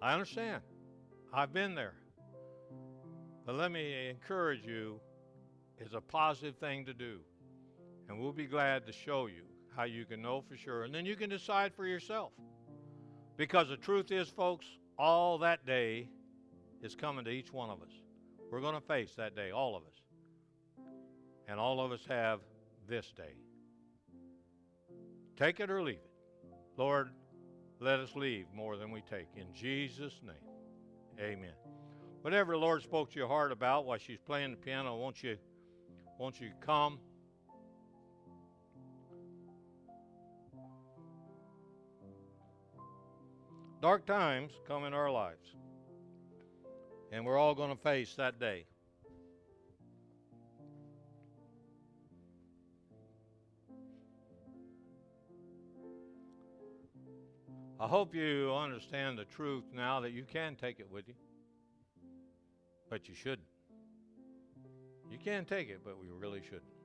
I 0.03 0.13
understand. 0.13 0.61
I've 1.33 1.53
been 1.53 1.75
there. 1.75 1.95
But 3.47 3.55
let 3.55 3.73
me 3.73 4.11
encourage 4.11 4.67
you, 4.67 5.01
it's 5.79 5.95
a 5.95 6.03
positive 6.03 6.57
thing 6.57 6.85
to 6.85 6.93
do. 6.93 7.21
And 8.11 8.21
we'll 8.21 8.33
be 8.33 8.47
glad 8.47 8.87
to 8.87 8.93
show 8.93 9.29
you 9.29 9.45
how 9.75 9.85
you 9.85 10.05
can 10.05 10.21
know 10.21 10.43
for 10.47 10.59
sure. 10.59 10.85
And 10.85 10.95
then 10.95 11.07
you 11.07 11.17
can 11.17 11.31
decide 11.31 11.73
for 11.73 11.87
yourself. 11.87 12.33
Because 13.39 13.69
the 13.71 13.79
truth 13.79 14.13
is, 14.13 14.29
folks, 14.29 14.67
all 14.99 15.39
that 15.39 15.65
day 15.65 16.09
is 16.83 16.95
coming 16.95 17.25
to 17.25 17.31
each 17.31 17.53
one 17.53 17.71
of 17.71 17.83
us. 17.83 17.93
We're 18.51 18.61
going 18.61 18.75
to 18.75 18.81
face 18.81 19.13
that 19.17 19.37
day, 19.37 19.51
all 19.51 19.77
of 19.77 19.83
us. 19.83 20.03
And 21.49 21.59
all 21.59 21.81
of 21.81 21.93
us 21.93 22.05
have 22.09 22.41
this 22.89 23.13
day. 23.17 23.35
Take 25.37 25.61
it 25.61 25.71
or 25.71 25.83
leave 25.83 25.97
it. 25.97 26.11
Lord, 26.77 27.11
let 27.81 28.01
us 28.01 28.15
leave 28.15 28.47
more 28.55 28.77
than 28.77 28.91
we 28.91 29.01
take. 29.03 29.29
In 29.37 29.53
Jesus' 29.55 30.21
name, 30.25 30.35
amen. 31.21 31.53
Whatever 32.23 32.53
the 32.53 32.59
Lord 32.59 32.83
spoke 32.83 33.11
to 33.13 33.19
your 33.19 33.29
heart 33.29 33.53
about 33.53 33.87
while 33.87 33.99
she's 33.99 34.19
playing 34.19 34.51
the 34.51 34.57
piano, 34.57 34.97
won't 34.97 35.23
you, 35.23 35.37
won't 36.19 36.41
you 36.41 36.51
come? 36.61 36.99
Dark 43.81 44.07
times 44.07 44.53
come 44.67 44.85
in 44.85 44.93
our 44.93 45.11
lives, 45.11 45.55
and 47.11 47.25
we're 47.25 47.39
all 47.39 47.55
going 47.55 47.71
to 47.71 47.83
face 47.83 48.15
that 48.17 48.39
day. 48.39 48.65
I 57.81 57.87
hope 57.87 58.15
you 58.15 58.53
understand 58.53 59.19
the 59.19 59.25
truth 59.25 59.65
now 59.73 60.01
that 60.01 60.11
you 60.11 60.25
can 60.25 60.57
take 60.57 60.81
it 60.81 60.91
with 60.91 61.07
you, 61.07 61.15
but 62.91 63.09
you 63.09 63.15
shouldn't. 63.15 63.47
You 65.09 65.19
can 65.19 65.45
take 65.45 65.69
it, 65.69 65.81
but 65.85 65.99
we 65.99 66.09
really 66.11 66.43
shouldn't. 66.43 66.78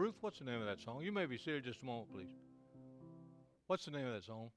Ruth, 0.00 0.16
what's 0.22 0.38
the 0.38 0.46
name 0.46 0.62
of 0.62 0.66
that 0.66 0.80
song? 0.80 1.02
You 1.02 1.12
may 1.12 1.26
be 1.26 1.36
seated 1.36 1.62
just 1.62 1.82
a 1.82 1.84
moment, 1.84 2.10
please. 2.10 2.30
What's 3.66 3.84
the 3.84 3.90
name 3.90 4.06
of 4.06 4.14
that 4.14 4.24
song? 4.24 4.50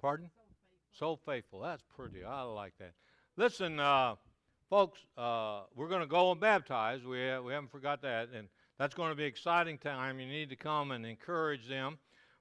Pardon? 0.00 0.30
So 0.98 1.16
faithful. 1.26 1.60
That's 1.60 1.82
pretty. 1.94 2.24
I 2.24 2.44
like 2.44 2.72
that. 2.78 2.92
Listen, 3.36 3.78
uh, 3.78 4.14
folks, 4.70 5.00
uh, 5.18 5.64
we're 5.76 5.90
going 5.90 6.00
to 6.00 6.06
go 6.06 6.32
and 6.32 6.40
baptize. 6.40 7.04
We, 7.04 7.28
uh, 7.28 7.42
we 7.42 7.52
haven't 7.52 7.70
forgot 7.70 8.00
that. 8.00 8.30
And 8.34 8.48
that's 8.78 8.94
going 8.94 9.10
to 9.10 9.14
be 9.14 9.24
exciting 9.24 9.76
time. 9.76 10.18
You 10.18 10.26
need 10.26 10.48
to 10.48 10.56
come 10.56 10.90
and 10.90 11.04
encourage 11.04 11.68
them. 11.68 11.98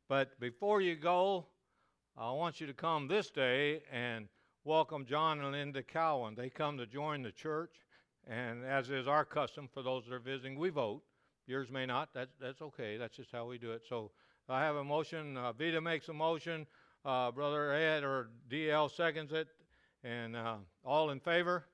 But 0.08 0.40
before 0.40 0.80
you 0.80 0.96
go, 0.96 1.46
I 2.18 2.32
want 2.32 2.62
you 2.62 2.68
to 2.68 2.74
come 2.74 3.10
this 3.10 3.30
day 3.32 3.82
and 3.92 4.30
welcome 4.64 5.06
John 5.06 5.42
and 5.42 5.52
Linda 5.52 5.84
Cowan. 5.84 6.36
They 6.36 6.50
come 6.50 6.78
to 6.78 6.86
join 6.86 7.22
the 7.22 7.34
church. 7.34 7.72
And 8.28 8.64
as 8.64 8.90
is 8.90 9.08
our 9.08 9.26
custom 9.26 9.68
for 9.74 9.82
those 9.82 10.06
that 10.06 10.14
are 10.14 10.20
visiting, 10.20 10.58
we 10.58 10.70
vote. 10.70 11.02
Yours 11.48 11.70
may 11.72 11.86
not. 11.86 12.10
That's, 12.14 12.32
that's 12.40 12.62
okay. 12.62 12.98
That's 12.98 13.16
just 13.16 13.32
how 13.32 13.46
we 13.46 13.58
do 13.58 13.72
it. 13.72 13.82
So 13.88 14.12
I 14.48 14.62
have 14.62 14.76
a 14.76 14.84
motion. 14.84 15.38
Uh, 15.38 15.54
Vita 15.54 15.82
makes 15.82 16.08
a 16.10 16.14
motion. 16.14 16.68
Uh, 17.04 17.32
Brother 17.32 17.74
Ed 17.74 18.04
or 18.04 18.30
DL 18.50 18.92
seconds 18.92 19.32
it. 19.32 19.48
And 20.04 20.36
uh, 20.36 20.58
all 20.86 21.10
in 21.10 21.20
favor? 21.20 21.66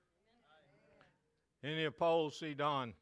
Any 1.63 1.85
opposed? 1.85 2.39
See 2.39 2.53
Don. 2.53 2.93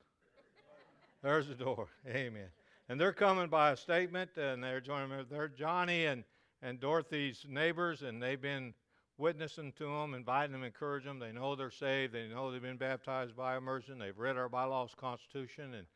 There's 1.22 1.48
the 1.48 1.56
door. 1.56 1.88
Amen. 2.08 2.48
And 2.88 3.02
they're 3.02 3.14
coming 3.14 3.48
by 3.48 3.72
a 3.72 3.78
statement, 3.78 4.38
and 4.38 4.64
they're 4.64 4.80
joining. 4.80 5.26
They're 5.30 5.48
Johnny 5.48 6.06
and, 6.06 6.24
and 6.62 6.80
Dorothy's 6.80 7.46
neighbors, 7.50 8.04
and 8.04 8.22
they've 8.22 8.42
been 8.42 8.74
witnessing 9.18 9.72
to 9.74 9.86
them, 9.86 10.14
inviting 10.14 10.52
them, 10.52 10.64
encouraging 10.64 11.08
them. 11.08 11.20
They 11.20 11.32
know 11.32 11.56
they're 11.56 11.72
saved. 11.72 12.14
They 12.14 12.28
know 12.28 12.52
they've 12.52 12.62
been 12.62 12.78
baptized 12.78 13.36
by 13.36 13.58
immersion. 13.58 13.98
They've 14.00 14.18
read 14.18 14.38
our 14.38 14.50
bylaws, 14.50 14.92
Constitution, 14.96 15.74
and 15.76 15.88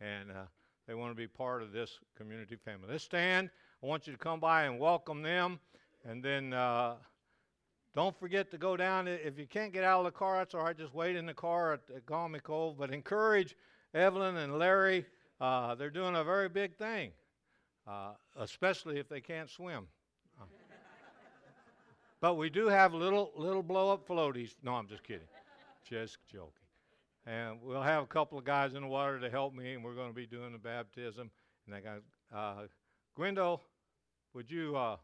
and 0.00 0.30
uh, 0.30 0.44
they 0.86 0.94
want 0.94 1.10
to 1.10 1.16
be 1.16 1.26
part 1.26 1.62
of 1.62 1.72
this 1.72 1.98
community 2.16 2.56
family. 2.56 2.88
Let's 2.90 3.04
stand. 3.04 3.50
I 3.82 3.86
want 3.86 4.06
you 4.06 4.12
to 4.12 4.18
come 4.18 4.40
by 4.40 4.64
and 4.64 4.78
welcome 4.78 5.22
them, 5.22 5.58
and 6.04 6.22
then 6.22 6.52
uh, 6.52 6.94
don't 7.94 8.18
forget 8.18 8.50
to 8.52 8.58
go 8.58 8.76
down. 8.76 9.08
If 9.08 9.38
you 9.38 9.46
can't 9.46 9.72
get 9.72 9.84
out 9.84 9.98
of 10.00 10.04
the 10.04 10.12
car, 10.12 10.38
that's 10.38 10.54
all 10.54 10.62
right. 10.62 10.76
Just 10.76 10.94
wait 10.94 11.16
in 11.16 11.26
the 11.26 11.34
car 11.34 11.74
at, 11.74 11.80
at 11.94 12.06
Galmy 12.06 12.42
Cove. 12.42 12.78
But 12.78 12.92
encourage 12.92 13.56
Evelyn 13.92 14.36
and 14.36 14.58
Larry. 14.58 15.04
Uh, 15.40 15.74
they're 15.74 15.90
doing 15.90 16.14
a 16.14 16.24
very 16.24 16.48
big 16.48 16.76
thing, 16.76 17.10
uh, 17.86 18.12
especially 18.36 18.98
if 18.98 19.08
they 19.08 19.20
can't 19.20 19.50
swim. 19.50 19.86
But 22.20 22.34
we 22.34 22.50
do 22.50 22.68
have 22.68 22.94
little 22.94 23.30
little 23.36 23.62
blow 23.62 23.92
up 23.92 24.06
floaties. 24.06 24.54
No, 24.62 24.74
I'm 24.74 24.88
just 24.88 25.04
kidding. 25.04 25.28
just 25.88 26.18
joking. 26.30 26.52
And 27.26 27.58
we'll 27.62 27.82
have 27.82 28.02
a 28.02 28.06
couple 28.06 28.38
of 28.38 28.44
guys 28.44 28.74
in 28.74 28.82
the 28.82 28.88
water 28.88 29.20
to 29.20 29.30
help 29.30 29.54
me, 29.54 29.74
and 29.74 29.84
we're 29.84 29.94
going 29.94 30.08
to 30.08 30.14
be 30.14 30.26
doing 30.26 30.52
the 30.52 30.58
baptism. 30.58 31.30
And 31.66 31.74
I 31.74 31.80
got 31.80 31.98
uh, 32.34 32.62
Gwendol. 33.18 33.60
Would 34.34 34.50
you, 34.50 34.76
uh, 34.76 34.96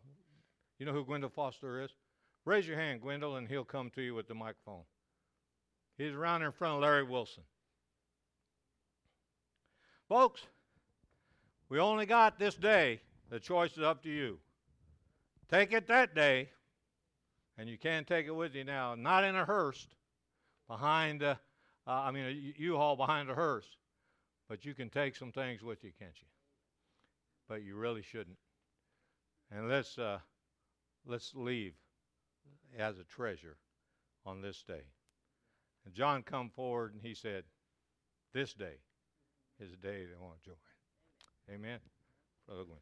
you 0.78 0.86
know 0.86 0.92
who 0.92 1.04
Gwendol 1.04 1.30
Foster 1.30 1.82
is? 1.82 1.90
Raise 2.44 2.66
your 2.66 2.78
hand, 2.78 3.02
Gwendol, 3.02 3.36
and 3.36 3.46
he'll 3.46 3.64
come 3.64 3.90
to 3.90 4.02
you 4.02 4.14
with 4.14 4.26
the 4.26 4.34
microphone. 4.34 4.82
He's 5.98 6.12
around 6.12 6.42
in 6.42 6.52
front 6.52 6.74
of 6.74 6.80
Larry 6.80 7.04
Wilson. 7.04 7.42
Folks, 10.08 10.42
we 11.68 11.78
only 11.78 12.06
got 12.06 12.38
this 12.38 12.54
day. 12.54 13.00
The 13.30 13.40
choice 13.40 13.72
is 13.72 13.82
up 13.82 14.02
to 14.02 14.10
you. 14.10 14.38
Take 15.50 15.72
it 15.72 15.86
that 15.88 16.14
day 16.14 16.50
and 17.56 17.68
you 17.68 17.78
can 17.78 18.04
take 18.04 18.26
it 18.26 18.34
with 18.34 18.54
you 18.54 18.64
now. 18.64 18.94
Not 18.94 19.24
in 19.24 19.36
a 19.36 19.44
hearse, 19.44 19.86
behind, 20.68 21.22
uh, 21.22 21.36
uh, 21.86 21.90
I 21.90 22.10
mean, 22.10 22.24
a 22.24 22.60
U-Haul 22.60 22.96
behind 22.96 23.30
a 23.30 23.34
hearse, 23.34 23.76
but 24.48 24.64
you 24.64 24.74
can 24.74 24.90
take 24.90 25.16
some 25.16 25.32
things 25.32 25.62
with 25.62 25.84
you, 25.84 25.92
can't 25.98 26.18
you? 26.20 26.26
But 27.48 27.62
you 27.62 27.76
really 27.76 28.02
shouldn't. 28.02 28.38
And 29.50 29.68
let's 29.68 29.98
uh, 29.98 30.18
let's 31.06 31.34
leave 31.34 31.74
as 32.76 32.98
a 32.98 33.04
treasure 33.04 33.58
on 34.24 34.40
this 34.40 34.62
day. 34.62 34.82
And 35.84 35.94
John 35.94 36.22
come 36.22 36.48
forward 36.48 36.94
and 36.94 37.02
he 37.02 37.14
said, 37.14 37.44
"This 38.32 38.54
day 38.54 38.78
is 39.60 39.70
the 39.70 39.76
day 39.76 40.06
they 40.06 40.18
want 40.18 40.42
to 40.42 40.50
join." 40.50 41.54
Amen. 41.54 41.78
Brother 42.46 42.64
Gwen. 42.64 42.78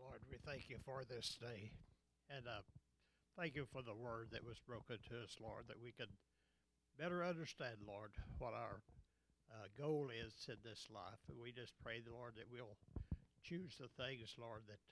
Lord, 0.00 0.20
we 0.30 0.36
thank 0.46 0.70
you 0.70 0.76
for 0.84 1.02
this 1.04 1.36
day, 1.40 1.72
and 2.30 2.46
uh, 2.46 2.60
Thank 3.38 3.54
you 3.54 3.70
for 3.70 3.86
the 3.86 3.94
word 3.94 4.34
that 4.34 4.42
was 4.42 4.58
broken 4.66 4.98
to 4.98 5.22
us, 5.22 5.38
Lord, 5.38 5.70
that 5.70 5.78
we 5.78 5.94
could 5.94 6.10
better 6.98 7.22
understand, 7.22 7.78
Lord, 7.86 8.10
what 8.42 8.50
our 8.50 8.82
uh, 9.46 9.70
goal 9.78 10.10
is 10.10 10.34
in 10.50 10.58
this 10.66 10.90
life. 10.90 11.22
And 11.30 11.38
we 11.38 11.54
just 11.54 11.70
pray, 11.78 12.02
the 12.02 12.10
Lord, 12.10 12.34
that 12.34 12.50
we'll 12.50 12.74
choose 13.46 13.78
the 13.78 13.86
things, 13.94 14.34
Lord, 14.42 14.66
that 14.66 14.82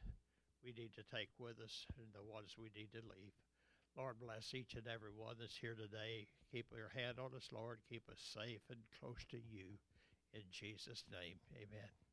we 0.63 0.71
need 0.79 0.95
to 0.95 1.03
take 1.11 1.35
with 1.43 1.59
us 1.59 1.91
and 1.99 2.07
the 2.15 2.23
ones 2.23 2.55
we 2.55 2.71
need 2.71 2.95
to 2.95 3.03
leave. 3.03 3.35
Lord, 3.99 4.23
bless 4.23 4.55
each 4.55 4.79
and 4.79 4.87
every 4.87 5.11
one 5.11 5.43
that's 5.43 5.59
here 5.59 5.75
today. 5.75 6.31
Keep 6.55 6.71
your 6.71 6.95
hand 6.95 7.19
on 7.19 7.35
us, 7.35 7.51
Lord. 7.51 7.83
Keep 7.91 8.07
us 8.07 8.23
safe 8.23 8.63
and 8.71 8.79
close 9.03 9.27
to 9.35 9.43
you. 9.43 9.75
In 10.31 10.47
Jesus' 10.55 11.03
name, 11.11 11.43
amen. 11.51 12.06